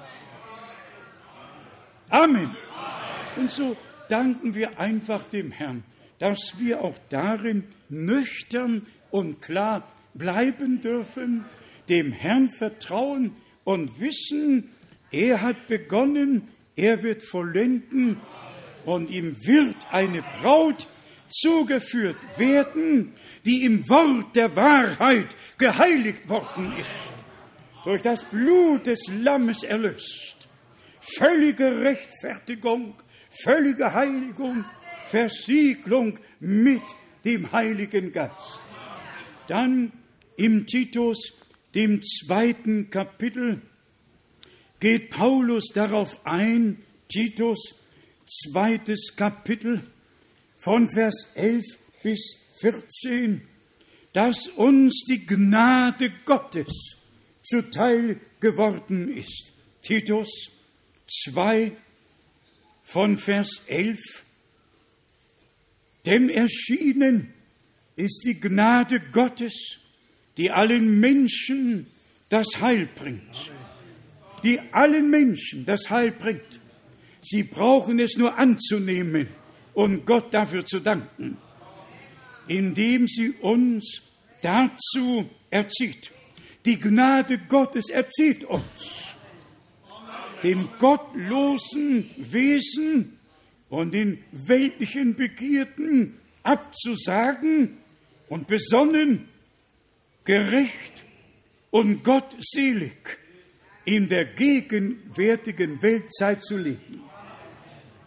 Amen. 2.09 2.57
Und 3.37 3.51
so 3.51 3.77
danken 4.09 4.55
wir 4.55 4.79
einfach 4.79 5.25
dem 5.25 5.51
Herrn, 5.51 5.85
dass 6.19 6.55
wir 6.59 6.83
auch 6.83 6.97
darin 7.11 7.65
nüchtern 7.89 8.87
und 9.11 9.43
klar 9.43 9.87
bleiben 10.15 10.81
dürfen, 10.81 11.45
dem 11.89 12.13
Herrn 12.13 12.49
vertrauen 12.49 13.33
und 13.65 14.01
wissen, 14.01 14.71
er 15.11 15.43
hat 15.43 15.69
begonnen, 15.69 16.49
er 16.75 17.03
wird 17.03 17.23
vollenden 17.23 18.19
und 18.85 19.11
ihm 19.11 19.37
wird 19.47 19.77
eine 19.93 20.23
Braut 20.41 20.87
zugeführt 21.29 22.17
werden, 22.37 23.15
die 23.45 23.65
im 23.65 23.89
Wort 23.89 24.35
der 24.37 24.55
Wahrheit 24.57 25.37
geheiligt 25.59 26.29
worden 26.29 26.73
ist, 26.79 27.85
durch 27.85 28.03
das 28.03 28.25
Blut 28.25 28.87
des 28.87 29.01
Lammes 29.23 29.63
erlöst. 29.63 30.49
Völlige 31.01 31.81
Rechtfertigung 31.81 32.95
völlige 33.43 33.93
Heiligung, 33.93 34.65
Versiegelung 35.09 36.19
mit 36.41 36.83
dem 37.25 37.51
Heiligen 37.53 38.13
Geist. 38.13 38.61
Dann 39.49 39.93
im 40.37 40.67
Titus, 40.67 41.35
dem 41.75 42.03
zweiten 42.03 42.91
Kapitel, 42.91 43.63
geht 44.81 45.11
Paulus 45.11 45.71
darauf 45.73 46.25
ein, 46.27 46.79
Titus, 47.09 47.75
zweites 48.27 49.15
Kapitel, 49.17 49.81
von 50.67 50.89
Vers 50.89 51.31
11 51.37 51.65
bis 52.03 52.39
14, 52.59 53.41
dass 54.13 54.49
uns 54.49 55.05
die 55.09 55.25
Gnade 55.25 56.11
Gottes 56.25 56.97
zuteil 57.45 58.19
geworden 58.41 59.17
ist. 59.17 59.53
Titus 59.85 60.29
2, 61.29 61.71
von 62.83 63.17
Vers 63.17 63.63
11. 63.69 63.97
Dem 66.05 66.29
erschienen 66.31 67.33
ist 67.95 68.25
die 68.25 68.41
Gnade 68.41 68.99
Gottes, 69.13 69.79
die 70.37 70.51
allen 70.51 70.99
Menschen 70.99 71.87
das 72.29 72.61
Heil 72.61 72.89
bringt. 72.93 73.53
Die 74.43 74.59
allen 74.73 75.11
Menschen 75.11 75.65
das 75.65 75.89
Heil 75.91 76.11
bringt. 76.11 76.61
Sie 77.23 77.45
brauchen 77.45 78.01
es 78.01 78.17
nur 78.17 78.37
anzunehmen 78.37 79.29
und 79.77 80.07
Gott 80.07 80.33
dafür 80.33 80.65
zu 80.65 80.81
danken, 80.81 81.37
indem 82.49 83.07
sie 83.07 83.33
uns 83.43 84.01
dazu 84.41 85.29
erzieht. 85.51 86.11
Die 86.65 86.81
Gnade 86.81 87.39
Gottes 87.47 87.91
erzieht 87.91 88.45
uns 88.45 89.15
dem 90.43 90.69
gottlosen 90.79 92.09
Wesen 92.17 93.19
und 93.69 93.93
den 93.93 94.25
weltlichen 94.33 95.15
Begierden 95.15 96.21
abzusagen 96.43 97.77
und 98.29 98.47
besonnen, 98.47 99.29
gerecht 100.25 101.05
und 101.71 102.03
gottselig 102.03 102.93
in 103.85 104.09
der 104.09 104.25
gegenwärtigen 104.25 105.83
Weltzeit 105.83 106.43
zu 106.43 106.57
leben. 106.57 107.03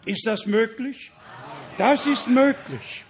Ist 0.04 0.26
das 0.26 0.46
möglich? 0.46 1.12
Das 1.80 2.06
ist 2.06 2.28
möglich. 2.28 3.06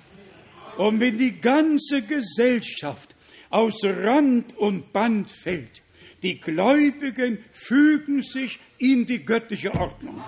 Und 0.77 1.01
wenn 1.01 1.19
die 1.19 1.41
ganze 1.41 2.03
Gesellschaft 2.03 3.17
aus 3.49 3.83
Rand 3.83 4.57
und 4.57 4.93
Band 4.93 5.29
fällt, 5.29 5.83
die 6.23 6.39
Gläubigen 6.39 7.45
fügen 7.51 8.23
sich 8.23 8.61
in 8.79 9.07
die 9.07 9.25
göttliche 9.25 9.75
Ordnung. 9.75 10.23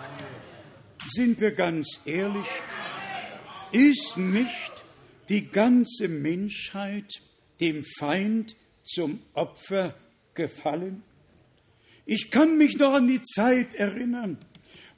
Sind 1.09 1.40
wir 1.40 1.53
ganz 1.53 2.01
ehrlich, 2.05 2.49
ist 3.70 4.16
nicht 4.16 4.72
die 5.28 5.47
ganze 5.47 6.09
Menschheit 6.09 7.12
dem 7.61 7.84
Feind 7.97 8.57
zum 8.82 9.20
Opfer 9.34 9.95
gefallen? 10.34 11.05
Ich 12.07 12.28
kann 12.32 12.59
mich 12.59 12.76
noch 12.76 12.95
an 12.95 13.07
die 13.07 13.22
Zeit 13.22 13.76
erinnern, 13.76 14.36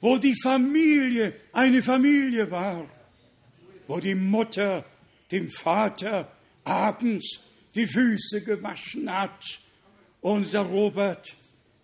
wo 0.01 0.17
die 0.17 0.33
Familie 0.41 1.35
eine 1.53 1.83
Familie 1.83 2.49
war, 2.49 2.89
wo 3.87 3.99
die 3.99 4.15
Mutter 4.15 4.85
dem 5.31 5.49
Vater 5.49 6.31
abends 6.63 7.39
die 7.75 7.87
Füße 7.87 8.43
gewaschen 8.43 9.11
hat. 9.13 9.59
Unser 10.21 10.61
Robert, 10.61 11.35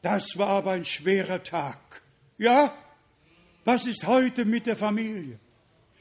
das 0.01 0.37
war 0.37 0.49
aber 0.49 0.71
ein 0.71 0.85
schwerer 0.85 1.43
Tag. 1.43 2.01
Ja, 2.37 2.75
was 3.65 3.85
ist 3.85 4.07
heute 4.07 4.45
mit 4.45 4.65
der 4.65 4.77
Familie? 4.77 5.39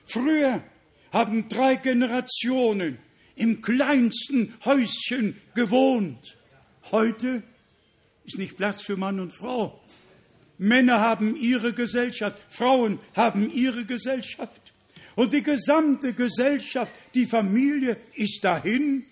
Früher 0.06 0.62
haben 1.12 1.48
drei 1.48 1.76
Generationen 1.76 2.98
im 3.36 3.60
kleinsten 3.60 4.54
Häuschen 4.64 5.40
gewohnt. 5.54 6.36
Heute 6.90 7.42
ist 8.24 8.38
nicht 8.38 8.56
Platz 8.56 8.82
für 8.82 8.96
Mann 8.96 9.20
und 9.20 9.32
Frau. 9.32 9.80
Männer 10.58 11.00
haben 11.00 11.36
ihre 11.36 11.72
Gesellschaft, 11.72 12.38
Frauen 12.50 12.98
haben 13.14 13.50
ihre 13.50 13.84
Gesellschaft. 13.84 14.59
Und 15.20 15.34
die 15.34 15.42
gesamte 15.42 16.14
Gesellschaft, 16.14 16.94
die 17.12 17.26
Familie 17.26 17.98
ist 18.14 18.42
dahin 18.42 19.04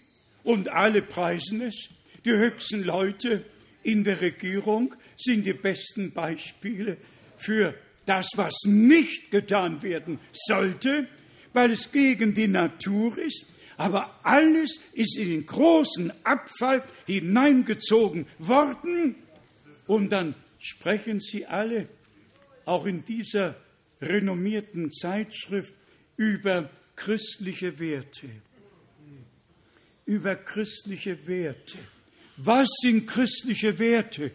und 0.42 0.70
alle 0.70 1.02
preisen 1.02 1.61
es. 1.61 1.90
Die 2.24 2.32
höchsten 2.32 2.82
Leute 2.82 3.44
in 3.82 4.04
der 4.04 4.18
Regierung 4.22 4.94
sind 5.18 5.44
die 5.44 5.52
besten 5.52 6.12
Beispiele 6.12 6.96
für 7.36 7.74
das, 8.06 8.26
was 8.36 8.54
nicht 8.64 9.30
getan 9.30 9.82
werden 9.82 10.18
sollte, 10.32 11.09
weil 11.52 11.72
es 11.72 11.92
gegen 11.92 12.32
die 12.32 12.48
Natur 12.48 13.18
ist. 13.18 13.44
Aber 13.76 14.18
alles 14.22 14.80
ist 14.94 15.18
in 15.18 15.28
den 15.28 15.44
großen 15.44 16.11
Abfall 16.24 16.84
hineingezogen 17.04 18.24
worden. 18.38 19.14
Und 19.86 20.11
dann 20.11 20.34
sprechen 20.59 21.20
sie 21.20 21.44
alle, 21.44 21.86
auch 22.64 22.86
in 22.86 23.04
dieser 23.04 23.56
renommierten 24.00 24.90
Zeitschrift, 24.90 25.74
über 26.18 26.68
christliche 26.96 27.78
Werte. 27.78 28.28
Über 30.04 30.36
christliche 30.36 31.26
Werte. 31.26 31.78
Was 32.36 32.68
sind 32.82 33.06
christliche 33.06 33.78
Werte? 33.78 34.32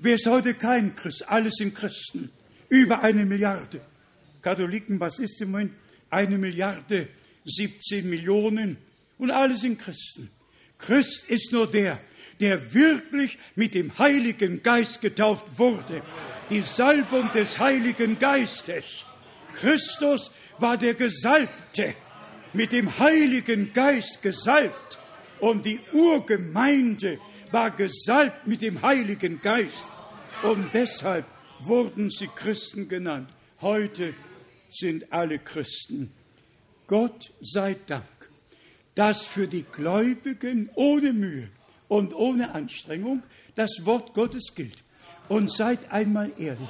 Wer 0.00 0.14
ist 0.14 0.26
heute 0.26 0.54
kein 0.54 0.96
Christ? 0.96 1.28
Alles 1.28 1.54
sind 1.56 1.74
Christen. 1.74 2.30
Über 2.68 3.02
eine 3.02 3.24
Milliarde. 3.24 3.80
Katholiken, 4.42 4.98
was 4.98 5.18
ist 5.18 5.40
im 5.40 5.50
Moment? 5.52 5.72
Eine 6.10 6.38
Milliarde, 6.38 7.08
17 7.44 8.08
Millionen. 8.08 8.78
Und 9.18 9.30
alle 9.30 9.54
sind 9.54 9.78
Christen. 9.78 10.30
Christ 10.78 11.28
ist 11.28 11.52
nur 11.52 11.70
der, 11.70 12.00
der 12.40 12.72
wirklich 12.72 13.38
mit 13.54 13.74
dem 13.74 13.98
Heiligen 13.98 14.62
Geist 14.62 15.00
getauft 15.00 15.58
wurde. 15.58 16.02
Die 16.48 16.62
Salbung 16.62 17.30
des 17.32 17.58
Heiligen 17.58 18.18
Geistes. 18.18 19.04
Christus 19.60 20.30
war 20.58 20.76
der 20.76 20.94
Gesalbte, 20.94 21.94
mit 22.52 22.72
dem 22.72 22.98
Heiligen 22.98 23.72
Geist 23.72 24.22
gesalbt. 24.22 24.98
Und 25.40 25.66
die 25.66 25.80
Urgemeinde 25.92 27.18
war 27.50 27.70
gesalbt 27.70 28.46
mit 28.46 28.62
dem 28.62 28.82
Heiligen 28.82 29.40
Geist. 29.40 29.88
Und 30.42 30.72
deshalb 30.72 31.26
wurden 31.60 32.10
sie 32.10 32.28
Christen 32.28 32.88
genannt. 32.88 33.30
Heute 33.60 34.14
sind 34.68 35.12
alle 35.12 35.38
Christen. 35.38 36.12
Gott 36.86 37.32
sei 37.40 37.76
Dank, 37.86 38.04
dass 38.94 39.24
für 39.24 39.48
die 39.48 39.64
Gläubigen 39.64 40.70
ohne 40.74 41.12
Mühe 41.12 41.48
und 41.88 42.14
ohne 42.14 42.54
Anstrengung 42.54 43.22
das 43.54 43.70
Wort 43.84 44.14
Gottes 44.14 44.54
gilt. 44.54 44.84
Und 45.28 45.52
seid 45.52 45.90
einmal 45.90 46.32
ehrlich, 46.38 46.68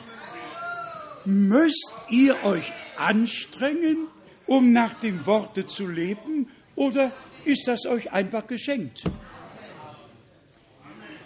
müsst 1.28 1.92
ihr 2.08 2.42
euch 2.44 2.72
anstrengen, 2.96 4.08
um 4.46 4.72
nach 4.72 4.94
dem 5.00 5.26
Worte 5.26 5.66
zu 5.66 5.86
leben, 5.86 6.48
oder 6.74 7.12
ist 7.44 7.68
das 7.68 7.86
euch 7.86 8.12
einfach 8.12 8.46
geschenkt? 8.46 9.04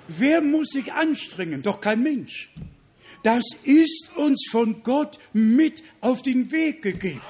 Wer 0.08 0.40
muss 0.40 0.70
sich 0.70 0.92
anstrengen? 0.92 1.62
Doch 1.62 1.80
kein 1.80 2.02
Mensch. 2.02 2.50
Das 3.22 3.44
ist 3.62 4.10
uns 4.16 4.48
von 4.50 4.82
Gott 4.82 5.18
mit 5.32 5.84
auf 6.00 6.22
den 6.22 6.50
Weg 6.50 6.82
gegeben. 6.82 7.22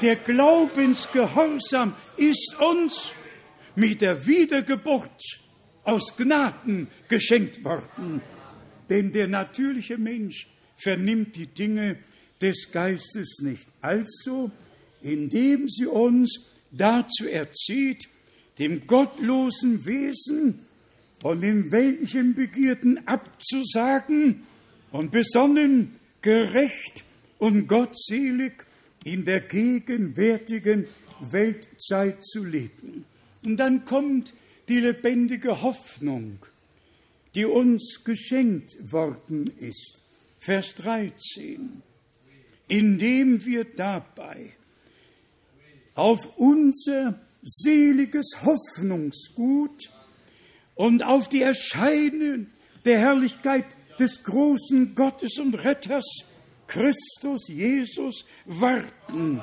Der 0.00 0.16
Glaubensgehorsam 0.16 1.94
ist 2.16 2.56
uns 2.58 3.12
mit 3.76 4.00
der 4.00 4.26
Wiedergeburt 4.26 5.22
aus 5.84 6.16
Gnaden 6.16 6.88
geschenkt 7.08 7.62
worden. 7.62 8.22
Denn 8.88 9.12
der 9.12 9.28
natürliche 9.28 9.98
Mensch 9.98 10.46
vernimmt 10.76 11.36
die 11.36 11.46
Dinge 11.46 11.98
des 12.40 12.70
Geistes 12.72 13.38
nicht. 13.40 13.66
Also, 13.80 14.50
indem 15.02 15.68
sie 15.68 15.86
uns 15.86 16.44
dazu 16.70 17.26
erzieht, 17.26 18.08
dem 18.58 18.86
gottlosen 18.86 19.84
Wesen 19.84 20.60
und 21.22 21.40
den 21.40 21.70
weltlichen 21.70 22.34
Begierden 22.34 23.06
abzusagen 23.06 24.44
und 24.92 25.10
besonnen, 25.10 25.96
gerecht 26.22 27.04
und 27.38 27.66
gottselig 27.66 28.52
in 29.04 29.24
der 29.24 29.40
gegenwärtigen 29.40 30.86
Weltzeit 31.20 32.24
zu 32.24 32.44
leben. 32.44 33.04
Und 33.44 33.56
dann 33.58 33.84
kommt 33.84 34.34
die 34.68 34.80
lebendige 34.80 35.62
Hoffnung, 35.62 36.38
die 37.34 37.44
uns 37.44 38.02
geschenkt 38.04 38.76
worden 38.92 39.50
ist. 39.58 40.00
Vers 40.44 40.74
13 40.76 41.82
indem 42.68 43.44
wir 43.44 43.64
dabei 43.64 44.52
auf 45.94 46.36
unser 46.36 47.20
seliges 47.42 48.38
Hoffnungsgut 48.42 49.90
und 50.74 51.04
auf 51.04 51.28
die 51.28 51.42
Erscheinung 51.42 52.46
der 52.84 52.98
Herrlichkeit 52.98 53.66
des 53.98 54.24
großen 54.24 54.94
Gottes 54.94 55.38
und 55.38 55.54
Retters 55.54 56.04
Christus 56.66 57.48
Jesus 57.48 58.24
warten, 58.46 59.42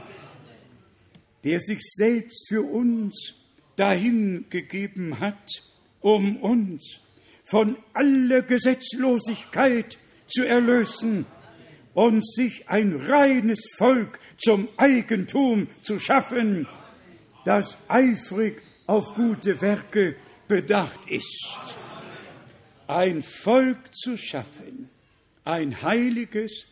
der 1.43 1.59
sich 1.59 1.79
selbst 1.81 2.47
für 2.49 2.63
uns 2.63 3.35
dahingegeben 3.75 5.19
hat, 5.19 5.63
um 6.01 6.37
uns 6.37 6.99
von 7.45 7.77
aller 7.93 8.41
Gesetzlosigkeit 8.41 9.97
zu 10.31 10.45
erlösen 10.45 11.25
und 11.93 12.25
sich 12.25 12.69
ein 12.69 12.95
reines 12.95 13.59
Volk 13.77 14.19
zum 14.37 14.69
Eigentum 14.77 15.67
zu 15.83 15.99
schaffen, 15.99 16.67
das 17.45 17.77
eifrig 17.87 18.61
auf 18.87 19.13
gute 19.13 19.61
Werke 19.61 20.15
bedacht 20.47 20.99
ist. 21.07 21.77
Ein 22.87 23.23
Volk 23.23 23.93
zu 23.93 24.17
schaffen, 24.17 24.89
ein 25.43 25.81
heiliges, 25.81 26.65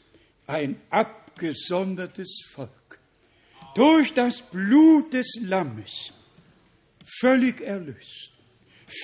ein 0.47 0.79
abgesondertes 0.89 2.41
Volk, 2.51 2.99
durch 3.75 4.13
das 4.13 4.41
Blut 4.41 5.13
des 5.13 5.39
Lammes, 5.41 6.13
völlig 7.05 7.61
erlöst, 7.61 8.31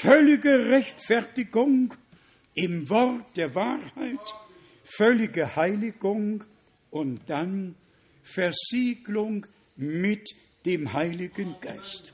völlige 0.01 0.69
Rechtfertigung 0.69 1.93
im 2.53 2.89
Wort 2.89 3.37
der 3.37 3.53
Wahrheit, 3.53 4.19
völlige 4.95 5.55
Heiligung 5.55 6.43
und 6.89 7.21
dann 7.29 7.75
Versiegelung 8.23 9.45
mit 9.75 10.35
dem 10.65 10.93
Heiligen 10.93 11.55
Geist. 11.61 12.13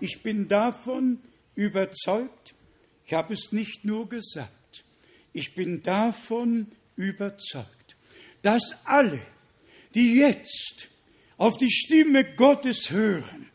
Ich 0.00 0.22
bin 0.22 0.48
davon 0.48 1.18
überzeugt, 1.54 2.54
ich 3.04 3.12
habe 3.12 3.34
es 3.34 3.52
nicht 3.52 3.84
nur 3.84 4.08
gesagt, 4.08 4.84
ich 5.32 5.54
bin 5.54 5.82
davon 5.82 6.68
überzeugt, 6.96 7.96
dass 8.42 8.74
alle, 8.84 9.20
die 9.94 10.14
jetzt 10.14 10.88
auf 11.36 11.56
die 11.56 11.70
Stimme 11.70 12.24
Gottes 12.36 12.90
hören, 12.90 13.50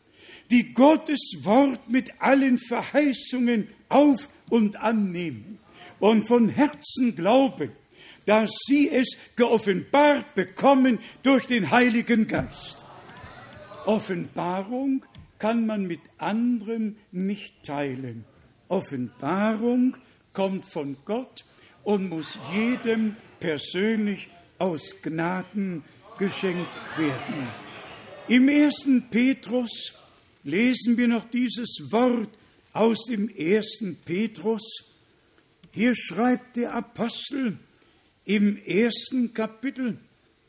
die 0.50 0.74
Gottes 0.74 1.32
Wort 1.42 1.88
mit 1.88 2.20
allen 2.20 2.58
Verheißungen 2.58 3.68
auf 3.88 4.28
und 4.50 4.76
annehmen 4.76 5.58
und 5.98 6.26
von 6.28 6.50
Herzen 6.50 7.16
glauben, 7.16 7.72
dass 8.26 8.50
sie 8.66 8.90
es 8.90 9.16
geoffenbart 9.36 10.34
bekommen 10.34 10.98
durch 11.22 11.46
den 11.46 11.70
Heiligen 11.70 12.26
Geist. 12.26 12.84
Offenbarung 13.86 15.04
kann 15.38 15.66
man 15.66 15.86
mit 15.86 16.00
anderen 16.18 16.96
nicht 17.12 17.52
teilen. 17.64 18.24
Offenbarung 18.68 19.96
kommt 20.32 20.64
von 20.64 20.96
Gott 21.04 21.44
und 21.82 22.08
muss 22.08 22.38
jedem 22.54 23.16
persönlich 23.40 24.28
aus 24.58 25.02
Gnaden 25.02 25.84
geschenkt 26.18 26.70
werden. 26.96 27.48
Im 28.28 28.48
ersten 28.48 29.10
Petrus 29.10 29.92
lesen 30.44 30.96
wir 30.96 31.08
noch 31.08 31.28
dieses 31.28 31.76
Wort 31.90 32.30
aus 32.72 33.04
dem 33.04 33.28
ersten 33.28 33.96
Petrus. 33.96 34.62
Hier 35.72 35.94
schreibt 35.94 36.56
der 36.56 36.74
Apostel 36.74 37.58
im 38.24 38.56
ersten 38.64 39.32
Kapitel, 39.34 39.98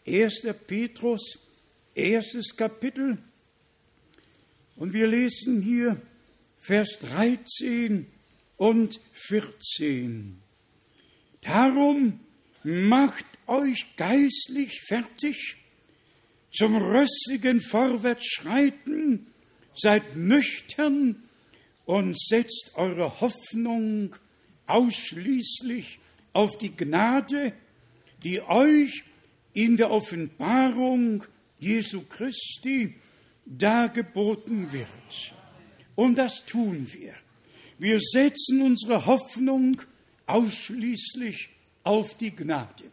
1. 0.07 0.47
Petrus, 0.67 1.39
erstes 1.93 2.55
Kapitel, 2.55 3.17
und 4.75 4.93
wir 4.93 5.07
lesen 5.07 5.61
hier 5.61 6.01
Vers 6.59 6.97
13 6.99 8.07
und 8.57 8.99
14. 9.13 10.41
Darum 11.41 12.19
macht 12.63 13.25
euch 13.47 13.85
geistlich 13.95 14.81
fertig 14.87 15.57
zum 16.51 16.75
rüstigen 16.75 17.61
Vorwärtsschreiten, 17.61 19.27
seid 19.75 20.15
nüchtern 20.15 21.23
und 21.85 22.19
setzt 22.19 22.71
eure 22.75 23.21
Hoffnung 23.21 24.15
ausschließlich 24.65 25.99
auf 26.33 26.57
die 26.57 26.75
Gnade, 26.75 27.53
die 28.23 28.41
euch 28.41 29.03
in 29.53 29.77
der 29.77 29.91
Offenbarung 29.91 31.23
Jesu 31.59 32.01
Christi 32.01 32.95
dargeboten 33.45 34.71
wird. 34.73 35.33
Und 35.95 36.17
das 36.17 36.45
tun 36.45 36.87
wir. 36.91 37.13
Wir 37.77 37.99
setzen 37.99 38.61
unsere 38.61 39.05
Hoffnung 39.05 39.81
ausschließlich 40.25 41.49
auf 41.83 42.17
die 42.17 42.35
Gnade. 42.35 42.85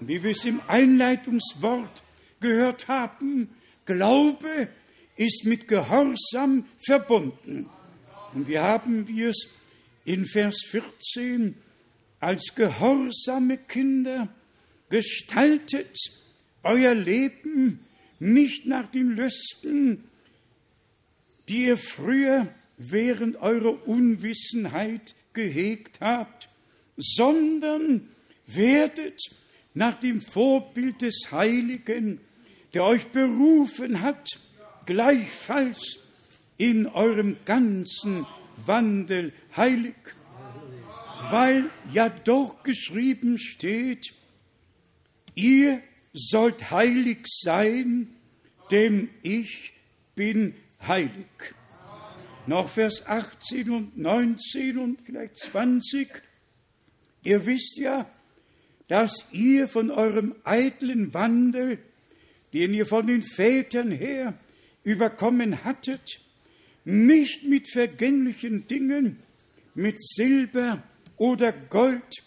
Und 0.00 0.08
wie 0.08 0.22
wir 0.22 0.30
es 0.30 0.44
im 0.44 0.60
Einleitungswort 0.68 2.02
gehört 2.40 2.88
haben, 2.88 3.48
Glaube 3.84 4.68
ist 5.16 5.44
mit 5.44 5.68
Gehorsam 5.68 6.66
verbunden. 6.84 7.68
Und 8.34 8.48
wir 8.48 8.62
haben 8.62 9.08
wir 9.08 9.30
es 9.30 9.48
in 10.04 10.26
Vers 10.26 10.56
14 10.70 11.56
als 12.20 12.54
gehorsame 12.54 13.58
Kinder 13.58 14.28
gestaltet 14.88 15.96
euer 16.62 16.94
Leben 16.94 17.80
nicht 18.18 18.66
nach 18.66 18.90
den 18.90 19.10
Lüsten, 19.10 20.04
die 21.48 21.66
ihr 21.66 21.78
früher 21.78 22.48
während 22.76 23.36
eurer 23.36 23.86
Unwissenheit 23.86 25.14
gehegt 25.32 26.00
habt, 26.00 26.48
sondern 26.96 28.08
werdet 28.46 29.20
nach 29.74 30.00
dem 30.00 30.20
Vorbild 30.20 31.02
des 31.02 31.28
Heiligen, 31.30 32.20
der 32.74 32.84
euch 32.84 33.06
berufen 33.08 34.00
hat, 34.00 34.26
gleichfalls 34.86 35.98
in 36.56 36.86
eurem 36.86 37.36
ganzen 37.44 38.26
Wandel 38.64 39.32
heilig, 39.56 39.94
weil 41.30 41.70
ja 41.92 42.08
doch 42.08 42.62
geschrieben 42.62 43.38
steht, 43.38 44.14
ihr 45.36 45.80
sollt 46.12 46.72
heilig 46.72 47.18
sein, 47.26 48.08
denn 48.72 49.10
ich 49.22 49.72
bin 50.16 50.54
heilig. 50.82 51.26
Noch 52.48 52.68
Vers 52.68 53.06
18 53.06 53.70
und 53.70 53.98
19 53.98 54.78
und 54.78 55.00
vielleicht 55.02 55.36
20. 55.36 56.08
Ihr 57.22 57.46
wisst 57.46 57.76
ja, 57.76 58.10
dass 58.88 59.28
ihr 59.32 59.68
von 59.68 59.90
eurem 59.90 60.34
eitlen 60.44 61.12
Wandel, 61.12 61.78
den 62.52 62.72
ihr 62.72 62.86
von 62.86 63.06
den 63.06 63.22
Vätern 63.22 63.90
her 63.90 64.34
überkommen 64.84 65.64
hattet, 65.64 66.20
nicht 66.84 67.42
mit 67.42 67.68
vergänglichen 67.68 68.68
Dingen, 68.68 69.18
mit 69.74 69.96
Silber 70.00 70.84
oder 71.16 71.52
Gold 71.52 72.22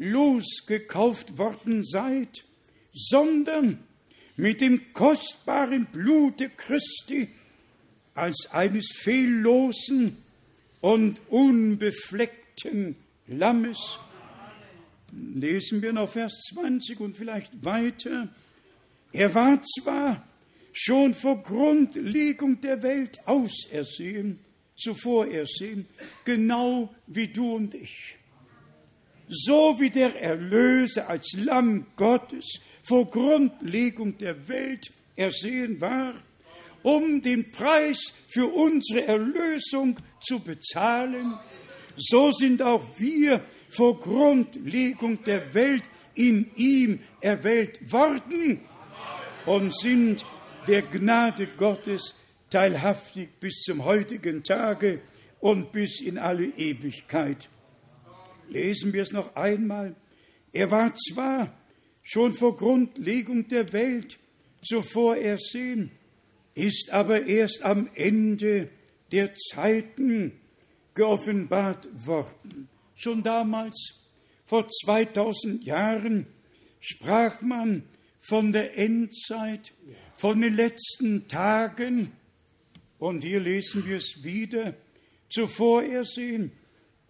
losgekauft 0.00 1.36
worden 1.36 1.84
seid, 1.84 2.44
sondern 2.92 3.78
mit 4.36 4.62
dem 4.62 4.92
kostbaren 4.94 5.86
Blute 5.92 6.48
Christi 6.48 7.28
als 8.14 8.48
eines 8.50 8.88
fehllosen 8.92 10.16
und 10.80 11.20
unbefleckten 11.28 12.96
Lammes. 13.26 13.98
Lesen 15.12 15.82
wir 15.82 15.92
noch 15.92 16.10
Vers 16.12 16.32
20 16.54 16.98
und 17.00 17.16
vielleicht 17.16 17.62
weiter. 17.62 18.28
Er 19.12 19.34
war 19.34 19.62
zwar 19.62 20.26
schon 20.72 21.14
vor 21.14 21.42
Grundlegung 21.42 22.60
der 22.62 22.82
Welt 22.82 23.20
ausersehen, 23.26 24.38
zuvor 24.76 25.26
ersehen, 25.26 25.86
genau 26.24 26.94
wie 27.06 27.28
du 27.28 27.54
und 27.54 27.74
ich. 27.74 28.16
So 29.32 29.78
wie 29.78 29.90
der 29.90 30.20
Erlöser 30.20 31.08
als 31.08 31.32
Lamm 31.36 31.86
Gottes 31.94 32.58
vor 32.82 33.08
Grundlegung 33.08 34.18
der 34.18 34.48
Welt 34.48 34.90
ersehen 35.14 35.80
war, 35.80 36.14
um 36.82 37.22
den 37.22 37.52
Preis 37.52 38.12
für 38.28 38.46
unsere 38.46 39.06
Erlösung 39.06 39.96
zu 40.20 40.40
bezahlen, 40.40 41.38
so 41.96 42.32
sind 42.32 42.60
auch 42.60 42.84
wir 42.98 43.40
vor 43.68 44.00
Grundlegung 44.00 45.22
der 45.22 45.54
Welt 45.54 45.84
in 46.16 46.50
ihm 46.56 46.98
erwählt 47.20 47.92
worden 47.92 48.60
und 49.46 49.76
sind 49.76 50.24
der 50.66 50.82
Gnade 50.82 51.46
Gottes 51.56 52.16
teilhaftig 52.50 53.28
bis 53.38 53.60
zum 53.60 53.84
heutigen 53.84 54.42
Tage 54.42 55.02
und 55.38 55.70
bis 55.70 56.00
in 56.00 56.18
alle 56.18 56.46
Ewigkeit. 56.46 57.48
Lesen 58.50 58.92
wir 58.92 59.02
es 59.02 59.12
noch 59.12 59.36
einmal. 59.36 59.94
Er 60.52 60.70
war 60.70 60.92
zwar 60.94 61.56
schon 62.02 62.34
vor 62.34 62.56
Grundlegung 62.56 63.46
der 63.48 63.72
Welt 63.72 64.18
zuvor 64.62 65.16
ersehen, 65.16 65.92
ist 66.54 66.90
aber 66.90 67.26
erst 67.26 67.62
am 67.62 67.88
Ende 67.94 68.68
der 69.12 69.34
Zeiten 69.34 70.32
geoffenbart 70.94 71.88
worden. 72.06 72.68
Schon 72.96 73.22
damals, 73.22 74.08
vor 74.46 74.66
2000 74.68 75.64
Jahren, 75.64 76.26
sprach 76.80 77.40
man 77.42 77.84
von 78.20 78.52
der 78.52 78.76
Endzeit, 78.76 79.72
von 80.14 80.40
den 80.40 80.54
letzten 80.54 81.28
Tagen. 81.28 82.12
Und 82.98 83.22
hier 83.22 83.40
lesen 83.40 83.86
wir 83.86 83.96
es 83.96 84.22
wieder, 84.22 84.74
zuvor 85.30 85.84
ersehen 85.84 86.52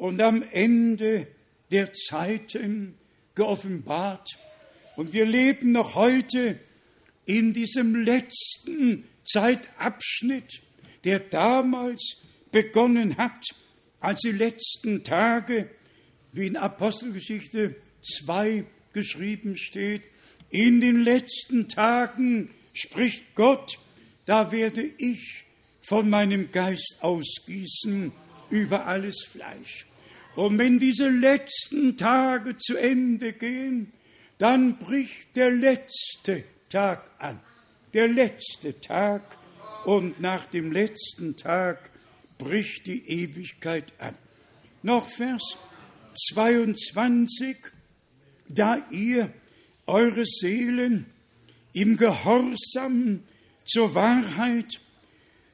und 0.01 0.19
am 0.23 0.43
Ende 0.51 1.27
der 1.71 1.93
Zeiten 1.93 2.95
geoffenbart. 3.35 4.27
Und 4.97 5.13
wir 5.13 5.27
leben 5.27 5.73
noch 5.73 5.95
heute 5.95 6.59
in 7.27 7.53
diesem 7.53 7.95
letzten 7.95 9.05
Zeitabschnitt, 9.25 10.63
der 11.05 11.21
damals 11.21 12.17
begonnen 12.51 13.19
hat, 13.19 13.45
als 14.01 14.21
die 14.21 14.33
letzten 14.33 15.05
Tage, 15.05 15.69
wie 16.33 16.47
in 16.47 16.57
Apostelgeschichte 16.57 17.77
2 18.25 18.65
geschrieben 18.95 19.59
steht, 19.59 20.05
in 20.49 20.81
den 20.81 21.03
letzten 21.03 21.69
Tagen 21.69 22.51
spricht 22.73 23.35
Gott, 23.35 23.79
da 24.25 24.51
werde 24.51 24.83
ich 24.97 25.45
von 25.83 26.09
meinem 26.09 26.51
Geist 26.51 26.97
ausgießen 27.01 28.13
über 28.49 28.87
alles 28.87 29.27
Fleisch. 29.31 29.90
Und 30.37 30.59
wenn 30.59 30.79
diese 30.79 31.09
letzten 31.09 31.97
Tage 31.97 32.57
zu 32.57 32.77
Ende 32.77 33.33
gehen, 33.33 33.93
dann 34.39 34.79
bricht 34.79 35.37
der 35.37 35.51
letzte 35.51 36.45
Tag 36.69 37.11
an. 37.19 37.41
Der 37.93 38.09
letzte 38.09 38.81
Tag 38.81 39.23
und 39.85 40.21
nach 40.21 40.45
dem 40.47 40.73
letzten 40.73 41.37
Tag 41.37 41.91
bricht 42.39 42.87
die 42.87 43.07
Ewigkeit 43.09 43.93
an. 43.99 44.15
Noch 44.83 45.09
Vers 45.11 45.59
22, 46.33 47.57
da 48.49 48.79
ihr 48.91 49.33
eure 49.87 50.25
Seelen 50.25 51.07
im 51.73 51.97
Gehorsam 51.97 53.25
zur 53.65 53.95
Wahrheit 53.95 54.81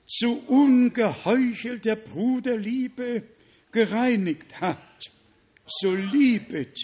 zu 0.06 0.42
ungeheuchelter 0.46 1.96
Bruderliebe 1.96 3.24
gereinigt 3.72 4.60
hat, 4.60 5.10
so 5.66 5.94
liebet 5.94 6.78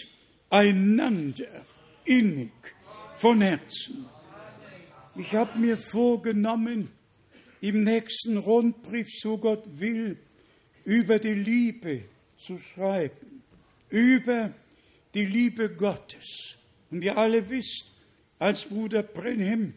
einander 0.49 1.65
innig 2.05 2.51
von 3.17 3.41
Herzen. 3.41 4.05
Ich 5.15 5.33
habe 5.35 5.57
mir 5.59 5.77
vorgenommen, 5.77 6.89
im 7.61 7.83
nächsten 7.83 8.37
Rundbrief, 8.37 9.07
so 9.21 9.37
Gott 9.37 9.63
will, 9.79 10.17
über 10.83 11.17
die 11.17 11.33
Liebe 11.33 12.03
zu 12.37 12.57
schreiben, 12.57 13.41
über 13.89 14.53
die 15.13 15.25
Liebe 15.25 15.69
Gottes. 15.69 16.57
Und 16.91 17.03
ihr 17.03 17.17
alle 17.17 17.49
wisst, 17.49 17.93
als 18.37 18.65
Bruder 18.65 19.01
Brenhem 19.01 19.75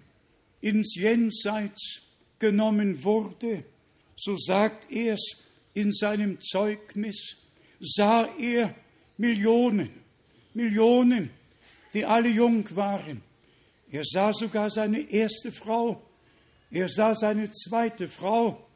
ins 0.61 0.97
Jenseits 0.97 2.03
genommen 2.41 3.05
wurde, 3.05 3.63
so 4.17 4.37
sagt 4.37 4.91
er 4.91 5.15
es 5.15 5.46
in 5.77 5.93
seinem 5.93 6.41
Zeugnis, 6.41 7.37
sah 7.81 8.27
er 8.39 8.75
Millionen, 9.19 9.91
Millionen, 10.55 11.29
die 11.93 12.07
alle 12.07 12.31
jung 12.31 12.65
waren. 12.75 13.21
Er 13.91 14.03
sah 14.03 14.33
sogar 14.33 14.71
seine 14.71 15.01
erste 15.11 15.53
Frau, 15.53 16.03
er 16.71 16.89
sah 16.89 17.15
seine 17.15 17.51
zweite 17.51 18.09
Frau 18.09 18.67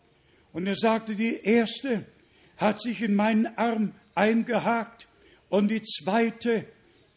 und 0.53 0.67
er 0.67 0.75
sagte, 0.75 1.15
die 1.15 1.41
erste 1.43 2.05
hat 2.59 2.83
sich 2.83 3.01
in 3.01 3.15
meinen 3.15 3.47
Arm 3.57 3.95
eingehakt 4.15 5.09
und 5.49 5.71
die 5.71 5.81
zweite 5.81 6.67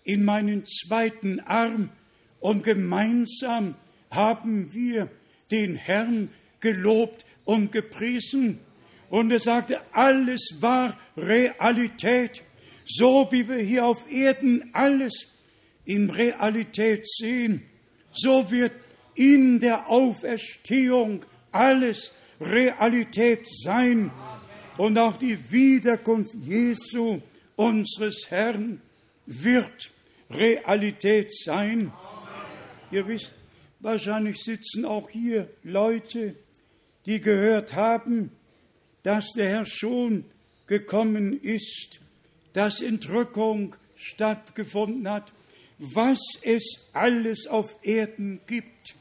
in 0.05 0.23
meinen 0.23 0.65
zweiten 0.65 1.41
Arm 1.41 1.89
und 2.39 2.63
gemeinsam 2.63 3.75
haben 4.09 4.73
wir 4.73 5.09
den 5.51 5.75
Herrn 5.75 6.31
gelobt 6.61 7.25
und 7.43 7.73
gepriesen. 7.73 8.59
Und 9.13 9.29
er 9.29 9.37
sagte, 9.37 9.79
alles 9.91 10.57
war 10.59 10.97
Realität, 11.15 12.41
so 12.83 13.27
wie 13.29 13.47
wir 13.47 13.57
hier 13.57 13.85
auf 13.85 14.09
Erden 14.11 14.71
alles 14.73 15.27
in 15.85 16.09
Realität 16.09 17.07
sehen, 17.07 17.61
so 18.11 18.49
wird 18.49 18.71
in 19.13 19.59
der 19.59 19.87
Auferstehung 19.87 21.23
alles 21.51 22.11
Realität 22.41 23.45
sein 23.63 24.09
und 24.77 24.97
auch 24.97 25.17
die 25.17 25.37
Wiederkunft 25.51 26.33
Jesu, 26.33 27.21
unseres 27.55 28.31
Herrn, 28.31 28.81
wird 29.27 29.91
Realität 30.31 31.31
sein. 31.31 31.93
Ihr 32.89 33.07
wisst, 33.07 33.35
wahrscheinlich 33.79 34.41
sitzen 34.41 34.85
auch 34.85 35.07
hier 35.07 35.49
Leute, 35.61 36.35
die 37.05 37.21
gehört 37.21 37.75
haben, 37.75 38.31
dass 39.03 39.25
der 39.35 39.49
Herr 39.49 39.65
schon 39.65 40.25
gekommen 40.67 41.39
ist, 41.41 41.99
dass 42.53 42.81
Entrückung 42.81 43.75
stattgefunden 43.95 45.09
hat, 45.09 45.33
was 45.77 46.19
es 46.41 46.89
alles 46.93 47.47
auf 47.47 47.75
Erden 47.83 48.39
gibt, 48.47 48.95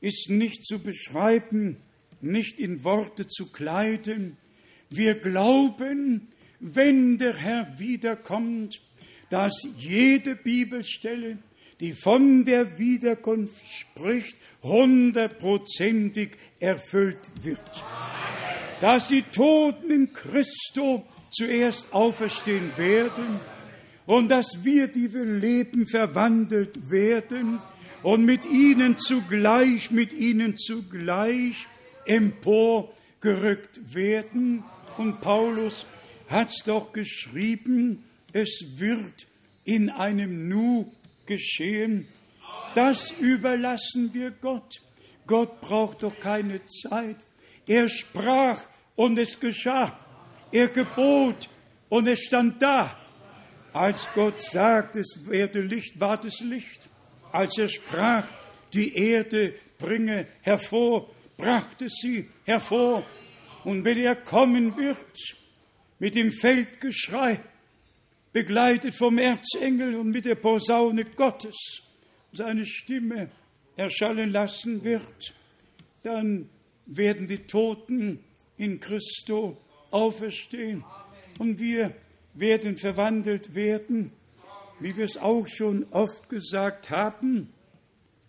ist 0.00 0.30
nicht 0.30 0.64
zu 0.64 0.80
beschreiben, 0.80 1.76
nicht 2.20 2.58
in 2.58 2.84
Worte 2.84 3.26
zu 3.26 3.50
kleiden. 3.52 4.36
Wir 4.90 5.14
glauben, 5.14 6.28
wenn 6.60 7.18
der 7.18 7.36
Herr 7.36 7.78
wiederkommt, 7.78 8.80
dass 9.30 9.52
jede 9.76 10.34
Bibelstelle, 10.34 11.38
die 11.80 11.92
von 11.92 12.44
der 12.44 12.78
Wiederkunft 12.78 13.54
spricht, 13.68 14.36
hundertprozentig 14.62 16.30
erfüllt 16.58 17.20
wird. 17.42 17.60
Dass 18.80 19.08
die 19.08 19.22
Toten 19.22 19.90
in 19.90 20.12
Christo 20.12 21.04
zuerst 21.30 21.92
auferstehen 21.92 22.70
werden 22.76 23.40
und 24.06 24.28
dass 24.28 24.64
wir, 24.64 24.88
die 24.88 25.12
wir 25.12 25.24
leben, 25.24 25.86
verwandelt 25.86 26.90
werden 26.90 27.58
und 28.02 28.24
mit 28.24 28.46
ihnen 28.46 28.98
zugleich, 28.98 29.90
mit 29.90 30.12
ihnen 30.12 30.56
zugleich 30.56 31.66
emporgerückt 32.06 33.94
werden. 33.94 34.64
Und 34.96 35.20
Paulus 35.20 35.84
hat 36.28 36.50
es 36.50 36.64
doch 36.64 36.92
geschrieben, 36.92 38.04
es 38.32 38.64
wird 38.76 39.26
in 39.64 39.90
einem 39.90 40.48
Nu 40.48 40.90
geschehen. 41.26 42.08
Das 42.74 43.10
überlassen 43.20 44.14
wir 44.14 44.30
Gott. 44.30 44.80
Gott 45.26 45.60
braucht 45.60 46.02
doch 46.02 46.18
keine 46.18 46.60
Zeit. 46.66 47.16
Er 47.68 47.88
sprach 47.88 48.62
und 48.96 49.18
es 49.18 49.38
geschah. 49.38 49.96
Er 50.50 50.68
gebot 50.68 51.48
und 51.90 52.06
es 52.08 52.20
stand 52.20 52.60
da. 52.62 52.98
Als 53.74 54.08
Gott 54.14 54.42
sagt, 54.42 54.96
es 54.96 55.26
werde 55.26 55.60
Licht, 55.60 56.00
ward 56.00 56.24
es 56.24 56.40
Licht. 56.40 56.88
Als 57.30 57.58
er 57.58 57.68
sprach, 57.68 58.26
die 58.72 58.96
Erde 58.96 59.54
bringe 59.76 60.26
hervor, 60.40 61.10
brachte 61.36 61.88
sie 61.88 62.28
hervor. 62.44 63.04
Und 63.64 63.84
wenn 63.84 63.98
er 63.98 64.16
kommen 64.16 64.74
wird, 64.76 65.36
mit 65.98 66.14
dem 66.14 66.32
Feldgeschrei, 66.32 67.38
begleitet 68.32 68.94
vom 68.94 69.18
Erzengel 69.18 69.94
und 69.96 70.08
mit 70.08 70.24
der 70.24 70.36
Posaune 70.36 71.04
Gottes, 71.04 71.82
seine 72.32 72.64
Stimme 72.64 73.30
erschallen 73.76 74.32
lassen 74.32 74.82
wird, 74.82 75.34
dann 76.02 76.48
werden 76.88 77.26
die 77.26 77.46
Toten 77.46 78.18
in 78.56 78.80
Christo 78.80 79.56
auferstehen 79.90 80.84
und 81.38 81.60
wir 81.60 81.94
werden 82.34 82.76
verwandelt 82.76 83.54
werden, 83.54 84.12
wie 84.80 84.96
wir 84.96 85.04
es 85.04 85.16
auch 85.16 85.46
schon 85.46 85.86
oft 85.90 86.28
gesagt 86.28 86.90
haben. 86.90 87.52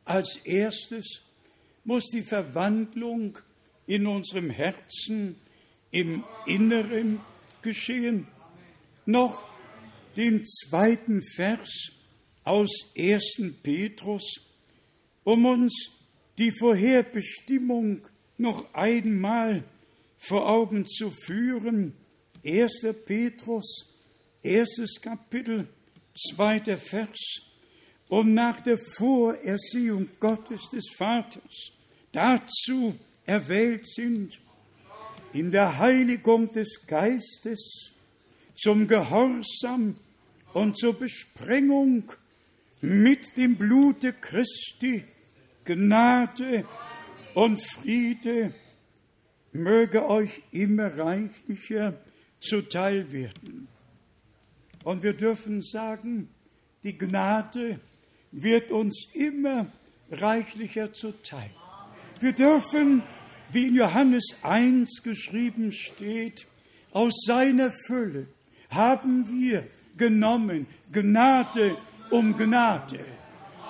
Als 0.05 0.37
erstes 0.43 1.23
muss 1.83 2.05
die 2.07 2.23
Verwandlung 2.23 3.37
in 3.87 4.05
unserem 4.05 4.49
Herzen, 4.49 5.35
im 5.91 6.23
Inneren 6.45 7.19
geschehen. 7.61 8.27
Noch 9.05 9.47
den 10.15 10.45
zweiten 10.45 11.21
Vers 11.35 11.91
aus 12.43 12.91
1. 12.97 13.53
Petrus, 13.63 14.41
um 15.23 15.45
uns 15.45 15.91
die 16.37 16.51
Vorherbestimmung 16.51 18.01
noch 18.39 18.73
einmal 18.73 19.63
vor 20.17 20.47
Augen 20.47 20.85
zu 20.85 21.11
führen. 21.11 21.93
1. 22.45 22.87
Petrus, 23.05 23.95
erstes 24.41 24.99
Kapitel, 25.01 25.67
zweiter 26.15 26.77
Vers. 26.77 27.17
Und 28.07 28.33
nach 28.33 28.61
der 28.61 28.77
Vorersehung 28.77 30.09
Gottes 30.19 30.61
des 30.71 30.85
Vaters 30.97 31.71
dazu 32.11 32.95
erwählt 33.25 33.87
sind, 33.87 34.39
in 35.33 35.51
der 35.51 35.77
Heiligung 35.77 36.51
des 36.51 36.87
Geistes 36.87 37.93
zum 38.55 38.87
Gehorsam 38.87 39.95
und 40.53 40.77
zur 40.77 40.97
Besprengung 40.97 42.11
mit 42.81 43.37
dem 43.37 43.55
Blute 43.55 44.13
Christi, 44.13 45.03
Gnade 45.65 46.65
und 47.33 47.59
Friede 47.75 48.53
möge 49.51 50.07
euch 50.07 50.41
immer 50.51 50.97
reichlicher 50.97 51.93
zuteil 52.39 53.11
werden. 53.11 53.67
Und 54.83 55.03
wir 55.03 55.13
dürfen 55.13 55.61
sagen, 55.61 56.29
die 56.83 56.97
Gnade 56.97 57.79
wird 58.31 58.71
uns 58.71 59.11
immer 59.13 59.67
reichlicher 60.11 60.93
zuteil. 60.93 61.49
Wir 62.19 62.33
dürfen 62.33 63.03
wie 63.51 63.67
in 63.67 63.75
Johannes 63.75 64.23
1 64.43 65.03
geschrieben 65.03 65.71
steht, 65.71 66.47
aus 66.91 67.13
seiner 67.25 67.71
Fülle 67.71 68.27
haben 68.69 69.27
wir 69.27 69.67
genommen 69.97 70.67
Gnade 70.91 71.75
um 72.11 72.35
Gnade. 72.37 72.99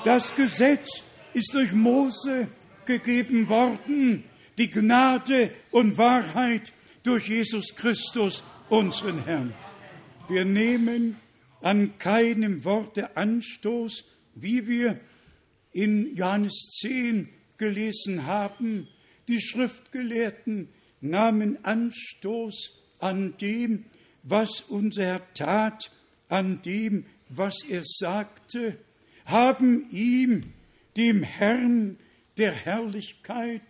Das 0.03 0.33
Gesetz 0.35 0.87
ist 1.33 1.53
durch 1.53 1.71
Mose 1.71 2.47
gegeben 2.89 3.49
worden, 3.49 4.23
die 4.57 4.67
Gnade 4.67 5.51
und 5.69 5.99
Wahrheit 5.99 6.73
durch 7.03 7.29
Jesus 7.29 7.75
Christus, 7.75 8.43
unseren 8.67 9.23
Herrn. 9.25 9.53
Wir 10.27 10.43
nehmen 10.43 11.17
an 11.61 11.99
keinem 11.99 12.65
Worte 12.65 13.15
Anstoß, 13.15 14.05
wie 14.33 14.67
wir 14.67 14.99
in 15.71 16.15
Johannes 16.15 16.79
10 16.81 17.29
gelesen 17.57 18.25
haben, 18.25 18.87
die 19.27 19.39
Schriftgelehrten 19.39 20.69
nahmen 20.99 21.63
Anstoß 21.63 22.81
an 22.97 23.37
dem, 23.37 23.85
was 24.23 24.61
unser 24.61 25.03
Herr 25.03 25.33
tat, 25.35 25.91
an 26.27 26.63
dem, 26.63 27.05
was 27.29 27.63
er 27.69 27.83
sagte, 27.85 28.79
haben 29.25 29.91
ihm, 29.91 30.53
dem 30.97 31.21
Herrn 31.21 31.97
der 32.39 32.53
Herrlichkeit, 32.53 33.67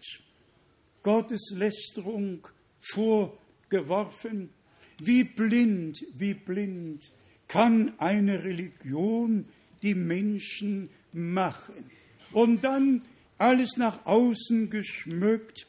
Gotteslästerung 1.02 2.48
vorgeworfen. 2.80 4.52
Wie 5.00 5.24
blind, 5.24 6.06
wie 6.14 6.36
blind 6.36 7.02
kann 7.48 7.98
eine 7.98 8.44
Religion 8.44 9.46
die 9.82 9.96
Menschen 9.96 10.90
machen. 11.12 11.90
Und 12.32 12.64
dann 12.64 13.02
alles 13.40 13.76
nach 13.78 14.06
außen 14.06 14.70
geschmückt 14.70 15.66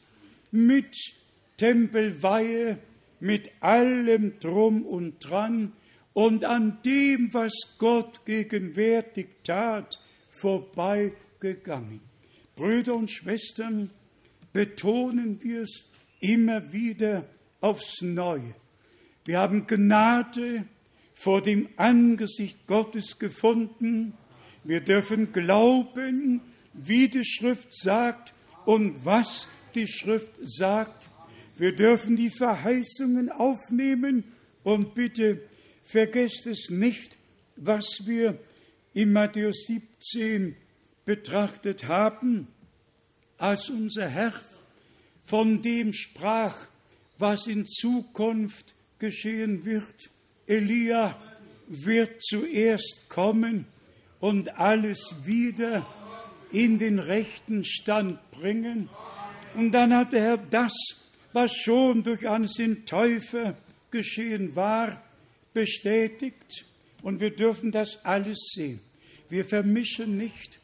mit 0.51 0.95
Tempelweihe, 1.57 2.77
mit 3.19 3.49
allem 3.61 4.37
drum 4.39 4.85
und 4.85 5.19
dran 5.19 5.73
und 6.13 6.45
an 6.45 6.79
dem, 6.83 7.33
was 7.33 7.53
Gott 7.79 8.25
gegenwärtig 8.25 9.27
tat, 9.43 9.97
vorbeigegangen. 10.29 12.10
Brüder 12.61 12.93
und 12.93 13.09
Schwestern, 13.09 13.89
betonen 14.53 15.41
wir 15.41 15.61
es 15.61 15.83
immer 16.19 16.71
wieder 16.71 17.27
aufs 17.59 18.03
Neue. 18.03 18.53
Wir 19.25 19.39
haben 19.39 19.65
Gnade 19.65 20.67
vor 21.15 21.41
dem 21.41 21.69
Angesicht 21.77 22.67
Gottes 22.67 23.17
gefunden. 23.17 24.13
Wir 24.63 24.79
dürfen 24.79 25.31
glauben, 25.31 26.41
wie 26.73 27.07
die 27.07 27.25
Schrift 27.25 27.75
sagt 27.75 28.35
und 28.67 29.03
was 29.03 29.47
die 29.73 29.87
Schrift 29.87 30.37
sagt. 30.43 31.09
Wir 31.57 31.75
dürfen 31.75 32.15
die 32.15 32.29
Verheißungen 32.29 33.31
aufnehmen 33.31 34.23
und 34.61 34.93
bitte 34.93 35.41
vergesst 35.83 36.45
es 36.45 36.69
nicht, 36.69 37.17
was 37.55 38.03
wir 38.05 38.37
in 38.93 39.11
Matthäus 39.11 39.65
17 39.65 40.55
betrachtet 41.05 41.87
haben, 41.87 42.47
als 43.37 43.69
unser 43.69 44.07
Herr 44.07 44.33
von 45.25 45.61
dem 45.61 45.93
sprach, 45.93 46.55
was 47.17 47.47
in 47.47 47.65
Zukunft 47.65 48.73
geschehen 48.99 49.65
wird. 49.65 50.09
Elia 50.45 51.17
wird 51.67 52.21
zuerst 52.21 53.07
kommen 53.09 53.65
und 54.19 54.59
alles 54.59 55.15
wieder 55.23 55.85
in 56.51 56.79
den 56.79 56.99
rechten 56.99 57.63
Stand 57.63 58.19
bringen. 58.31 58.89
Und 59.55 59.71
dann 59.71 59.95
hat 59.95 60.13
der 60.13 60.21
Herr 60.21 60.37
das, 60.37 60.73
was 61.33 61.55
schon 61.55 62.03
durch 62.03 62.21
Johannes 62.21 62.53
den 62.53 62.85
Täufer 62.85 63.55
geschehen 63.89 64.55
war, 64.55 65.01
bestätigt. 65.53 66.65
Und 67.01 67.19
wir 67.19 67.31
dürfen 67.35 67.71
das 67.71 68.03
alles 68.03 68.37
sehen. 68.53 68.79
Wir 69.29 69.45
vermischen 69.45 70.17
nicht. 70.17 70.60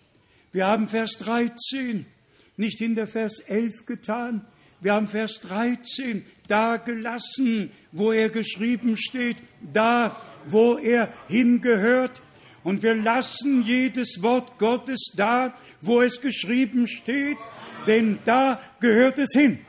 Wir 0.58 0.66
haben 0.66 0.88
Vers 0.88 1.12
13 1.20 2.08
nicht 2.56 2.82
in 2.82 2.96
der 2.96 3.08
Vers 3.08 3.42
11 3.42 3.86
getan. 3.86 4.44
Wir 4.82 4.96
haben 4.96 5.08
Vers 5.08 5.40
13 5.42 6.26
da 6.48 6.78
gelassen, 6.78 7.72
wo 7.92 8.12
er 8.12 8.30
geschrieben 8.30 8.98
steht, 8.98 9.38
da, 9.62 10.16
wo 10.48 10.80
er 10.80 11.14
hingehört. 11.28 12.24
Und 12.64 12.82
wir 12.82 12.96
lassen 12.96 13.62
jedes 13.62 14.24
Wort 14.24 14.58
Gottes 14.58 15.12
da, 15.16 15.54
wo 15.82 16.02
es 16.02 16.22
geschrieben 16.22 16.88
steht, 16.88 17.38
denn 17.86 18.18
da 18.26 18.60
gehört 18.80 19.20
es 19.20 19.34
hin. 19.34 19.60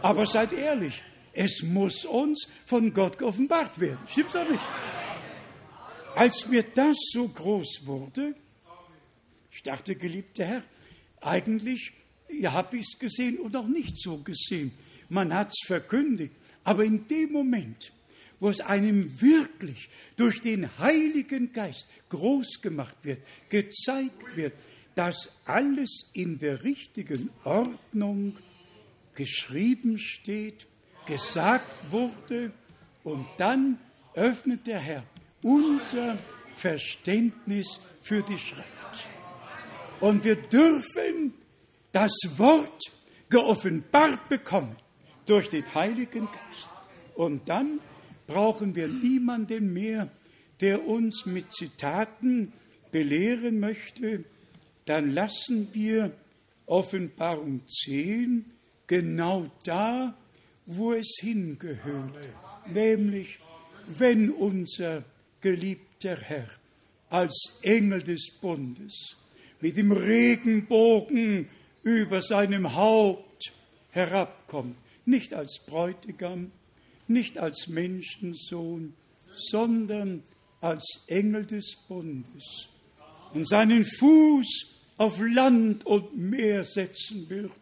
Aber 0.00 0.24
seid 0.24 0.54
ehrlich, 0.54 1.04
es 1.34 1.62
muss 1.62 2.06
uns 2.06 2.48
von 2.64 2.94
Gott 2.94 3.18
geoffenbart 3.18 3.78
werden. 3.78 3.98
Stimmt's 4.06 4.32
doch 4.32 4.48
nicht? 4.48 4.64
Als 6.16 6.48
mir 6.48 6.62
das 6.62 6.96
so 7.12 7.28
groß 7.28 7.82
wurde, 7.84 8.34
ich 9.54 9.62
dachte, 9.62 9.94
geliebter 9.94 10.44
Herr, 10.44 10.64
eigentlich 11.20 11.92
habe 12.44 12.78
ich 12.78 12.86
es 12.92 12.98
gesehen 12.98 13.38
und 13.38 13.56
auch 13.56 13.68
nicht 13.68 13.98
so 13.98 14.18
gesehen. 14.18 14.72
Man 15.08 15.32
hat 15.32 15.48
es 15.48 15.66
verkündigt. 15.66 16.34
Aber 16.64 16.84
in 16.84 17.06
dem 17.06 17.32
Moment, 17.32 17.92
wo 18.40 18.48
es 18.48 18.60
einem 18.60 19.20
wirklich 19.20 19.88
durch 20.16 20.40
den 20.40 20.76
Heiligen 20.78 21.52
Geist 21.52 21.88
groß 22.08 22.60
gemacht 22.62 22.96
wird, 23.02 23.20
gezeigt 23.48 24.36
wird, 24.36 24.54
dass 24.96 25.30
alles 25.44 26.10
in 26.14 26.38
der 26.38 26.64
richtigen 26.64 27.30
Ordnung 27.44 28.36
geschrieben 29.14 29.98
steht, 29.98 30.66
gesagt 31.06 31.92
wurde, 31.92 32.52
und 33.04 33.26
dann 33.36 33.78
öffnet 34.14 34.66
der 34.66 34.78
Herr 34.80 35.04
unser 35.42 36.18
Verständnis 36.54 37.80
für 38.00 38.22
die 38.22 38.38
Schrift. 38.38 39.13
Und 40.04 40.22
wir 40.22 40.36
dürfen 40.36 41.32
das 41.90 42.12
Wort 42.36 42.82
geoffenbart 43.30 44.28
bekommen 44.28 44.76
durch 45.24 45.48
den 45.48 45.64
Heiligen 45.74 46.26
Geist. 46.26 46.68
Und 47.14 47.48
dann 47.48 47.80
brauchen 48.26 48.74
wir 48.74 48.86
niemanden 48.86 49.72
mehr, 49.72 50.10
der 50.60 50.86
uns 50.86 51.24
mit 51.24 51.50
Zitaten 51.54 52.52
belehren 52.92 53.58
möchte. 53.60 54.24
Dann 54.84 55.10
lassen 55.10 55.70
wir 55.72 56.12
Offenbarung 56.66 57.62
10 57.66 58.44
genau 58.86 59.50
da, 59.64 60.14
wo 60.66 60.92
es 60.92 61.16
hingehört, 61.18 62.28
nämlich 62.66 63.38
wenn 63.96 64.30
unser 64.30 65.02
geliebter 65.40 66.16
Herr 66.16 66.48
als 67.08 67.58
Engel 67.62 68.02
des 68.02 68.30
Bundes 68.38 69.16
mit 69.64 69.78
dem 69.78 69.92
Regenbogen 69.92 71.48
über 71.84 72.20
seinem 72.20 72.74
Haupt 72.74 73.50
herabkommt, 73.92 74.76
nicht 75.06 75.32
als 75.32 75.58
Bräutigam, 75.66 76.50
nicht 77.08 77.38
als 77.38 77.66
Menschensohn, 77.68 78.92
sondern 79.32 80.22
als 80.60 80.84
Engel 81.06 81.46
des 81.46 81.78
Bundes 81.88 82.68
und 83.32 83.48
seinen 83.48 83.86
Fuß 83.86 84.66
auf 84.98 85.18
Land 85.18 85.86
und 85.86 86.14
Meer 86.14 86.64
setzen 86.64 87.30
wird. 87.30 87.52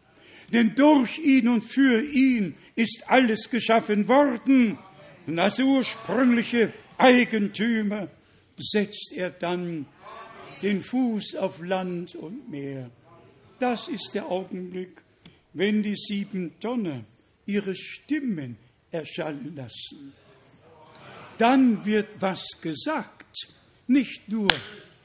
Denn 0.51 0.75
durch 0.75 1.19
ihn 1.19 1.47
und 1.47 1.61
für 1.61 2.03
ihn 2.03 2.55
ist 2.75 3.05
alles 3.07 3.49
geschaffen 3.49 4.09
worden. 4.09 4.77
Und 5.25 5.39
als 5.39 5.57
ursprüngliche 5.57 6.73
Eigentümer 6.97 8.09
setzt 8.57 9.13
er 9.13 9.29
dann 9.29 9.85
den 10.63 10.81
Fuß 10.81 11.35
auf 11.35 11.61
Land 11.61 12.15
und 12.15 12.49
Meer. 12.49 12.89
Das 13.59 13.87
ist 13.89 14.11
der 14.13 14.25
Augenblick, 14.25 15.01
wenn 15.53 15.83
die 15.83 15.95
sieben 15.95 16.53
Donner 16.59 17.03
ihre 17.45 17.75
Stimmen 17.75 18.57
erschallen 18.89 19.53
lassen. 19.55 20.13
Dann 21.37 21.85
wird 21.85 22.07
was 22.19 22.45
gesagt, 22.61 23.49
nicht 23.87 24.29
nur, 24.29 24.51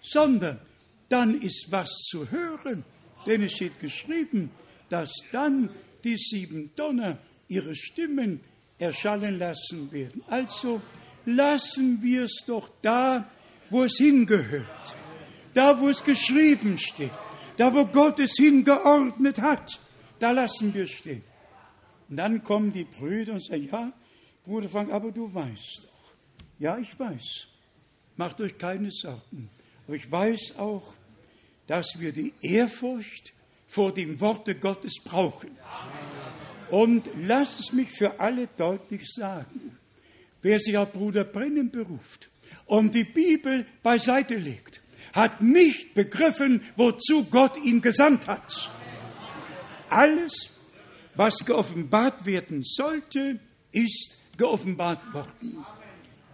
sondern 0.01 0.61
dann 1.09 1.43
ist 1.43 1.67
was 1.71 1.91
zu 2.11 2.31
hören, 2.31 2.85
denn 3.27 3.43
es 3.43 3.53
steht 3.53 3.81
geschrieben, 3.81 4.51
dass 4.89 5.13
dann 5.33 5.71
die 6.05 6.17
sieben 6.17 6.71
Donner 6.77 7.19
ihre 7.49 7.75
Stimmen 7.75 8.41
erschallen 8.79 9.39
lassen 9.39 9.91
werden. 9.91 10.23
Also 10.29 10.81
lassen 11.27 12.03
wir 12.03 12.25
es 12.25 12.45
doch 12.47 12.71
da, 12.81 13.29
wo 13.71 13.85
es 13.85 13.97
hingehört, 13.99 14.97
da, 15.59 15.81
wo 15.81 15.89
es 15.89 16.05
geschrieben 16.05 16.79
steht. 16.79 17.11
Da, 17.57 17.75
wo 17.75 17.85
Gott 17.85 18.21
es 18.21 18.35
hingeordnet 18.37 19.41
hat, 19.41 19.81
da 20.21 20.31
lassen 20.31 20.73
wir 20.73 20.87
stehen. 20.87 21.25
Und 22.09 22.17
dann 22.17 22.45
kommen 22.45 22.71
die 22.71 22.85
Brüder 22.85 23.33
und 23.33 23.45
sagen, 23.45 23.69
ja, 23.71 23.93
Bruder 24.45 24.69
Frank, 24.69 24.93
aber 24.93 25.11
du 25.11 25.35
weißt 25.35 25.81
doch. 25.83 26.13
Ja, 26.61 26.79
ich 26.79 26.97
weiß. 26.97 27.49
Macht 28.17 28.41
euch 28.41 28.57
keine 28.57 28.91
Sorgen. 28.93 29.51
Aber 29.87 29.97
ich 29.97 30.11
weiß 30.11 30.55
auch, 30.59 30.95
dass 31.67 31.99
wir 31.99 32.13
die 32.13 32.33
Ehrfurcht 32.41 33.33
vor 33.67 33.93
dem 33.93 34.21
Worte 34.21 34.55
Gottes 34.55 34.95
brauchen. 35.05 35.51
Und 36.71 37.11
lasst 37.21 37.59
es 37.59 37.73
mich 37.73 37.91
für 37.91 38.21
alle 38.21 38.47
deutlich 38.57 39.03
sagen. 39.13 39.77
Wer 40.41 40.61
sich 40.61 40.79
auf 40.79 40.93
Bruder 40.93 41.25
Brennen 41.25 41.71
beruft 41.71 42.31
und 42.67 42.95
die 42.95 43.05
Bibel 43.05 43.67
beiseite 43.83 44.37
legt, 44.37 44.83
hat 45.19 45.43
nicht 45.43 45.95
begriffen, 45.95 46.63
wozu 46.77 47.25
Gott 47.25 47.57
ihn 47.59 47.83
gesandt 47.83 48.27
hat. 48.27 48.71
Alles, 49.91 50.33
was 51.15 51.45
geoffenbart 51.45 52.25
werden 52.25 52.63
sollte, 52.63 53.41
ist 53.73 54.17
geoffenbart 54.37 55.13
worden. 55.13 55.65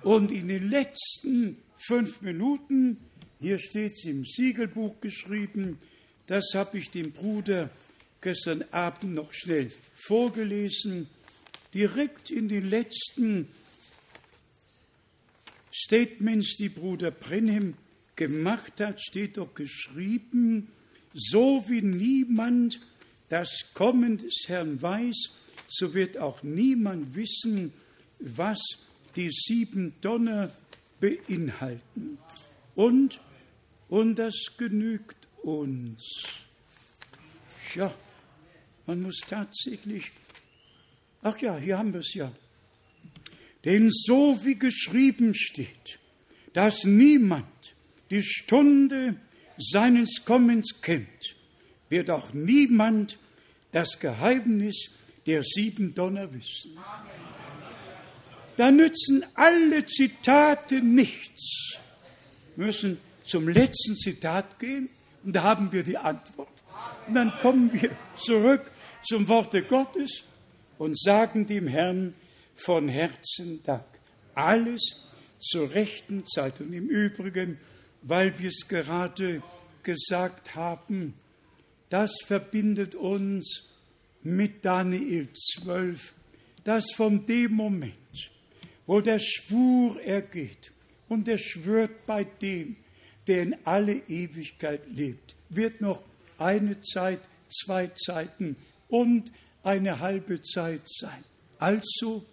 Und 0.03 0.33
in 0.33 0.49
den 0.49 0.69
letzten 0.69 1.57
fünf 1.79 2.21
Minuten, 2.21 2.99
hier 3.41 3.59
steht 3.59 3.93
es 3.93 4.05
im 4.05 4.25
Siegelbuch 4.25 5.01
geschrieben, 5.01 5.79
das 6.27 6.45
habe 6.55 6.79
ich 6.79 6.91
dem 6.91 7.13
Bruder 7.13 7.71
gestern 8.21 8.65
Abend 8.71 9.15
noch 9.15 9.33
schnell 9.33 9.71
vorgelesen, 9.97 11.09
direkt 11.73 12.31
in 12.31 12.49
den 12.49 12.69
letzten 12.69 13.49
Statements, 15.73 16.57
die 16.57 16.69
Bruder 16.69 17.11
Brenhem 17.11 17.75
gemacht 18.17 18.81
hat, 18.81 19.01
steht 19.01 19.37
doch 19.37 19.55
geschrieben, 19.55 20.69
so 21.15 21.65
wie 21.69 21.83
niemand 21.83 22.81
das 23.29 23.73
Kommen 23.75 24.19
des 24.19 24.45
Herrn 24.47 24.81
weiß, 24.81 25.31
so 25.69 25.95
wird 25.95 26.19
auch 26.19 26.43
niemand 26.43 27.15
wissen, 27.15 27.73
was 28.19 28.59
die 29.17 29.31
sieben 29.31 29.95
Donner 30.01 30.51
beinhalten. 31.01 32.19
Und, 32.75 33.21
und 33.89 34.17
das 34.17 34.35
genügt 34.57 35.17
uns. 35.43 36.25
Ja, 37.75 37.95
man 38.87 39.03
muss 39.03 39.21
tatsächlich, 39.27 40.11
ach 41.23 41.39
ja, 41.39 41.57
hier 41.57 41.79
haben 41.79 41.93
wir 41.93 42.01
es 42.01 42.15
ja. 42.15 42.33
Denn 43.65 43.91
so 43.91 44.39
wie 44.43 44.57
geschrieben 44.57 45.35
steht, 45.35 45.99
dass 46.53 46.85
niemand 46.85 47.47
die 48.11 48.23
Stunde 48.23 49.17
seines 49.59 50.25
Kommens 50.25 50.81
kennt, 50.83 51.37
wird 51.89 52.11
auch 52.11 52.33
niemand 52.33 53.19
das 53.73 53.99
Geheimnis 53.99 54.91
der 55.27 55.43
sieben 55.43 55.95
Donner 55.95 56.33
wissen. 56.33 56.79
Da 58.57 58.71
nützen 58.71 59.25
alle 59.35 59.85
Zitate 59.87 60.81
nichts. 60.81 61.79
Wir 62.57 62.67
müssen 62.67 62.99
zum 63.25 63.49
letzten 63.49 63.97
Zitat 63.97 64.59
gehen 64.59 64.91
und 65.25 65.35
da 65.35 65.43
haben 65.43 65.73
wir 65.73 65.83
die 65.83 65.97
Antwort. 65.97 66.49
Und 67.07 67.15
dann 67.15 67.33
kommen 67.39 67.73
wir 67.73 67.91
zurück 68.17 68.71
zum 69.03 69.27
Worte 69.29 69.63
Gottes 69.63 70.25
und 70.79 70.99
sagen 70.99 71.47
dem 71.47 71.67
Herrn 71.67 72.15
von 72.55 72.89
Herzen 72.89 73.63
Dank. 73.65 73.85
Alles 74.35 74.81
zur 75.39 75.75
rechten 75.75 76.27
Zeit. 76.27 76.61
Und 76.61 76.73
im 76.73 76.89
Übrigen, 76.89 77.59
weil 78.07 78.39
wir 78.39 78.49
es 78.49 78.69
gerade 78.69 79.43
gesagt 79.83 80.55
haben, 80.55 81.15
das 81.89 82.13
verbindet 82.27 82.95
uns 82.95 83.69
mit 84.23 84.65
Daniel 84.65 85.29
12, 85.33 86.15
dass 86.65 86.93
von 86.93 87.27
dem 87.27 87.53
Moment, 87.53 88.31
wo 88.87 89.01
der 89.01 89.19
Schwur 89.19 90.01
ergeht 90.03 90.73
und 91.09 91.29
er 91.29 91.39
schwört 91.39 92.07
bei 92.07 92.25
dem, 92.25 92.77
der 93.27 93.43
in 93.43 93.57
alle 93.65 93.97
Ewigkeit 94.09 94.87
lebt, 94.87 95.35
wird 95.49 95.81
noch 95.81 96.03
eine 96.39 96.81
Zeit, 96.83 97.21
zwei 97.49 97.89
Zeiten 97.89 98.57
und 98.89 99.31
eine 99.63 100.01
halbe 100.01 100.43
Zeit 100.43 100.83
sein. 100.87 101.25
Also, 101.59 102.25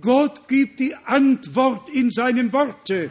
Gott 0.00 0.48
gibt 0.48 0.80
die 0.80 0.94
Antwort 0.94 1.90
in 1.90 2.10
seinem 2.10 2.52
Worte. 2.52 3.10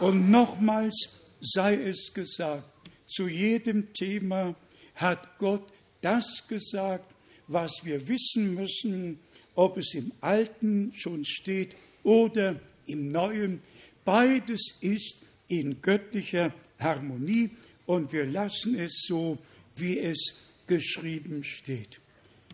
Und 0.00 0.30
nochmals 0.30 1.25
sei 1.52 1.74
es 1.74 2.12
gesagt, 2.12 2.68
zu 3.06 3.28
jedem 3.28 3.92
Thema 3.92 4.54
hat 4.94 5.38
Gott 5.38 5.72
das 6.00 6.44
gesagt, 6.48 7.14
was 7.48 7.72
wir 7.84 8.08
wissen 8.08 8.54
müssen, 8.54 9.18
ob 9.54 9.76
es 9.76 9.94
im 9.94 10.12
Alten 10.20 10.92
schon 10.94 11.24
steht 11.24 11.74
oder 12.02 12.60
im 12.86 13.10
Neuen. 13.10 13.60
Beides 14.04 14.76
ist 14.80 15.16
in 15.48 15.80
göttlicher 15.80 16.52
Harmonie 16.78 17.50
und 17.86 18.12
wir 18.12 18.26
lassen 18.26 18.78
es 18.78 19.04
so, 19.06 19.38
wie 19.76 19.98
es 19.98 20.18
geschrieben 20.66 21.44
steht. 21.44 22.00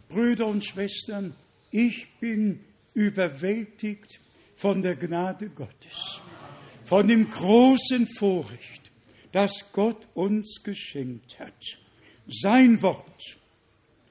Brüder 0.08 0.46
und 0.46 0.64
Schwestern, 0.64 1.34
ich 1.70 2.08
bin 2.20 2.60
überwältigt 2.94 4.20
von 4.56 4.82
der 4.82 4.96
Gnade 4.96 5.48
Gottes, 5.48 6.20
von 6.84 7.08
dem 7.08 7.28
großen 7.28 8.06
Vorrecht, 8.06 8.81
das 9.32 9.72
Gott 9.72 10.06
uns 10.14 10.62
geschenkt 10.62 11.38
hat, 11.38 11.78
sein 12.28 12.80
Wort 12.82 13.38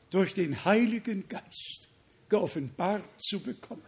durch 0.10 0.34
den 0.34 0.66
Heiligen 0.66 1.28
Geist 1.30 1.90
geoffenbart 2.30 3.04
zu 3.22 3.40
bekommen. 3.40 3.82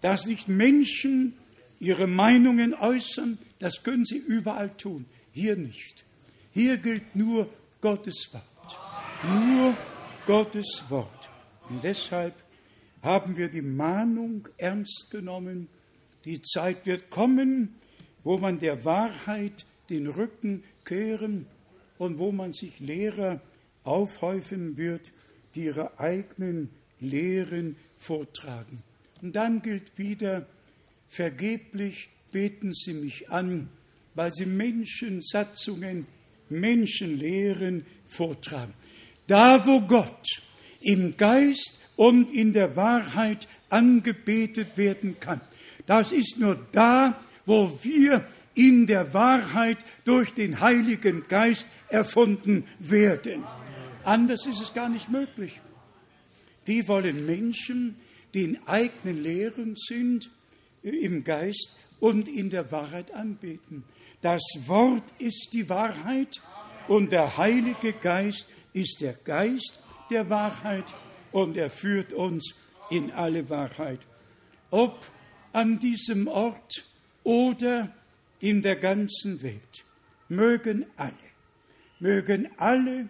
Dass 0.00 0.26
nicht 0.26 0.48
Menschen 0.48 1.34
ihre 1.78 2.06
Meinungen 2.06 2.74
äußern, 2.74 3.38
das 3.58 3.82
können 3.82 4.04
sie 4.04 4.18
überall 4.18 4.74
tun, 4.76 5.06
hier 5.32 5.56
nicht. 5.56 6.04
Hier 6.52 6.78
gilt 6.78 7.14
nur 7.16 7.48
Gottes 7.80 8.30
Wort. 8.32 8.44
Nur 9.24 9.76
Gottes 10.26 10.84
Wort. 10.88 11.30
Und 11.68 11.82
deshalb 11.82 12.34
haben 13.02 13.36
wir 13.36 13.48
die 13.48 13.62
Mahnung 13.62 14.48
ernst 14.56 15.08
genommen. 15.10 15.68
Die 16.24 16.40
Zeit 16.40 16.86
wird 16.86 17.10
kommen, 17.10 17.74
wo 18.22 18.38
man 18.38 18.58
der 18.58 18.84
Wahrheit 18.84 19.66
den 19.90 20.06
Rücken 20.06 20.64
kehren 20.84 21.46
und 21.98 22.18
wo 22.18 22.32
man 22.32 22.52
sich 22.52 22.80
Lehrer 22.80 23.40
aufhäufen 23.84 24.76
wird, 24.76 25.12
die 25.54 25.64
ihre 25.64 25.98
eigenen 25.98 26.70
Lehren 27.00 27.76
vortragen. 27.98 28.82
Und 29.22 29.36
dann 29.36 29.62
gilt 29.62 29.96
wieder, 29.96 30.46
vergeblich 31.08 32.08
beten 32.32 32.72
sie 32.74 32.94
mich 32.94 33.30
an, 33.30 33.68
weil 34.14 34.32
sie 34.32 34.46
Menschensatzungen, 34.46 36.06
Menschenlehren 36.48 37.86
vortragen. 38.08 38.74
Da, 39.26 39.66
wo 39.66 39.80
Gott 39.80 40.26
im 40.80 41.16
Geist 41.16 41.78
und 41.96 42.30
in 42.32 42.52
der 42.52 42.76
Wahrheit 42.76 43.48
angebetet 43.70 44.76
werden 44.76 45.18
kann, 45.18 45.40
das 45.86 46.12
ist 46.12 46.38
nur 46.38 46.66
da, 46.72 47.20
wo 47.46 47.78
wir 47.82 48.26
in 48.54 48.86
der 48.86 49.12
Wahrheit 49.14 49.78
durch 50.04 50.32
den 50.34 50.60
Heiligen 50.60 51.26
Geist 51.28 51.68
erfunden 51.88 52.66
werden. 52.78 53.44
Anders 54.04 54.46
ist 54.46 54.60
es 54.60 54.74
gar 54.74 54.88
nicht 54.88 55.08
möglich. 55.08 55.60
Wie 56.64 56.86
wollen 56.88 57.26
Menschen, 57.26 57.96
die 58.32 58.44
in 58.44 58.66
eigenen 58.66 59.22
Lehren 59.22 59.74
sind, 59.76 60.30
im 60.82 61.24
Geist 61.24 61.76
und 62.00 62.28
in 62.28 62.50
der 62.50 62.70
Wahrheit 62.70 63.12
anbeten? 63.12 63.84
Das 64.20 64.42
Wort 64.66 65.04
ist 65.18 65.50
die 65.52 65.68
Wahrheit 65.68 66.40
und 66.88 67.12
der 67.12 67.36
Heilige 67.36 67.92
Geist 67.92 68.46
ist 68.72 69.00
der 69.00 69.14
Geist 69.14 69.80
der 70.10 70.28
Wahrheit 70.30 70.84
und 71.32 71.56
er 71.56 71.70
führt 71.70 72.12
uns 72.12 72.54
in 72.90 73.10
alle 73.12 73.48
Wahrheit. 73.50 74.00
Ob 74.70 75.06
an 75.52 75.78
diesem 75.78 76.26
Ort 76.26 76.84
oder 77.22 77.92
in 78.40 78.62
der 78.62 78.76
ganzen 78.76 79.42
Welt, 79.42 79.84
mögen 80.28 80.86
alle, 80.96 81.14
mögen 81.98 82.48
alle 82.56 83.08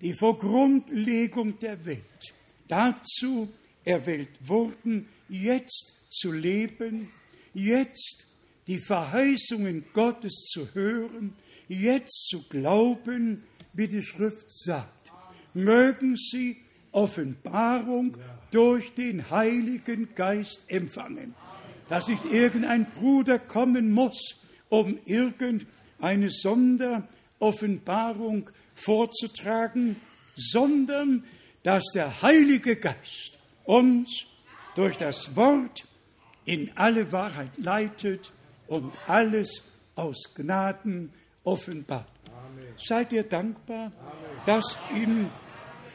die 0.00 0.14
vor 0.14 0.38
Grundlegung 0.38 1.58
der 1.58 1.84
Welt 1.84 2.34
dazu 2.68 3.48
erwählt 3.84 4.30
wurden, 4.46 5.08
jetzt 5.28 5.94
zu 6.10 6.32
leben, 6.32 7.08
jetzt 7.54 8.26
die 8.66 8.78
Verheißungen 8.78 9.86
Gottes 9.92 10.48
zu 10.52 10.72
hören, 10.74 11.34
jetzt 11.68 12.28
zu 12.28 12.46
glauben, 12.48 13.44
wie 13.72 13.88
die 13.88 14.02
Schrift 14.02 14.52
sagt. 14.52 15.12
Mögen 15.54 16.16
sie 16.16 16.58
Offenbarung 16.92 18.16
durch 18.50 18.92
den 18.94 19.30
Heiligen 19.30 20.14
Geist 20.14 20.64
empfangen. 20.68 21.34
Dass 21.88 22.08
nicht 22.08 22.24
irgendein 22.26 22.86
Bruder 22.90 23.38
kommen 23.38 23.90
muss, 23.90 24.36
um 24.68 24.98
irgendeine 25.04 26.30
Sonderoffenbarung 26.30 28.50
vorzutragen, 28.74 29.96
sondern 30.36 31.24
dass 31.62 31.84
der 31.94 32.22
Heilige 32.22 32.76
Geist 32.76 33.38
uns 33.64 34.26
durch 34.74 34.96
das 34.96 35.34
Wort 35.34 35.84
in 36.44 36.70
alle 36.76 37.10
Wahrheit 37.12 37.50
leitet 37.58 38.32
und 38.68 38.92
alles 39.06 39.64
aus 39.96 40.16
Gnaden 40.34 41.12
offenbart. 41.44 42.10
Amen. 42.26 42.74
Seid 42.78 43.12
ihr 43.12 43.24
dankbar, 43.24 43.92
Amen. 44.00 44.42
dass 44.46 44.78
in, 44.94 45.28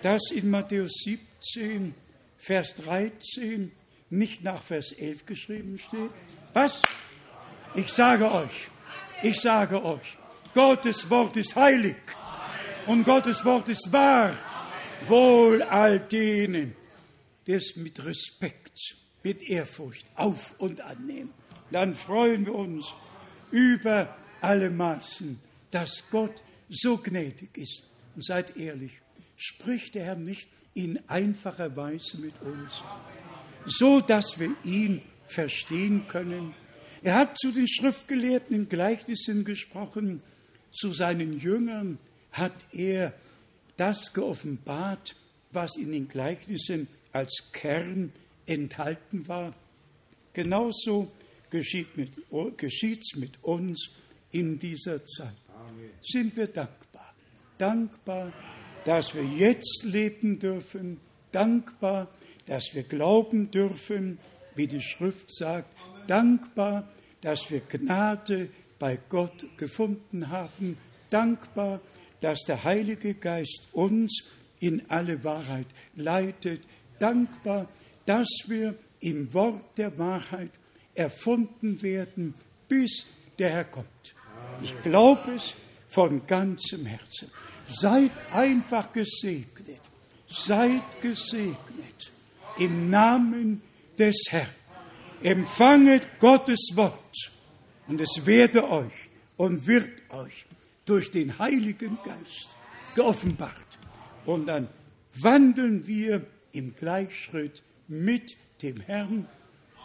dass 0.01 0.31
in 0.31 0.49
Matthäus 0.49 0.91
17, 1.05 1.95
Vers 2.37 2.75
13 2.75 3.71
nicht 4.09 4.43
nach 4.43 4.63
Vers 4.63 4.91
11 4.91 5.25
geschrieben 5.25 5.79
steht? 5.79 6.11
Was? 6.53 6.83
Ich 7.75 7.91
sage 7.91 8.31
euch, 8.31 8.69
ich 9.23 9.41
sage 9.41 9.83
euch, 9.83 10.17
Gottes 10.53 11.09
Wort 11.09 11.35
ist 11.37 11.55
heilig 11.55 11.95
und 12.85 13.03
Gottes 13.03 13.43
Wort 13.43 13.67
ist 13.69 13.91
wahr. 13.91 14.35
Wohl 15.07 15.63
all 15.63 15.99
denen, 15.99 16.75
die 17.47 17.53
es 17.53 17.75
mit 17.75 18.05
Respekt, 18.05 18.77
mit 19.23 19.41
Ehrfurcht 19.41 20.05
auf 20.15 20.53
und 20.59 20.81
annehmen. 20.81 21.33
Dann 21.71 21.95
freuen 21.95 22.45
wir 22.45 22.53
uns 22.53 22.93
über 23.49 24.15
alle 24.39 24.69
Maßen, 24.69 25.39
dass 25.71 26.03
Gott 26.11 26.43
so 26.69 26.97
gnädig 26.97 27.57
ist. 27.57 27.83
Und 28.15 28.23
seid 28.23 28.55
ehrlich, 28.55 28.91
spricht 29.35 29.95
der 29.95 30.05
Herr 30.05 30.15
nicht 30.15 30.47
in 30.75 30.99
einfacher 31.09 31.75
Weise 31.75 32.17
mit 32.17 32.39
uns, 32.41 32.83
so 33.65 33.99
dass 33.99 34.39
wir 34.39 34.51
ihn 34.63 35.01
verstehen 35.27 36.07
können. 36.07 36.53
Er 37.03 37.15
hat 37.15 37.37
zu 37.37 37.51
den 37.51 37.67
Schriftgelehrten 37.67 38.55
in 38.55 38.69
Gleichnissen 38.69 39.43
gesprochen, 39.43 40.21
zu 40.71 40.93
seinen 40.93 41.37
Jüngern 41.37 41.99
hat 42.31 42.53
er 42.71 43.13
das 43.75 44.13
geoffenbart, 44.13 45.15
was 45.51 45.75
in 45.75 45.91
den 45.91 46.07
Gleichnissen 46.07 46.87
als 47.11 47.49
Kern 47.51 48.13
enthalten 48.45 49.27
war. 49.27 49.53
Genauso 50.31 51.11
geschieht 51.49 51.89
es 51.95 53.15
mit 53.17 53.43
uns 53.43 53.91
in 54.31 54.57
dieser 54.57 55.03
Zeit. 55.05 55.35
Sind 56.01 56.35
wir 56.37 56.47
dankbar. 56.47 57.13
Dankbar, 57.57 58.33
dass 58.85 59.13
wir 59.13 59.23
jetzt 59.23 59.83
leben 59.83 60.39
dürfen. 60.39 60.99
Dankbar, 61.33 62.09
dass 62.45 62.73
wir 62.73 62.83
glauben 62.83 63.51
dürfen, 63.51 64.17
wie 64.55 64.67
die 64.67 64.81
Schrift 64.81 65.33
sagt. 65.35 65.69
Dankbar, 66.07 66.87
dass 67.21 67.49
wir 67.49 67.61
Gnade 67.61 68.49
bei 68.79 68.99
Gott 69.09 69.45
gefunden 69.57 70.29
haben. 70.29 70.77
Dankbar, 71.09 71.79
dass 72.21 72.39
der 72.47 72.63
Heilige 72.63 73.13
Geist 73.13 73.67
uns 73.71 74.23
in 74.59 74.89
alle 74.89 75.23
Wahrheit 75.23 75.67
leitet. 75.95 76.61
Dankbar, 76.99 77.67
dass 78.05 78.27
wir 78.47 78.75
im 78.99 79.33
Wort 79.33 79.77
der 79.77 79.97
Wahrheit 79.97 80.51
erfunden 80.95 81.81
werden, 81.81 82.33
bis 82.67 83.05
der 83.37 83.49
Herr 83.49 83.65
kommt. 83.65 83.87
Ich 84.61 84.73
glaube 84.81 85.33
es 85.35 85.55
von 85.89 86.25
ganzem 86.25 86.85
Herzen. 86.85 87.29
Seid 87.67 88.11
einfach 88.33 88.91
gesegnet. 88.93 89.81
Seid 90.27 91.01
gesegnet. 91.01 92.11
Im 92.57 92.89
Namen 92.89 93.61
des 93.97 94.15
Herrn. 94.29 94.62
Empfanget 95.23 96.19
Gottes 96.19 96.71
Wort 96.75 97.31
und 97.87 98.01
es 98.01 98.25
werde 98.25 98.69
euch 98.69 99.09
und 99.37 99.65
wird 99.65 99.89
euch 100.09 100.45
durch 100.85 101.11
den 101.11 101.39
Heiligen 101.39 101.97
Geist 102.03 102.49
geoffenbart. 102.93 103.79
Und 104.25 104.47
dann 104.47 104.67
wandeln 105.15 105.87
wir 105.87 106.25
im 106.51 106.75
Gleichschritt 106.75 107.63
mit 107.87 108.35
dem 108.61 108.81
Herrn, 108.81 109.27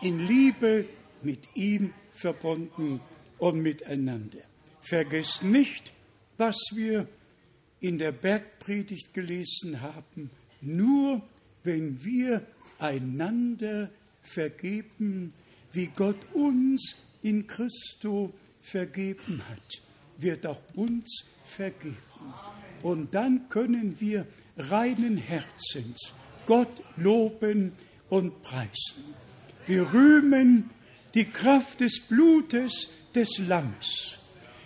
in 0.03 0.27
Liebe 0.27 0.87
mit 1.23 1.49
ihm 1.55 1.93
verbunden 2.15 3.01
und 3.39 3.63
miteinander. 3.63 4.41
Vergesst 4.81 5.45
nicht, 5.45 5.93
was 6.37 6.57
wir 6.75 7.07
in 7.81 7.99
der 7.99 8.13
Bergpredigt 8.13 9.15
gelesen 9.15 9.81
haben. 9.81 10.31
Nur 10.61 11.23
wenn 11.63 12.05
wir 12.05 12.45
einander 12.79 13.91
vergeben, 14.29 15.33
wie 15.73 15.87
Gott 15.95 16.19
uns 16.33 16.97
in 17.23 17.47
Christo 17.47 18.33
vergeben 18.61 19.43
hat, 19.49 19.83
wird 20.19 20.47
auch 20.47 20.61
uns 20.75 21.25
vergeben. 21.45 21.97
Und 22.83 23.15
dann 23.15 23.49
können 23.49 23.97
wir 24.01 24.27
reinen 24.57 25.17
Herzens 25.17 26.13
Gott 26.47 26.83
loben 26.97 27.73
und 28.09 28.43
preisen. 28.43 29.15
Wir 29.67 29.93
rühmen 29.93 30.71
die 31.15 31.25
Kraft 31.25 31.81
des 31.81 32.01
Blutes 32.01 32.89
des 33.15 33.39
Lammes. 33.39 34.19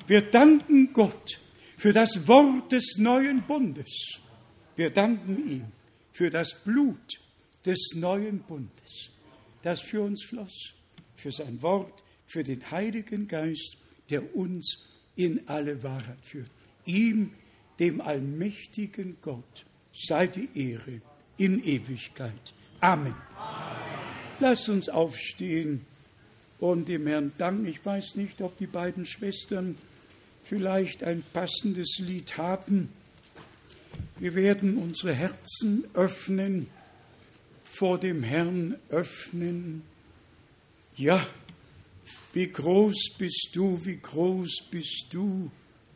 Wir 0.06 0.22
danken 0.22 0.92
Gott 0.92 1.40
für 1.78 1.92
das 1.92 2.28
Wort 2.28 2.72
des 2.72 2.96
neuen 2.98 3.42
Bundes. 3.42 4.20
Wir 4.76 4.90
danken 4.90 5.48
ihm 5.48 5.64
für 6.12 6.30
das 6.30 6.62
Blut 6.64 7.20
des 7.64 7.92
neuen 7.94 8.40
Bundes, 8.40 9.10
das 9.62 9.80
für 9.80 10.02
uns 10.02 10.22
floss, 10.24 10.74
für 11.16 11.30
sein 11.30 11.60
Wort, 11.62 12.02
für 12.26 12.42
den 12.42 12.70
Heiligen 12.70 13.28
Geist, 13.28 13.76
der 14.10 14.34
uns 14.34 14.88
in 15.16 15.48
alle 15.48 15.82
Wahrheit 15.82 16.24
führt. 16.24 16.50
Ihm, 16.84 17.32
dem 17.78 18.00
allmächtigen 18.00 19.16
Gott, 19.22 19.64
sei 19.92 20.26
die 20.26 20.48
Ehre 20.54 21.00
in 21.36 21.62
Ewigkeit. 21.64 22.54
Amen. 22.80 23.14
Amen. 23.36 23.82
Lasst 24.40 24.68
uns 24.68 24.88
aufstehen 24.88 25.86
und 26.58 26.88
dem 26.88 27.06
Herrn 27.06 27.32
danken. 27.38 27.66
Ich 27.66 27.84
weiß 27.84 28.16
nicht, 28.16 28.40
ob 28.40 28.56
die 28.58 28.66
beiden 28.66 29.06
Schwestern 29.06 29.76
vielleicht 30.44 31.04
ein 31.04 31.22
passendes 31.32 31.98
Lied 31.98 32.36
haben. 32.36 32.88
Wir 34.18 34.34
werden 34.34 34.76
unsere 34.76 35.14
Herzen 35.14 35.84
öffnen, 35.94 36.68
vor 37.72 37.98
dem 37.98 38.22
Herrn 38.22 38.76
öffnen. 38.90 39.82
Ja, 40.96 41.26
wie 42.34 42.48
groß 42.48 43.14
bist 43.18 43.50
du, 43.54 43.80
wie 43.84 43.96
groß 43.96 44.68
bist 44.70 45.06
du, 45.10 45.50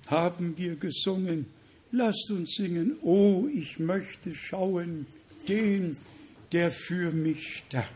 haben 0.07 0.57
wir 0.57 0.77
gesungen. 0.77 1.47
Lasst 1.93 2.31
uns 2.31 2.55
singen, 2.55 2.97
oh, 3.03 3.47
ich 3.53 3.79
möchte 3.79 4.35
schauen, 4.35 5.07
den, 5.49 5.97
der 6.53 6.71
für 6.71 7.13
mich 7.13 7.63
starb. 7.67 7.89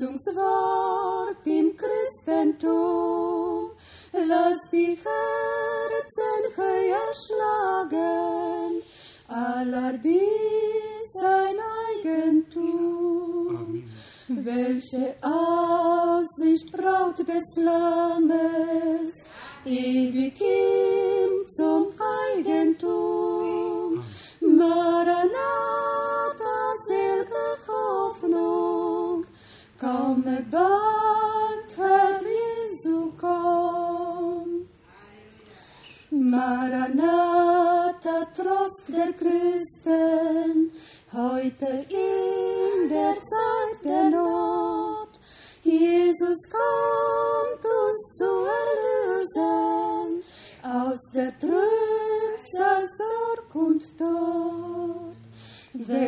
Lösungswort. 0.00 0.73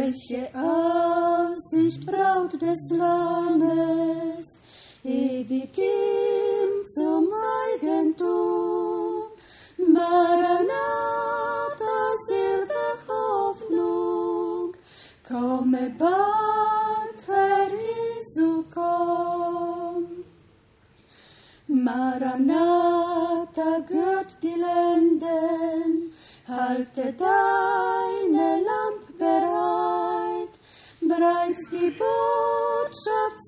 Welche 0.06 0.54
Aussicht 0.54 0.75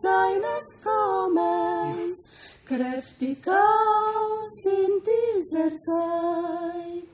seines 0.03 0.65
Kommens, 0.83 2.19
kräftig 2.67 3.47
aus 3.49 4.65
in 4.65 5.03
dieser 5.11 5.75
Zeit. 5.75 7.09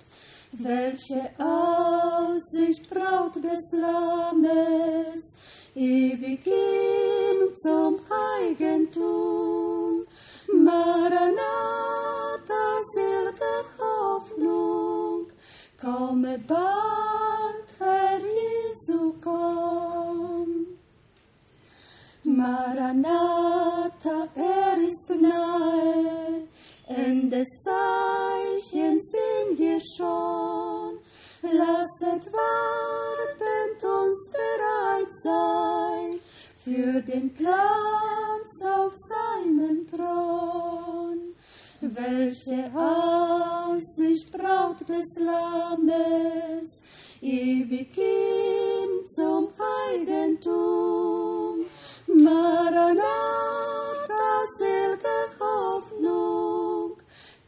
Welche 0.53 1.31
Aussicht 1.39 2.89
Braut 2.89 3.37
des 3.37 3.73
Lammes, 3.73 5.37
ewig 5.75 6.47
ihm 6.47 7.57
zum 7.57 8.01
Eigentum. 8.39 10.07
Maranatha, 10.53 11.43
selge 12.95 13.53
Hoffnung, 13.79 15.27
komme 15.81 16.39
bald, 16.47 17.67
Herr 17.79 18.21
Jesu, 18.21 19.15
komm. 19.21 19.94
Maranatha, 22.45 24.29
er 24.35 24.77
ist 24.87 25.09
nahe, 25.09 26.47
Endes 26.87 27.49
Zeichen 27.65 29.01
sehen 29.01 29.51
wir 29.57 29.81
schon. 29.97 30.99
Lasset 31.41 32.25
wartend 32.37 33.81
uns 33.83 34.31
bereit 34.37 35.13
sein 35.23 36.21
für 36.63 37.01
den 37.01 37.33
Platz 37.33 38.53
auf 38.77 38.93
seinem 38.95 39.87
Thron. 39.87 41.19
Welche 41.81 42.71
Aussicht 42.77 44.31
Braut 44.33 44.87
des 44.87 45.19
Lammes, 45.19 46.83
ewig 47.23 47.97
ihm 47.97 49.09
zum 49.09 49.49
Eigentum. 49.89 51.44
Maranatha, 52.15 53.05
selge 54.57 55.19
Hoffnung, 55.41 56.97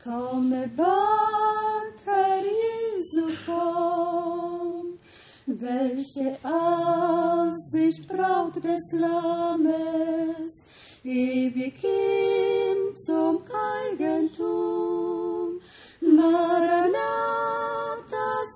komme 0.02 0.68
bald, 0.76 1.94
Herr 2.04 2.42
Jesu, 2.42 3.28
komm. 3.46 4.98
Welche 5.46 6.36
Aussicht 6.42 8.08
Braut 8.08 8.56
des 8.56 8.90
Lammes, 8.92 10.64
ewig 11.04 11.84
ihm 11.84 12.96
zum 13.06 13.44
Eigentum. 13.78 15.60
Maranatha, 16.00 16.96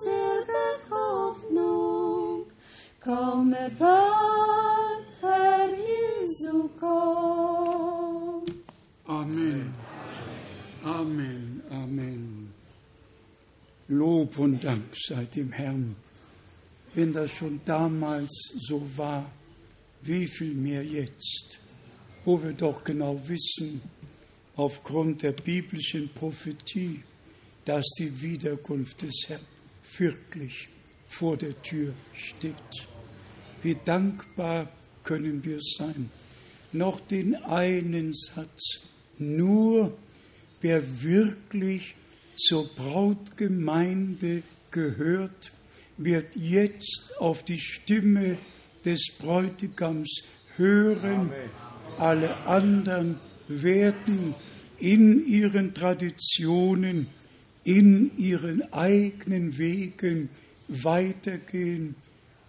selge 0.03 0.63
Hoffnung, 0.89 2.51
komme 3.01 3.71
bald, 3.79 4.60
Amen. 9.21 9.71
Amen. 10.83 11.61
Amen. 11.69 12.53
Lob 13.87 14.39
und 14.39 14.63
Dank 14.63 14.95
sei 14.97 15.25
dem 15.25 15.51
Herrn. 15.51 15.95
Wenn 16.95 17.13
das 17.13 17.29
schon 17.29 17.61
damals 17.63 18.31
so 18.57 18.81
war, 18.95 19.31
wie 20.01 20.25
viel 20.25 20.55
mehr 20.55 20.83
jetzt, 20.83 21.59
wo 22.25 22.41
wir 22.41 22.53
doch 22.53 22.83
genau 22.83 23.21
wissen, 23.27 23.79
aufgrund 24.55 25.21
der 25.21 25.33
biblischen 25.33 26.09
Prophetie, 26.15 27.03
dass 27.65 27.85
die 27.99 28.23
Wiederkunft 28.23 29.03
des 29.03 29.25
Herrn 29.27 29.45
wirklich 29.99 30.67
vor 31.07 31.37
der 31.37 31.61
Tür 31.61 31.93
steht. 32.15 32.87
Wie 33.61 33.77
dankbar 33.85 34.67
können 35.03 35.45
wir 35.45 35.59
sein. 35.61 36.09
Noch 36.71 36.99
den 37.01 37.35
einen 37.35 38.15
Satz. 38.15 38.90
Nur 39.21 39.95
wer 40.61 40.81
wirklich 41.03 41.93
zur 42.35 42.67
Brautgemeinde 42.75 44.41
gehört, 44.71 45.51
wird 45.97 46.35
jetzt 46.35 47.11
auf 47.19 47.43
die 47.43 47.59
Stimme 47.59 48.37
des 48.83 49.13
Bräutigams 49.19 50.23
hören. 50.57 51.29
Alle 51.99 52.35
anderen 52.47 53.19
werden 53.47 54.33
in 54.79 55.23
ihren 55.27 55.75
Traditionen, 55.75 57.05
in 57.63 58.17
ihren 58.17 58.73
eigenen 58.73 59.55
Wegen 59.59 60.29
weitergehen. 60.67 61.93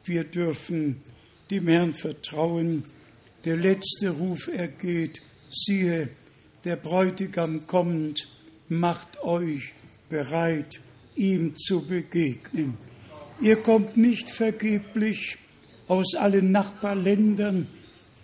Wir 0.06 0.24
dürfen 0.24 1.02
dem 1.50 1.68
Herrn 1.68 1.92
vertrauen. 1.92 2.84
Der 3.44 3.58
letzte 3.58 4.08
Ruf 4.08 4.48
ergeht. 4.48 5.20
Siehe, 5.50 6.08
der 6.64 6.76
Bräutigam 6.76 7.66
kommt, 7.66 8.28
macht 8.68 9.22
euch 9.22 9.72
bereit, 10.08 10.80
ihm 11.16 11.56
zu 11.56 11.82
begegnen. 11.86 12.76
Ihr 13.40 13.56
kommt 13.56 13.96
nicht 13.96 14.30
vergeblich 14.30 15.38
aus 15.88 16.14
allen 16.14 16.52
Nachbarländern 16.52 17.66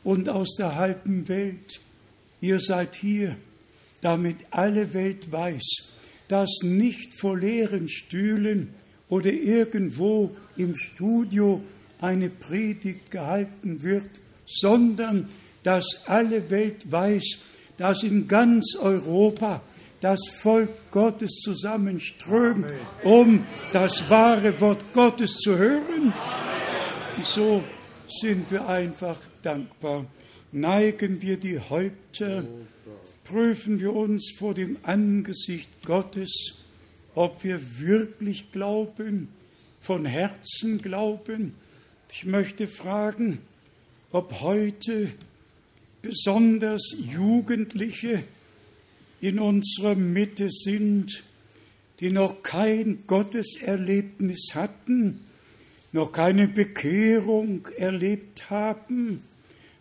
und 0.05 0.28
aus 0.28 0.55
der 0.56 0.77
halben 0.77 1.28
Welt. 1.28 1.81
Ihr 2.40 2.60
seid 2.60 2.94
hier, 2.94 3.36
damit 4.01 4.36
alle 4.51 4.94
Welt 4.94 5.32
weiß, 5.32 5.65
dass 6.28 6.60
nicht 6.62 7.19
vor 7.19 7.36
leeren 7.36 7.89
Stühlen 7.89 8.74
oder 9.09 9.32
irgendwo 9.32 10.36
im 10.56 10.77
Studio 10.77 11.62
eine 12.01 12.31
Predigt 12.31 13.10
gehalten 13.10 13.82
wird, 13.82 14.10
sondern 14.47 15.28
dass 15.65 15.85
alle 16.06 16.48
Welt 16.51 16.90
weiß, 16.90 17.39
dass 17.78 18.02
in 18.02 18.28
ganz 18.28 18.76
Europa 18.76 19.62
das 20.00 20.20
Volk 20.40 20.68
Gottes 20.90 21.30
zusammenströmt, 21.42 22.72
um 23.02 23.44
das 23.72 24.09
wahre 24.10 24.60
Wort 24.60 24.84
Gottes 24.92 25.36
zu 25.38 25.56
hören. 25.56 26.12
So 27.22 27.64
sind 28.09 28.50
wir 28.50 28.68
einfach 28.68 29.18
dankbar. 29.42 30.06
Neigen 30.52 31.20
wir 31.20 31.36
die 31.36 31.59
Häupter, 31.59 32.44
prüfen 33.24 33.80
wir 33.80 33.94
uns 33.94 34.32
vor 34.38 34.55
dem 34.55 34.78
Angesicht 34.82 35.70
Gottes, 35.84 36.59
ob 37.14 37.42
wir 37.44 37.60
wirklich 37.78 38.50
glauben, 38.52 39.28
von 39.80 40.05
Herzen 40.05 40.80
glauben. 40.80 41.55
Ich 42.12 42.24
möchte 42.24 42.66
fragen, 42.66 43.40
ob 44.12 44.40
heute 44.40 45.10
besonders 46.02 46.96
Jugendliche 46.98 48.24
in 49.20 49.38
unserer 49.38 49.94
Mitte 49.94 50.48
sind, 50.50 51.22
die 52.00 52.10
noch 52.10 52.42
kein 52.42 53.04
Gotteserlebnis 53.06 54.50
hatten, 54.54 55.20
noch 55.92 56.12
keine 56.12 56.46
Bekehrung 56.48 57.66
erlebt 57.76 58.50
haben, 58.50 59.22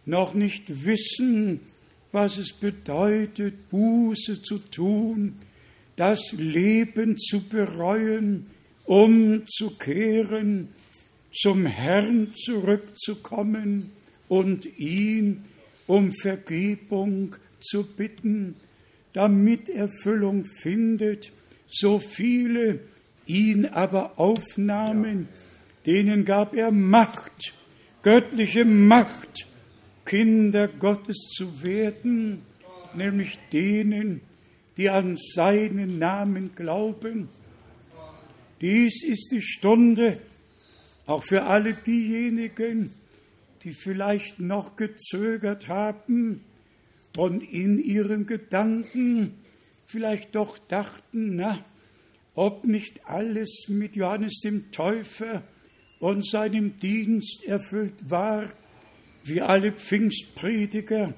noch 0.05 0.33
nicht 0.33 0.85
wissen, 0.85 1.59
was 2.11 2.37
es 2.37 2.53
bedeutet, 2.53 3.69
Buße 3.69 4.41
zu 4.41 4.57
tun, 4.57 5.35
das 5.97 6.31
Leben 6.31 7.17
zu 7.17 7.41
bereuen, 7.41 8.47
umzukehren, 8.85 10.69
zum 11.33 11.65
Herrn 11.65 12.33
zurückzukommen 12.35 13.91
und 14.27 14.65
ihn 14.79 15.43
um 15.87 16.11
Vergebung 16.21 17.35
zu 17.59 17.83
bitten, 17.83 18.55
damit 19.13 19.69
Erfüllung 19.69 20.45
findet. 20.45 21.31
So 21.67 21.99
viele 21.99 22.79
ihn 23.25 23.65
aber 23.65 24.19
aufnahmen, 24.19 25.27
denen 25.85 26.25
gab 26.25 26.53
er 26.53 26.71
Macht, 26.71 27.53
göttliche 28.03 28.65
Macht, 28.65 29.47
Kinder 30.05 30.67
Gottes 30.67 31.17
zu 31.35 31.63
werden, 31.63 32.43
nämlich 32.93 33.37
denen, 33.51 34.21
die 34.77 34.89
an 34.89 35.17
seinen 35.17 35.99
Namen 35.99 36.51
glauben. 36.55 37.29
Dies 38.61 39.03
ist 39.03 39.29
die 39.31 39.41
Stunde, 39.41 40.19
auch 41.05 41.23
für 41.23 41.43
alle 41.43 41.73
diejenigen, 41.73 42.91
die 43.67 43.73
vielleicht 43.73 44.39
noch 44.39 44.77
gezögert 44.77 45.67
haben 45.67 46.41
und 47.17 47.43
in 47.43 47.83
ihren 47.83 48.25
Gedanken 48.25 49.33
vielleicht 49.87 50.35
doch 50.35 50.57
dachten, 50.57 51.35
na, 51.35 51.59
ob 52.33 52.63
nicht 52.63 53.05
alles 53.05 53.65
mit 53.67 53.97
Johannes 53.97 54.39
dem 54.39 54.71
Täufer 54.71 55.43
und 55.99 56.25
seinem 56.25 56.79
Dienst 56.79 57.43
erfüllt 57.43 58.09
war, 58.09 58.49
wie 59.25 59.41
alle 59.41 59.73
Pfingstprediger 59.73 61.13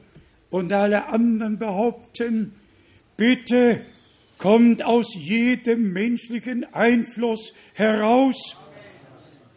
und 0.50 0.74
alle 0.74 1.06
anderen 1.06 1.60
behaupten, 1.60 2.54
bitte 3.16 3.86
kommt 4.40 4.84
aus 4.84 5.14
jedem 5.14 5.94
menschlichen 5.94 6.64
Einfluss 6.74 7.54
heraus 7.74 8.58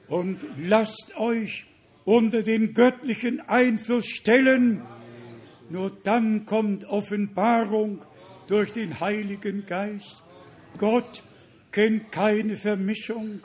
und 0.09 0.41
lasst 0.59 1.17
euch 1.17 1.65
unter 2.05 2.43
den 2.43 2.75
göttlichen 2.75 3.41
Einfluss 3.41 4.07
stellen. 4.07 4.83
Nur 5.71 5.91
dann 6.03 6.45
kommt 6.47 6.85
Offenbarung 6.85 8.03
durch 8.47 8.73
den 8.73 9.01
Heiligen 9.01 9.65
Geist. 9.67 10.23
Gott 10.79 11.23
kennt 11.71 12.13
keine 12.13 12.57
Vermischung. 12.57 13.41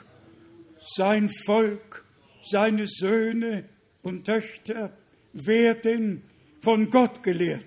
Sein 0.79 1.29
Volk, 1.45 2.05
seine 2.43 2.85
Söhne 2.85 3.69
und 4.03 4.25
Töchter 4.25 4.93
werden 5.33 6.23
von 6.61 6.89
Gott 6.89 7.23
gelehrt. 7.23 7.65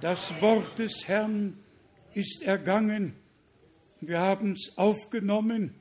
Das 0.00 0.40
Wort 0.40 0.78
des 0.78 1.06
Herrn 1.06 1.58
ist 2.14 2.42
ergangen. 2.42 3.14
Wir 4.00 4.18
haben 4.18 4.52
es 4.52 4.76
aufgenommen 4.78 5.74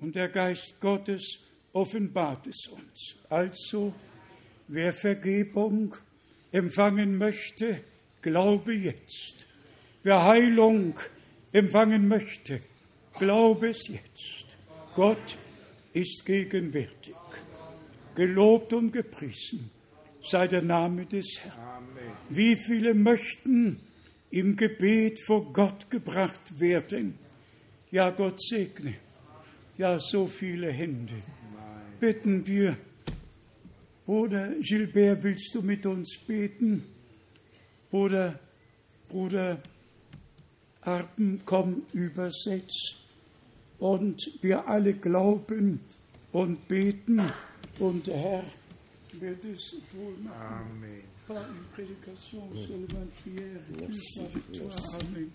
und 0.00 0.14
der 0.16 0.28
Geist 0.28 0.80
Gottes 0.80 1.47
offenbart 1.72 2.46
es 2.46 2.66
uns. 2.68 3.16
Also, 3.28 3.92
wer 4.68 4.92
Vergebung 4.92 5.94
empfangen 6.52 7.16
möchte, 7.16 7.82
glaube 8.22 8.74
jetzt. 8.74 9.46
Wer 10.02 10.24
Heilung 10.24 10.98
empfangen 11.52 12.08
möchte, 12.08 12.60
glaube 13.18 13.70
es 13.70 13.88
jetzt. 13.88 14.56
Gott 14.94 15.38
ist 15.92 16.24
gegenwärtig. 16.24 17.14
Gelobt 18.14 18.72
und 18.72 18.92
gepriesen 18.92 19.70
sei 20.28 20.46
der 20.46 20.62
Name 20.62 21.06
des 21.06 21.40
Herrn. 21.42 21.88
Wie 22.28 22.56
viele 22.56 22.94
möchten 22.94 23.80
im 24.30 24.56
Gebet 24.56 25.20
vor 25.26 25.52
Gott 25.52 25.90
gebracht 25.90 26.60
werden? 26.60 27.18
Ja, 27.90 28.10
Gott 28.10 28.40
segne. 28.40 28.94
Ja, 29.76 29.98
so 29.98 30.26
viele 30.26 30.70
Hände. 30.70 31.14
Bitten 32.00 32.46
wir. 32.46 32.76
Bruder 34.06 34.54
Gilbert, 34.60 35.22
willst 35.22 35.54
du 35.54 35.62
mit 35.62 35.84
uns 35.84 36.16
beten? 36.26 36.84
Bruder, 37.90 38.38
Bruder 39.08 39.60
Arpen, 40.82 41.40
komm, 41.44 41.82
übersetzt. 41.92 42.96
Und 43.78 44.20
wir 44.40 44.66
alle 44.66 44.94
glauben 44.94 45.80
und 46.32 46.68
beten. 46.68 47.20
Und 47.78 48.06
der 48.06 48.16
Herr 48.16 48.44
wird 49.20 49.44
es 49.44 49.76
wohl 49.92 50.16
machen. 50.22 50.70
Amen. 50.70 51.02
Par 51.26 51.36
une 51.36 51.64
prédication 51.74 52.48
sur 52.54 52.78
le 52.78 52.86
21 52.86 53.86
plus 53.86 54.16
la 54.16 54.24
victoire. 54.34 55.00
Amen. 55.00 55.30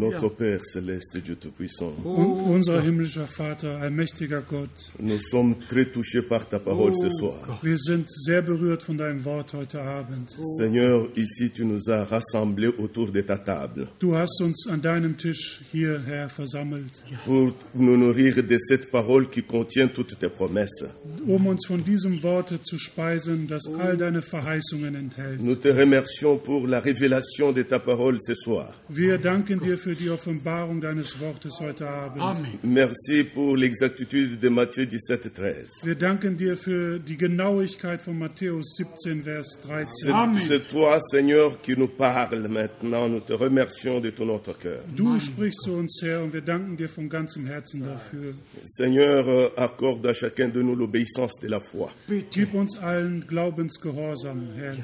Notre 0.00 0.28
Père 0.30 0.64
céleste, 0.64 1.18
Dieu 1.18 1.36
Tout-Puissant, 1.36 1.92
Un- 2.04 2.54
Unser 2.56 2.80
himmlischer 2.86 3.24
Vater, 3.36 3.76
allmächtiger 3.82 4.40
Gott, 4.48 4.70
nous 4.98 5.18
sommes 5.30 5.54
très 5.68 5.84
touchés 5.86 6.22
par 6.22 6.48
ta 6.48 6.58
parole 6.58 6.92
ce 6.94 7.10
soir. 7.10 7.60
wir 7.62 7.76
sind 7.78 8.06
sehr 8.08 8.42
berührt 8.42 8.82
von 8.82 8.96
deinem 8.96 9.24
Wort 9.24 9.52
heute 9.54 9.80
Abend. 9.80 10.30
Seigneur, 10.58 11.06
ici 11.16 11.50
tu 11.50 11.64
nous 11.64 11.90
as 11.90 12.04
rassemblés 12.04 12.68
autour 12.78 13.12
de 13.12 13.20
ta 13.20 13.36
table 13.36 13.86
Du 14.00 14.14
hast 14.16 14.40
uns 14.40 14.66
an 14.70 14.78
deinem 14.78 15.16
Tisch 15.16 15.62
hierher 15.72 16.28
versammelt, 16.28 17.02
pour 17.24 17.52
nous 17.74 17.96
nourrir 17.96 18.42
de 18.42 18.58
cette 18.58 18.90
parole 18.90 19.28
qui 19.28 19.42
contient 19.42 19.88
toutes 19.88 20.18
tes 20.18 20.28
promesses. 20.30 20.86
um 21.26 21.46
uns 21.46 21.66
von 21.66 21.78
diesem 21.84 22.22
Worte 22.22 22.60
zu 22.62 22.78
speisen, 22.78 23.46
das 23.48 23.62
all 23.78 23.96
deine 23.96 24.22
Verheißungen 24.22 24.94
enthält. 24.94 25.40
Nous 25.42 25.56
te 25.56 25.68
remercions 25.68 26.38
pour 26.38 26.66
la 26.66 26.80
révélation 26.80 27.52
de 27.52 27.62
ta 27.62 27.78
parole 27.78 28.16
ce 28.20 28.34
soir. 28.34 28.72
Wir 28.88 29.18
danken 29.18 29.58
dir 29.60 29.76
für 29.78 29.89
die 29.94 30.10
Offenbarung 30.10 30.80
deines 30.80 31.18
Wortes 31.20 31.60
heute 31.60 31.88
Abend. 31.88 32.22
Amen. 32.22 32.58
Merci 32.62 33.24
pour 33.24 33.56
l'exactitude 33.56 34.38
de 34.40 34.48
Matthieu 34.48 34.86
17, 34.86 35.32
13. 35.32 35.66
Wir 35.84 35.94
danken 35.94 36.36
dir 36.36 36.56
für 36.56 36.98
die 36.98 37.16
Genauigkeit 37.16 38.02
von 38.02 38.18
Matthäus 38.18 38.76
17, 38.76 39.22
Vers 39.22 39.58
13. 39.62 39.94
C'est 40.04 40.12
Amen. 40.12 40.44
c'est 40.46 40.68
toi, 40.68 40.98
Seigneur, 41.00 41.60
qui 41.62 41.76
nous 41.76 41.88
parle 41.88 42.48
maintenant. 42.48 43.08
Nous 43.08 43.20
te 43.20 43.32
remercions 43.32 44.00
de 44.00 44.10
tout 44.10 44.24
notre 44.24 44.56
cœur. 44.58 44.82
Du 44.94 45.18
sprichst 45.20 45.62
zu 45.62 45.72
uns, 45.72 46.00
Herr, 46.02 46.22
und 46.22 46.32
wir 46.32 46.42
danken 46.42 46.76
dir 46.76 46.88
von 46.88 47.08
ganzem 47.08 47.46
Herzen 47.46 47.84
dafür. 47.84 48.34
Seigneur, 48.64 49.26
euh, 49.28 49.48
accorde 49.56 50.06
à 50.06 50.14
chacun 50.14 50.48
de 50.48 50.62
nous 50.62 50.76
l'obéissance 50.76 51.40
de 51.40 51.48
la 51.48 51.60
foi. 51.60 51.90
Gib 52.30 52.54
uns 52.54 52.76
allen 52.80 53.24
Glaubensgehorsam, 53.26 54.48
Herr. 54.56 54.76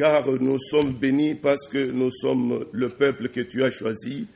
Car 0.00 0.24
nous 0.40 0.58
sommes 0.70 0.94
bénis 0.94 1.34
parce 1.34 1.68
que 1.68 1.90
nous 1.90 2.10
sommes 2.10 2.64
le 2.72 2.88
peuple 2.88 3.28
que 3.28 3.42
tu 3.42 3.62
as 3.62 3.70
choisi. 3.70 4.26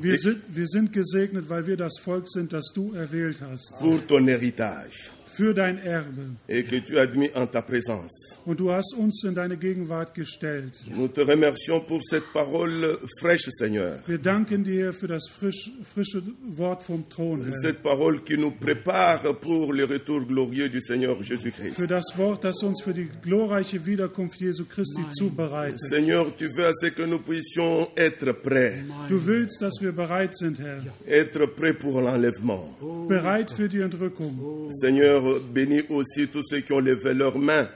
Wir 0.00 0.18
sind, 0.18 0.38
wir 0.48 0.66
sind 0.66 0.92
gesegnet, 0.92 1.48
weil 1.48 1.64
wir 1.68 1.76
das 1.76 2.00
Volk 2.02 2.28
sind, 2.28 2.52
das 2.52 2.72
du 2.74 2.92
erwählt 2.92 3.40
hast, 3.40 3.72
pour 3.78 4.04
ton 4.04 4.26
héritage 4.26 5.12
für 5.26 5.54
dein 5.54 5.78
Erbe. 5.78 6.34
et 6.48 6.64
que 6.64 6.80
tu 6.80 6.98
as 6.98 7.02
admis 7.02 7.30
en 7.36 7.46
ta 7.46 7.62
présence. 7.62 8.25
Und 8.46 8.60
du 8.60 8.70
hast 8.70 8.94
uns 8.96 9.24
in 9.24 9.34
deine 9.34 9.56
Gegenwart 9.56 10.14
gestellt. 10.14 10.72
Nous 10.96 11.08
te 11.08 11.20
remercions 11.22 11.80
pour 11.80 12.00
cette 12.08 12.32
parole 12.32 12.96
fraîche, 13.20 13.50
Seigneur. 13.50 13.98
Wir 14.06 14.18
danken 14.18 14.62
dir 14.62 14.92
für 14.92 15.08
das 15.08 15.26
frisch, 15.28 15.72
frische 15.92 16.22
Wort 16.56 16.84
vom 16.84 17.08
Thron, 17.08 17.42
Herr. 17.44 17.52
Cette 17.60 17.82
parole 17.82 18.20
qui 18.22 18.38
nous 18.38 18.52
prépare 18.52 19.34
pour 19.40 19.72
le 19.72 19.82
retour 19.84 20.20
glorieux 20.24 20.68
du 20.68 20.80
Seigneur 20.80 21.20
Jésus-Christ. 21.20 21.74
Für 21.74 21.88
das 21.88 22.04
Wort, 22.16 22.44
das 22.44 22.62
uns 22.62 22.80
für 22.84 22.94
die 22.94 23.08
glorreiche 23.20 23.84
Wiederkunft 23.84 24.40
Jesu 24.40 24.64
Christi 24.64 25.02
zubereitet. 25.12 25.80
Seigneur, 25.80 26.26
tu 26.36 26.48
veux 26.56 26.66
à 26.66 26.72
ce 26.80 26.86
que 26.90 27.02
nous 27.02 27.18
puissions 27.18 27.88
être 27.96 28.30
prêts, 28.32 28.74
Du 29.08 29.26
willst, 29.26 29.60
dass 29.60 29.80
wir 29.80 29.90
bereit 29.90 30.36
sind, 30.36 30.60
Herr. 30.60 30.84
être 31.08 31.46
prêts 31.56 31.74
pour 31.74 32.00
l'enlèvement. 32.00 32.76
Bereit 33.08 33.50
für 33.50 33.68
die 33.68 33.80
Entrückung. 33.82 34.70
Seigneur, 34.70 35.40
bénis 35.52 35.82
aussi 35.88 36.28
tous 36.28 36.44
ceux 36.48 36.60
qui 36.60 36.72
ont 36.72 36.78
levé 36.80 37.12
leurs 37.12 37.36
mains. 37.38 37.66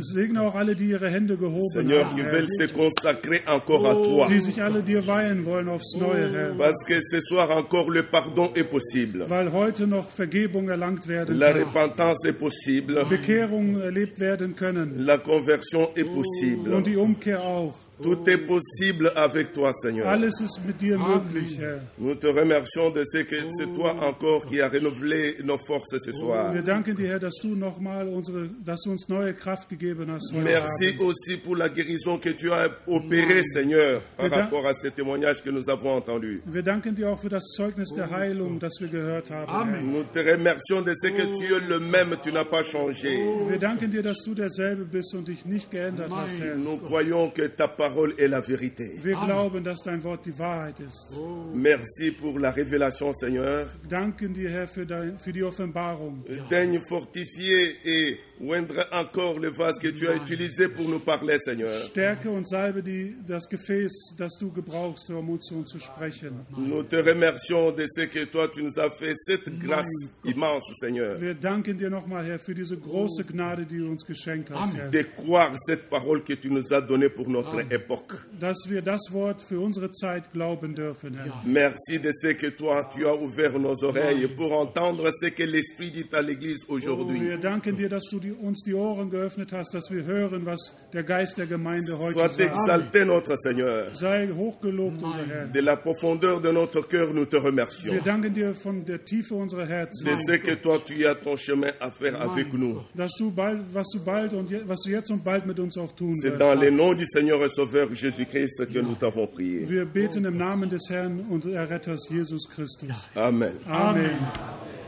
Segne 0.00 0.40
auch 0.40 0.54
alle, 0.54 0.74
die 0.74 0.86
ihre 0.90 1.10
Hände 1.10 1.36
gehoben 1.36 1.68
Seigneur, 1.68 2.06
haben, 2.06 2.16
Herr. 2.16 2.46
se 2.46 2.68
consacrer 2.72 3.40
encore 3.46 3.86
à 3.88 3.94
toi. 4.02 4.26
Die 4.28 4.40
sich 4.40 4.62
alle 4.62 4.82
dir 4.82 5.06
weihen 5.06 5.44
wollen 5.44 5.68
aufs 5.68 5.94
Neue, 5.98 6.30
Herr. 6.32 6.54
Parce 6.56 6.82
que 6.86 7.00
ce 7.00 7.20
soir 7.20 7.50
encore 7.50 7.90
le 7.90 8.02
pardon 8.04 8.50
est 8.54 8.64
possible. 8.70 9.24
Weil 9.28 9.52
heute 9.52 9.86
noch 9.86 10.10
Vergebung 10.10 10.68
erlangt 10.70 11.06
werden 11.08 11.36
La 11.36 11.52
kann. 11.52 11.62
repentance 11.62 12.24
est 12.26 12.38
possible. 12.38 13.04
Bekehrung 13.08 13.80
erlebt 13.80 14.18
werden 14.18 14.56
können. 14.56 14.94
La 15.04 15.18
conversion 15.18 15.88
est 15.94 16.10
possible. 16.10 16.72
Und 16.74 16.86
die 16.86 16.96
Umkehr 16.96 17.42
auch. 17.42 17.74
Tout 18.02 18.18
est 18.28 18.38
possible 18.38 19.12
avec 19.14 19.52
toi, 19.52 19.72
Seigneur. 19.72 20.08
Alles 20.08 20.40
ist 20.40 20.58
mit 20.66 20.80
dir 20.80 20.98
möglich, 20.98 21.58
Herr. 21.60 21.80
Nous 21.96 22.16
te 22.16 22.26
remercions 22.26 22.90
de 22.90 23.04
ce 23.04 23.18
que 23.18 23.36
c'est 23.56 23.72
toi 23.72 23.94
encore 24.02 24.46
qui 24.46 24.60
as 24.60 24.68
renouvelé 24.68 25.36
nos 25.44 25.58
forces 25.58 25.98
ce 26.04 26.10
soir. 26.10 26.52
Wir 26.52 26.62
danken 26.62 26.96
dir, 26.96 27.06
Herr, 27.08 27.20
dass 27.20 27.36
du 27.40 27.54
nochmal 27.54 28.08
unsere, 28.08 28.48
dass 28.64 28.82
du 28.82 28.90
uns 28.90 29.08
neue 29.08 29.32
Kraft 29.32 29.68
gegeben 29.68 30.10
hast. 30.10 30.32
Heute 30.34 30.42
Merci 30.42 30.96
aussi 30.98 31.36
pour 31.36 31.56
la 31.56 31.68
guérison 31.68 32.18
que 32.18 32.30
tu 32.30 32.50
as 32.50 32.68
opérée, 32.88 33.44
Seigneur, 33.52 34.00
par 34.16 34.28
rapport 34.28 34.66
à 34.66 34.74
ce 34.74 34.88
témoignage 34.88 35.44
que 35.44 35.50
nous 35.50 35.70
avons 35.70 35.94
entendu. 35.96 36.42
Wir 36.46 36.64
danken 36.64 36.96
dir 36.96 37.10
auch 37.10 37.20
für 37.20 37.28
das 37.30 37.44
Zeugnis 37.56 37.90
der 37.94 38.10
Heilung, 38.10 38.58
das 38.58 38.72
wir 38.80 38.88
gehört 38.88 39.30
haben. 39.30 39.70
Herr. 39.70 39.80
Nous 39.82 40.02
te 40.12 40.18
remercions 40.18 40.82
de 40.82 40.94
ce 41.00 41.08
que 41.12 41.22
tu 41.22 41.44
es 41.54 41.68
le 41.68 41.78
même, 41.78 42.16
tu 42.24 42.32
n'as 42.32 42.44
pas 42.44 42.64
changé. 42.64 43.20
Wir 43.48 43.58
danken 43.60 43.88
dir, 43.92 44.02
dass 44.02 44.24
du 44.24 44.34
derselbe 44.34 44.84
bist 44.84 45.14
und 45.14 45.28
dich 45.28 45.44
nicht 45.44 45.70
geändert 45.70 46.10
hast, 46.12 46.40
Herr. 46.40 46.56
Nous 46.56 46.78
croyons 46.78 47.30
que 47.30 47.46
ta 47.46 47.68
parole 47.68 47.83
est 48.18 48.28
la 48.28 48.40
vérité. 48.40 48.98
Wir 49.02 49.16
glauben, 49.16 49.62
dass 49.64 49.82
dein 49.82 50.02
Wort 50.02 50.24
die 50.26 50.38
Wahrheit 50.38 50.80
ist. 50.80 51.16
Merci 51.54 52.10
pour 52.10 52.38
la 52.38 52.50
révélation, 52.50 53.12
Seigneur. 53.12 53.66
Danken 53.88 54.32
dir, 54.32 54.50
Herr, 54.50 54.68
für, 54.68 54.86
dein, 54.86 55.18
für 55.18 55.32
die 55.32 55.42
Offenbarung. 55.42 56.24
Daigne 56.50 56.80
fortifier 56.88 57.74
et 57.84 58.18
oindre 58.40 58.86
encore 58.92 59.38
le 59.38 59.48
vase 59.50 59.74
que 59.80 59.88
tu 59.88 60.06
as 60.08 60.14
utilisé 60.16 60.68
pour 60.68 60.88
nous 60.88 60.98
parler, 61.00 61.38
Seigneur. 61.38 61.70
Stärke 61.70 62.28
und 62.30 62.48
salbe 62.48 62.82
die, 62.82 63.14
das 63.26 63.48
Gefäß, 63.48 64.14
das 64.18 64.32
du 64.38 64.50
gebrauchst, 64.52 65.08
um 65.10 65.28
uns 65.30 65.44
zu 65.46 65.62
zu 65.64 65.78
sprechen. 65.78 66.32
Nous 66.56 66.82
te 66.84 66.96
remercions 66.96 67.72
de 67.72 67.86
ce 67.86 68.06
que 68.06 68.24
toi 68.26 68.48
tu 68.48 68.62
nous 68.62 68.78
as 68.78 68.90
fait, 68.90 69.14
cette 69.26 69.48
grâce 69.58 69.86
immense, 70.24 70.64
Seigneur, 70.80 71.20
Wir 71.20 71.34
danken 71.34 71.78
dir 71.78 71.90
nochmal, 71.90 72.24
Herr, 72.26 72.38
für 72.38 72.54
diese 72.54 72.76
große 72.76 73.24
Gnade, 73.24 73.66
die 73.66 73.78
du 73.78 73.88
uns 73.88 74.04
geschenkt 74.04 74.50
hast, 74.50 74.74
Herr. 74.76 74.90
de 74.90 75.02
croire 75.16 75.52
cette 75.66 75.88
parole 75.88 76.22
que 76.22 76.34
tu 76.34 76.50
nous 76.50 76.72
as 76.72 76.80
donnée 76.80 77.08
pour 77.08 77.28
notre 77.28 77.60
époque. 77.72 78.14
dass 78.40 78.56
wir 78.68 78.82
das 78.82 79.00
Wort 79.12 79.42
für 79.42 79.60
unsere 79.60 79.90
Zeit 79.92 80.32
glauben 80.32 80.74
dürfen, 80.74 81.14
Herr. 81.14 81.42
Merci 81.44 81.98
de 81.98 82.10
ce 82.12 82.34
que 82.34 82.48
toi, 82.50 82.88
tu 82.94 83.06
as 83.06 83.14
ouvert 83.14 83.58
nos 83.58 83.82
oreilles 83.84 84.26
pour 84.28 84.52
entendre 84.52 85.10
ce 85.20 85.28
que 85.28 85.42
l'Esprit 85.44 85.90
dit 85.90 86.06
à 86.12 86.20
l'Église 86.20 86.64
Oh, 86.68 86.74
aujourd'hui. 86.74 87.20
wir 87.20 87.38
danken 87.38 87.76
dir, 87.76 87.88
dass 87.88 88.04
du 88.10 88.18
die, 88.24 88.32
uns 88.32 88.62
die 88.64 88.74
Ohren 88.74 89.10
geöffnet 89.10 89.52
hast, 89.52 89.74
dass 89.74 89.90
wir 89.90 90.04
hören, 90.04 90.46
was 90.46 90.74
der 90.92 91.02
Geist 91.04 91.36
der 91.38 91.46
Gemeinde 91.46 91.98
heute 91.98 92.18
Sois 92.18 92.28
sagt. 92.36 92.40
exalté, 92.40 93.04
notre 93.04 93.36
Seigneur. 93.36 93.86
Sei 93.94 94.28
hochgelobt, 94.34 95.02
unser 95.02 95.26
Herr. 95.28 95.46
De 95.52 95.60
la 95.60 95.76
profondeur 95.76 96.40
de 96.40 96.50
notre 96.52 96.80
cœur, 96.88 97.12
nous 97.12 97.26
te 97.26 97.36
remercions. 97.36 97.92
Wir 97.92 98.00
danken 98.02 98.32
dir 98.34 98.54
von 98.54 98.84
der 98.84 99.04
Tiefe 99.04 99.34
unserer 99.34 99.66
Herzen, 99.66 100.06
De 100.06 100.16
ce 100.26 100.38
que 100.38 100.54
toi, 100.56 100.78
tu 100.84 101.06
as 101.06 101.14
ton 101.16 101.36
chemin 101.36 101.72
à 101.80 101.90
faire 101.90 102.20
avec 102.20 102.52
nous. 102.52 102.80
dass 102.94 103.12
du 103.18 103.30
bald, 103.30 103.60
was 103.72 103.86
du 103.92 104.00
bald 104.00 104.32
und 104.32 104.48
je, 104.50 104.58
was 104.66 104.80
du 104.84 104.90
jetzt 104.90 105.10
und 105.10 105.22
bald 105.22 105.46
mit 105.46 105.58
uns 105.60 105.76
auch 105.76 105.92
tun 105.94 106.14
C'est 106.14 106.30
wirst. 106.30 106.40
dans 106.40 106.54
le 106.58 106.70
nom 106.70 106.94
du 106.94 107.04
Seigneur 107.06 107.42
et 107.44 107.48
Sauveur 107.48 107.94
Jésus-Christ 107.94 108.66
que 108.72 108.78
nous 108.80 108.94
t'avons 108.94 109.26
prié. 109.26 109.68
Wir 109.68 109.84
beten 109.84 110.24
im 110.24 110.36
Namen 110.38 110.70
des 110.70 110.88
Herrn 110.90 111.20
und 111.30 111.44
Erretters 111.46 112.08
Jesus 112.10 112.48
Christus. 112.48 113.08
Amen. 113.14 113.52
Amen. 113.68 114.10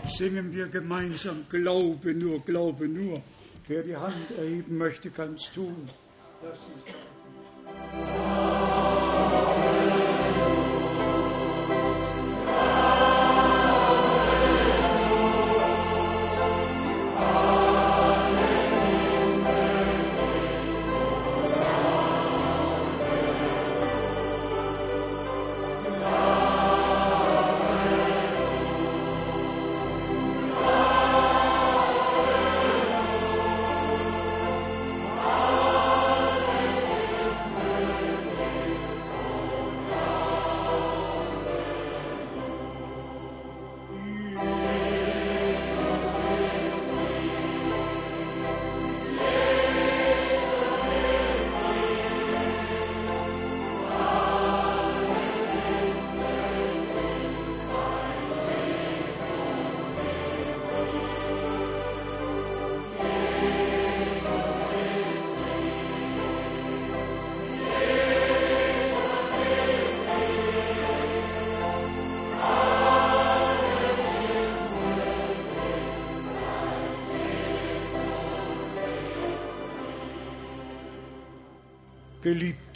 Singen 0.08 0.52
wir 0.52 0.66
gemeinsam 0.68 1.44
Glaube 1.50 2.14
nur, 2.14 2.40
Glaube 2.40 2.88
nur. 2.88 3.22
Wer 3.68 3.82
die 3.82 3.96
Hand 3.96 4.30
erheben 4.38 4.78
möchte, 4.78 5.10
kann 5.10 5.34
es 5.34 5.50
tun. 5.52 5.88
Das 6.42 6.58
ist 6.58 7.26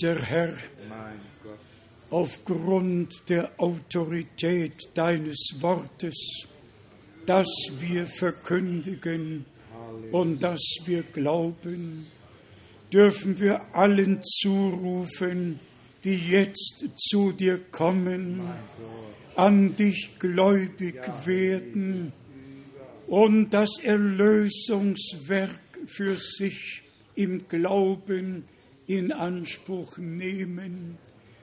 Geliebter 0.00 0.24
Herr, 0.24 0.56
aufgrund 2.08 3.28
der 3.28 3.50
Autorität 3.58 4.88
deines 4.94 5.50
Wortes, 5.60 6.46
das 7.26 7.46
wir 7.78 8.06
verkündigen 8.06 9.44
und 10.10 10.42
das 10.42 10.60
wir 10.86 11.02
glauben, 11.02 12.06
dürfen 12.90 13.38
wir 13.38 13.60
allen 13.74 14.22
zurufen, 14.24 15.60
die 16.04 16.16
jetzt 16.16 16.82
zu 16.96 17.32
dir 17.32 17.58
kommen, 17.70 18.40
an 19.36 19.76
dich 19.76 20.18
gläubig 20.18 20.96
werden 21.26 22.12
und 23.06 23.50
das 23.50 23.78
Erlösungswerk 23.82 25.60
für 25.86 26.16
sich 26.16 26.84
im 27.16 27.46
Glauben 27.48 28.44
in 28.90 29.12
Anspruch 29.12 29.98
nehmen. 29.98 30.98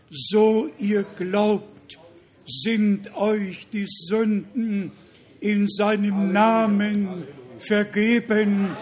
So 0.10 0.70
ihr 0.80 1.06
glaubt, 1.16 1.98
sind 2.46 3.16
euch 3.16 3.70
die 3.70 3.86
Sünden 3.88 4.92
in 5.40 5.66
seinem 5.66 6.34
Namen 6.34 7.24
vergeben, 7.60 8.76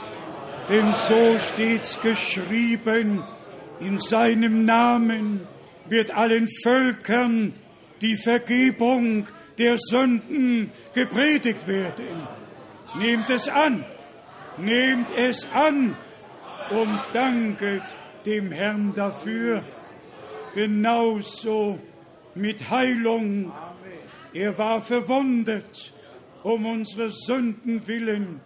denn 0.68 0.94
so 1.08 1.38
steht's 1.38 2.02
geschrieben, 2.02 3.22
in 3.80 4.00
seinem 4.00 4.66
Namen 4.66 5.42
wird 5.88 6.10
allen 6.18 6.48
Völkern 6.64 7.54
die 8.02 8.16
Vergebung 8.16 9.28
der 9.60 9.78
Sünden 9.78 10.72
gepredigt 10.96 11.68
werden. 11.68 12.28
Nehmt 12.98 13.30
es 13.30 13.48
an, 13.48 13.86
nehmt 14.58 15.16
es 15.16 15.48
an 15.54 15.96
und 16.72 17.00
danket 17.14 17.84
dem 18.26 18.52
Herrn 18.52 18.94
dafür. 18.94 19.64
Genauso 20.54 21.80
mit 22.34 22.70
Heilung. 22.70 23.52
Er 24.34 24.58
war 24.58 24.82
verwundet 24.82 25.94
um 26.44 26.66
unsere 26.66 27.10
Sünden 27.10 27.88
willen, 27.88 28.40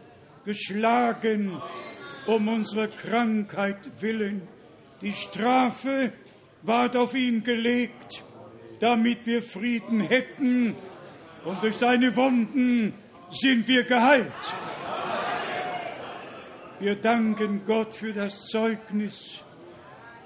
geschlagen 0.46 1.62
um 2.28 2.48
unsere 2.48 2.88
Krankheit 2.88 3.78
willen. 4.00 4.48
Die 5.02 5.12
Strafe 5.12 6.14
ward 6.62 6.96
auf 6.96 7.14
ihn 7.14 7.44
gelegt, 7.44 8.24
damit 8.80 9.26
wir 9.26 9.44
Frieden 9.44 10.02
hätten, 10.02 10.76
und 11.46 11.64
durch 11.64 11.76
seine 11.76 12.16
Wunden 12.16 12.94
sind 13.32 13.68
wir 13.68 13.84
geheilt. 13.84 14.32
Wir 16.80 16.96
danken 16.96 17.62
Gott 17.66 17.94
für 17.94 18.14
das 18.14 18.48
Zeugnis 18.48 19.44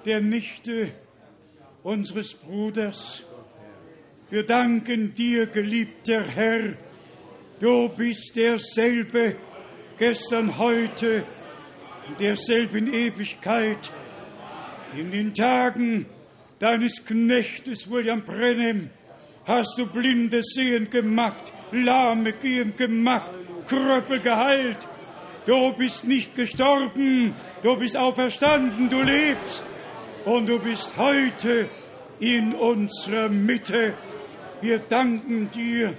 der 0.06 0.22
Nichte 0.22 0.92
unseres 1.82 2.34
Bruders. 2.34 3.24
Wir 4.30 4.44
danken 4.44 5.16
dir, 5.16 5.48
geliebter 5.48 6.24
Herr, 6.24 6.74
du 7.60 7.90
bist 7.90 8.36
derselbe 8.36 9.36
gestern, 9.98 10.58
heute, 10.58 11.24
in 12.10 12.18
derselben 12.18 12.94
Ewigkeit, 12.94 13.92
in 14.98 15.12
den 15.12 15.34
Tagen 15.34 16.06
deines 16.60 17.06
Knechtes 17.06 17.90
William 17.90 18.24
Brennan 18.24 18.90
hast 19.46 19.78
du 19.78 19.86
Blinde 19.86 20.42
sehend 20.44 20.92
gemacht, 20.92 21.54
Lahme 21.72 22.34
gehend 22.34 22.78
gemacht, 22.78 23.32
Kröppel 23.68 24.20
geheilt. 24.20 24.78
Du 25.46 25.74
bist 25.74 26.06
nicht 26.06 26.36
gestorben, 26.36 27.36
du 27.62 27.76
bist 27.78 27.98
auferstanden, 27.98 28.90
du 28.90 29.02
lebst 29.02 29.66
und 30.26 30.48
du 30.48 30.60
bist 30.60 30.96
heute 30.98 31.68
in 32.20 32.54
unserer 32.54 33.30
Mitte. 33.30 33.94
Wir 34.62 34.80
danken 34.80 35.52
dir, 35.52 35.96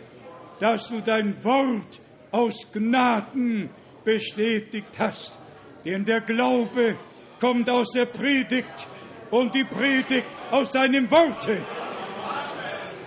dass 0.61 0.89
du 0.89 1.01
dein 1.01 1.43
Wort 1.45 2.01
aus 2.31 2.73
Gnaden 2.73 3.69
bestätigt 4.05 4.99
hast. 4.99 5.39
Denn 5.85 6.05
der 6.05 6.23
Glaube 6.23 6.97
kommt 7.39 7.69
aus 7.69 7.91
der 7.93 8.07
Predigt 8.07 8.87
und 9.31 9.55
die 9.55 9.65
Predigt 9.65 10.27
aus 10.51 10.71
deinem 10.71 11.11
Worte. 11.11 11.59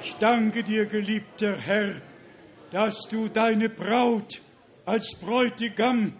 Ich 0.03 0.15
danke 0.17 0.63
dir, 0.63 0.85
geliebter 0.85 1.57
Herr, 1.57 2.01
dass 2.71 3.07
du 3.09 3.27
deine 3.27 3.69
Braut 3.69 4.39
als 4.85 5.15
Bräutigam 5.15 6.13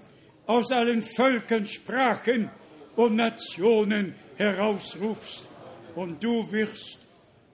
aus 0.48 0.72
allen 0.72 1.04
Völkern, 1.04 1.66
Sprachen 1.66 2.50
und 2.96 3.16
Nationen 3.16 4.16
herausrufst. 4.38 5.50
Und 5.96 6.24
du 6.24 6.52
wirst 6.52 7.08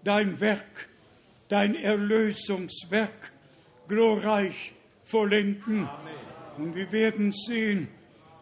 dein 0.04 0.40
Werk, 0.40 0.90
dein 1.50 1.76
Erlösungswerk 1.76 3.32
glorreich 3.88 4.74
vollenden. 5.04 5.90
Und 6.58 6.76
wir 6.76 6.92
werden 6.92 7.32
sehen, 7.32 7.88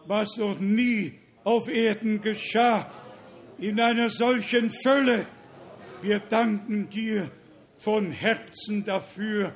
was 0.05 0.37
noch 0.37 0.59
nie 0.59 1.13
auf 1.43 1.67
Erden 1.67 2.21
geschah, 2.21 2.91
in 3.57 3.79
einer 3.79 4.09
solchen 4.09 4.71
Fülle. 4.71 5.27
Wir 6.01 6.19
danken 6.19 6.89
dir 6.89 7.29
von 7.77 8.11
Herzen 8.11 8.83
dafür, 8.83 9.53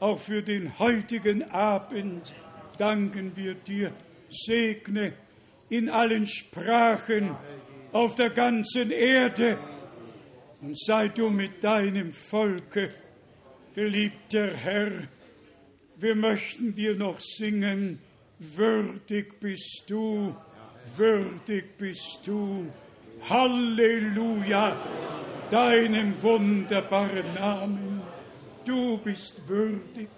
auch 0.00 0.18
für 0.18 0.42
den 0.42 0.78
heutigen 0.78 1.50
Abend 1.50 2.34
danken 2.78 3.32
wir 3.36 3.54
dir. 3.54 3.92
Segne 4.30 5.14
in 5.68 5.88
allen 5.88 6.26
Sprachen 6.26 7.36
auf 7.92 8.14
der 8.14 8.30
ganzen 8.30 8.90
Erde 8.90 9.58
und 10.60 10.78
sei 10.78 11.08
du 11.08 11.30
mit 11.30 11.62
deinem 11.62 12.12
Volke, 12.12 12.90
geliebter 13.74 14.48
Herr. 14.54 14.90
Wir 15.96 16.14
möchten 16.14 16.74
dir 16.74 16.94
noch 16.94 17.20
singen, 17.20 18.00
würdig 18.38 19.40
bist 19.40 19.84
du, 19.88 20.34
würdig 20.96 21.76
bist 21.76 22.20
du. 22.24 22.66
Halleluja, 23.28 24.76
deinem 25.50 26.20
wunderbaren 26.22 27.34
Namen. 27.34 28.02
Du 28.64 28.98
bist 28.98 29.40
würdig. 29.48 30.08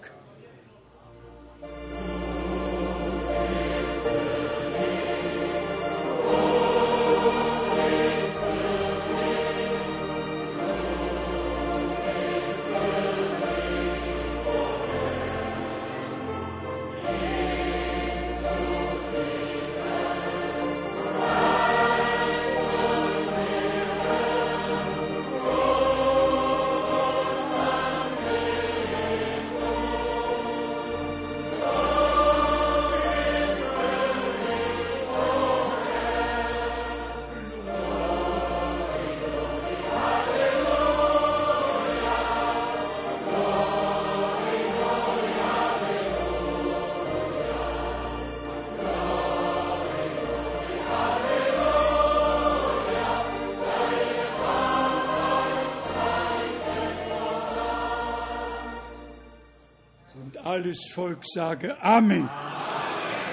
Alles 60.70 60.88
Volk 60.92 61.26
sage 61.26 61.76
Amen. 61.82 62.28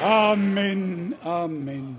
Amen, 0.01 1.13
Amen. 1.23 1.97